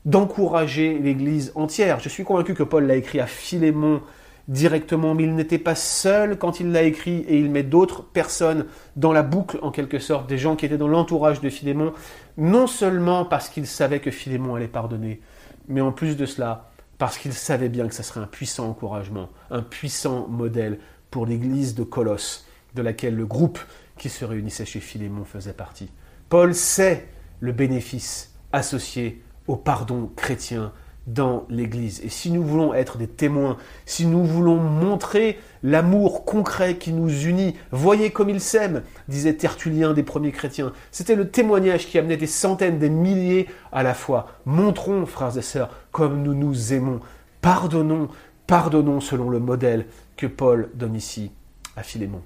d'encourager 0.05 0.97
l'Église 0.97 1.51
entière. 1.55 1.99
Je 1.99 2.07
suis 2.07 2.23
convaincu 2.23 2.53
que 2.53 2.63
Paul 2.63 2.87
l'a 2.87 2.95
écrit 2.95 3.19
à 3.19 3.27
Philémon 3.27 4.01
directement, 4.47 5.13
mais 5.13 5.23
il 5.23 5.35
n'était 5.35 5.57
pas 5.57 5.75
seul 5.75 6.37
quand 6.37 6.59
il 6.59 6.71
l'a 6.71 6.83
écrit 6.83 7.19
et 7.27 7.37
il 7.37 7.51
met 7.51 7.63
d'autres 7.63 8.03
personnes 8.03 8.65
dans 8.95 9.11
la 9.11 9.23
boucle, 9.23 9.59
en 9.61 9.71
quelque 9.71 9.99
sorte, 9.99 10.27
des 10.27 10.37
gens 10.37 10.55
qui 10.55 10.65
étaient 10.65 10.77
dans 10.77 10.87
l'entourage 10.87 11.41
de 11.41 11.49
Philémon, 11.49 11.93
non 12.37 12.67
seulement 12.67 13.25
parce 13.25 13.49
qu'il 13.49 13.67
savait 13.67 13.99
que 13.99 14.11
Philémon 14.11 14.55
allait 14.55 14.67
pardonner, 14.67 15.21
mais 15.67 15.81
en 15.81 15.91
plus 15.91 16.15
de 16.15 16.25
cela, 16.25 16.69
parce 16.97 17.17
qu'il 17.17 17.33
savait 17.33 17.69
bien 17.69 17.87
que 17.87 17.93
ce 17.93 18.03
serait 18.03 18.21
un 18.21 18.27
puissant 18.27 18.69
encouragement, 18.69 19.29
un 19.51 19.61
puissant 19.61 20.27
modèle 20.27 20.79
pour 21.11 21.25
l'église 21.25 21.75
de 21.75 21.83
Colosse, 21.83 22.47
de 22.73 22.81
laquelle 22.81 23.15
le 23.15 23.25
groupe 23.25 23.59
qui 23.97 24.09
se 24.09 24.25
réunissait 24.25 24.65
chez 24.65 24.79
Philémon 24.79 25.25
faisait 25.25 25.53
partie. 25.53 25.89
Paul 26.29 26.53
sait 26.53 27.07
le 27.39 27.51
bénéfice 27.51 28.33
associé 28.51 29.23
au 29.47 29.55
pardon 29.55 30.09
chrétien 30.15 30.71
dans 31.07 31.45
l'Église. 31.49 32.01
Et 32.03 32.09
si 32.09 32.29
nous 32.31 32.43
voulons 32.43 32.73
être 32.73 32.97
des 32.97 33.07
témoins, 33.07 33.57
si 33.85 34.05
nous 34.05 34.25
voulons 34.25 34.57
montrer 34.57 35.39
l'amour 35.63 36.25
concret 36.25 36.75
qui 36.75 36.91
nous 36.91 37.09
unit, 37.09 37.55
voyez 37.71 38.11
comme 38.11 38.29
ils 38.29 38.41
s'aiment, 38.41 38.83
disait 39.07 39.33
Tertullien 39.33 39.93
des 39.93 40.03
premiers 40.03 40.33
chrétiens. 40.33 40.73
C'était 40.91 41.15
le 41.15 41.29
témoignage 41.29 41.87
qui 41.87 41.97
amenait 41.97 42.17
des 42.17 42.27
centaines, 42.27 42.77
des 42.77 42.89
milliers 42.89 43.47
à 43.71 43.83
la 43.83 43.93
fois. 43.93 44.27
Montrons, 44.45 45.05
frères 45.05 45.37
et 45.37 45.41
sœurs, 45.41 45.69
comme 45.91 46.21
nous 46.21 46.33
nous 46.33 46.73
aimons. 46.73 46.99
Pardonnons, 47.41 48.09
pardonnons 48.45 48.99
selon 48.99 49.29
le 49.29 49.39
modèle 49.39 49.85
que 50.17 50.27
Paul 50.27 50.69
donne 50.73 50.95
ici 50.95 51.31
à 51.77 51.83
Philémon. 51.83 52.21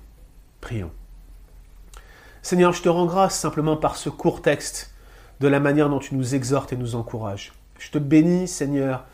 Prions. 0.60 0.92
Seigneur, 2.42 2.74
je 2.74 2.82
te 2.82 2.90
rends 2.90 3.06
grâce 3.06 3.38
simplement 3.38 3.78
par 3.78 3.96
ce 3.96 4.10
court 4.10 4.42
texte, 4.42 4.96
de 5.40 5.48
la 5.48 5.60
manière 5.60 5.90
dont 5.90 6.00
tu 6.00 6.16
nous 6.16 6.34
exhortes 6.34 6.74
et 6.74 6.78
nous 6.78 6.96
encourages. 6.96 7.54
Je 7.82 7.90
te 7.90 7.98
bénis, 7.98 8.48
Seigneur, 8.48 9.06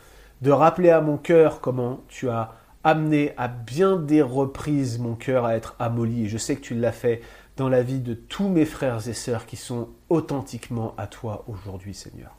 de 0.42 0.50
rappeler 0.50 0.90
à 0.90 1.00
mon 1.00 1.16
cœur 1.16 1.62
comment 1.62 2.00
tu 2.06 2.28
as 2.28 2.52
amené 2.84 3.32
à 3.38 3.48
bien 3.48 3.96
des 3.96 4.20
reprises 4.20 4.98
mon 4.98 5.14
cœur 5.14 5.46
à 5.46 5.56
être 5.56 5.74
amolli. 5.78 6.26
Et 6.26 6.28
je 6.28 6.36
sais 6.36 6.54
que 6.54 6.60
tu 6.60 6.74
l'as 6.74 6.92
fait 6.92 7.22
dans 7.56 7.70
la 7.70 7.82
vie 7.82 8.00
de 8.00 8.12
tous 8.12 8.48
mes 8.48 8.66
frères 8.66 9.08
et 9.08 9.14
sœurs 9.14 9.46
qui 9.46 9.56
sont 9.56 9.88
authentiquement 10.10 10.94
à 10.98 11.06
toi 11.06 11.44
aujourd'hui, 11.48 11.94
Seigneur. 11.94 12.36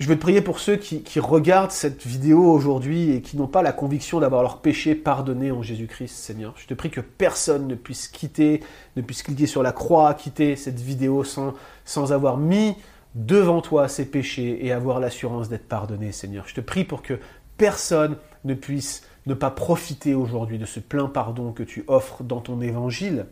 Je 0.00 0.08
veux 0.08 0.16
te 0.16 0.20
prier 0.20 0.40
pour 0.40 0.58
ceux 0.58 0.74
qui, 0.74 1.20
regardent 1.20 1.70
cette 1.70 2.04
vidéo 2.04 2.42
aujourd'hui 2.50 3.12
et 3.12 3.22
qui 3.22 3.36
n'ont 3.36 3.46
pas 3.46 3.62
la 3.62 3.72
conviction 3.72 4.18
d'avoir 4.18 4.42
leur 4.42 4.60
péché 4.60 4.96
pardonné 4.96 5.52
en 5.52 5.62
Jésus-Christ, 5.62 6.16
Seigneur. 6.16 6.52
Je 6.56 6.66
te 6.66 6.74
prie 6.74 6.90
que 6.90 7.00
personne 7.00 7.68
ne 7.68 7.76
puisse 7.76 8.08
quitter, 8.08 8.60
ne 8.96 9.02
puisse 9.02 9.22
cliquer 9.22 9.46
sur 9.46 9.62
la 9.62 9.70
croix, 9.70 10.14
quitter 10.14 10.56
cette 10.56 10.80
vidéo 10.80 11.22
sans 11.22 12.12
avoir 12.12 12.38
mis 12.38 12.74
devant 13.14 13.60
toi 13.60 13.88
ses 13.88 14.06
péchés 14.06 14.64
et 14.66 14.72
avoir 14.72 15.00
l'assurance 15.00 15.48
d'être 15.48 15.68
pardonné, 15.68 16.12
Seigneur. 16.12 16.48
Je 16.48 16.54
te 16.54 16.60
prie 16.60 16.84
pour 16.84 17.02
que 17.02 17.18
personne 17.56 18.16
ne 18.44 18.54
puisse 18.54 19.06
ne 19.26 19.34
pas 19.34 19.50
profiter 19.50 20.14
aujourd'hui 20.14 20.58
de 20.58 20.66
ce 20.66 20.80
plein 20.80 21.06
pardon 21.06 21.52
que 21.52 21.62
tu 21.62 21.84
offres 21.86 22.22
dans 22.22 22.40
ton 22.40 22.60
évangile, 22.60 23.26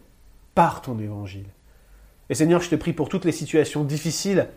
par 0.55 0.83
ton 0.83 0.99
évangile. 0.99 1.47
Et 2.31 2.35
Seigneur, 2.35 2.61
je 2.61 2.71
te 2.71 2.77
prie 2.77 2.93
pour 2.93 3.09
toutes 3.09 3.25
les 3.25 3.33
situations 3.33 3.85
difficiles, 3.85 4.49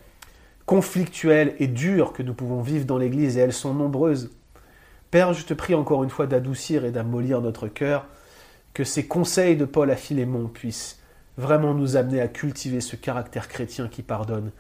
conflictuelles 0.66 1.56
et 1.60 1.68
dures 1.68 2.14
que 2.14 2.24
nous 2.24 2.34
pouvons 2.34 2.62
vivre 2.62 2.86
dans 2.86 2.98
l'Église, 2.98 3.38
et 3.38 3.42
elles 3.42 3.54
sont 3.54 3.74
nombreuses. 3.74 4.32
Père, 5.12 5.34
je 5.34 5.46
te 5.46 5.54
prie 5.54 5.76
encore 5.76 6.04
une 6.04 6.10
fois 6.10 6.28
d'adoucir 6.28 6.86
et 6.86 6.92
d'amollir 6.92 7.42
notre 7.42 7.68
cœur, 7.68 8.08
que 8.74 8.84
ces 8.84 9.08
conseils 9.08 9.58
de 9.58 9.66
Paul 9.66 9.90
à 9.90 9.96
Philémon 9.96 10.48
puissent 10.48 11.00
vraiment 11.38 11.74
nous 11.74 11.98
amener 11.98 12.22
à 12.22 12.28
cultiver 12.28 12.82
ce 12.82 12.96
caractère 12.96 13.48
chrétien 13.48 13.88
qui 13.88 14.04
pardonne 14.04 14.52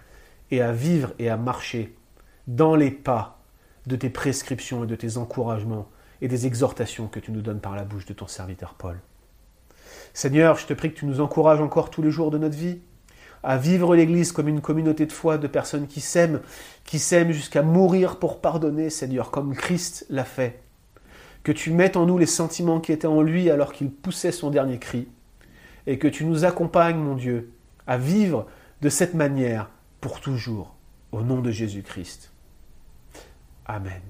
et 0.51 0.61
à 0.61 0.71
vivre 0.71 1.13
et 1.19 1.29
à 1.29 1.37
marcher 1.37 1.95
dans 2.47 2.75
les 2.75 2.91
pas 2.91 3.39
de 3.87 3.95
tes 3.95 4.09
prescriptions 4.09 4.83
et 4.83 4.87
de 4.87 4.95
tes 4.95 5.17
encouragements 5.17 5.87
et 6.21 6.27
des 6.27 6.47
exhortations 6.47 7.07
que 7.07 7.19
tu 7.19 7.31
nous 7.31 7.41
donnes 7.41 7.59
par 7.59 7.75
la 7.75 7.83
bouche 7.83 8.05
de 8.05 8.13
ton 8.13 8.27
serviteur 8.27 8.73
Paul. 8.75 8.99
Seigneur, 10.13 10.57
je 10.57 10.65
te 10.65 10.73
prie 10.73 10.93
que 10.93 10.99
tu 10.99 11.05
nous 11.05 11.21
encourages 11.21 11.61
encore 11.61 11.89
tous 11.89 12.01
les 12.01 12.11
jours 12.11 12.31
de 12.31 12.37
notre 12.37 12.57
vie 12.57 12.79
à 13.45 13.57
vivre 13.57 13.95
l'Église 13.95 14.31
comme 14.31 14.47
une 14.47 14.59
communauté 14.59 15.05
de 15.05 15.11
foi, 15.11 15.37
de 15.37 15.47
personnes 15.47 15.85
qui 15.85 16.01
s'aiment, 16.01 16.41
qui 16.83 16.97
s'aiment 16.97 17.31
jusqu'à 17.31 17.61
mourir 17.61 18.17
pour 18.17 18.41
pardonner, 18.41 18.89
Seigneur, 18.89 19.29
comme 19.29 19.53
Christ 19.53 20.07
l'a 20.09 20.23
fait. 20.23 20.63
Que 21.43 21.51
tu 21.51 21.69
mettes 21.69 21.95
en 21.95 22.07
nous 22.07 22.17
les 22.17 22.25
sentiments 22.25 22.79
qui 22.79 22.91
étaient 22.91 23.05
en 23.05 23.21
lui 23.21 23.51
alors 23.51 23.71
qu'il 23.71 23.91
poussait 23.91 24.31
son 24.31 24.49
dernier 24.49 24.79
cri, 24.79 25.07
et 25.85 25.99
que 25.99 26.07
tu 26.07 26.25
nous 26.25 26.43
accompagnes, 26.43 26.97
mon 26.97 27.13
Dieu, 27.13 27.51
à 27.85 27.99
vivre 27.99 28.47
de 28.81 28.89
cette 28.89 29.13
manière 29.13 29.69
pour 30.05 30.21
toujours, 30.21 30.75
au 31.11 31.23
nom 31.23 31.41
de 31.41 31.49
Jésus-Christ. 31.49 32.31
Amen. 33.65 34.03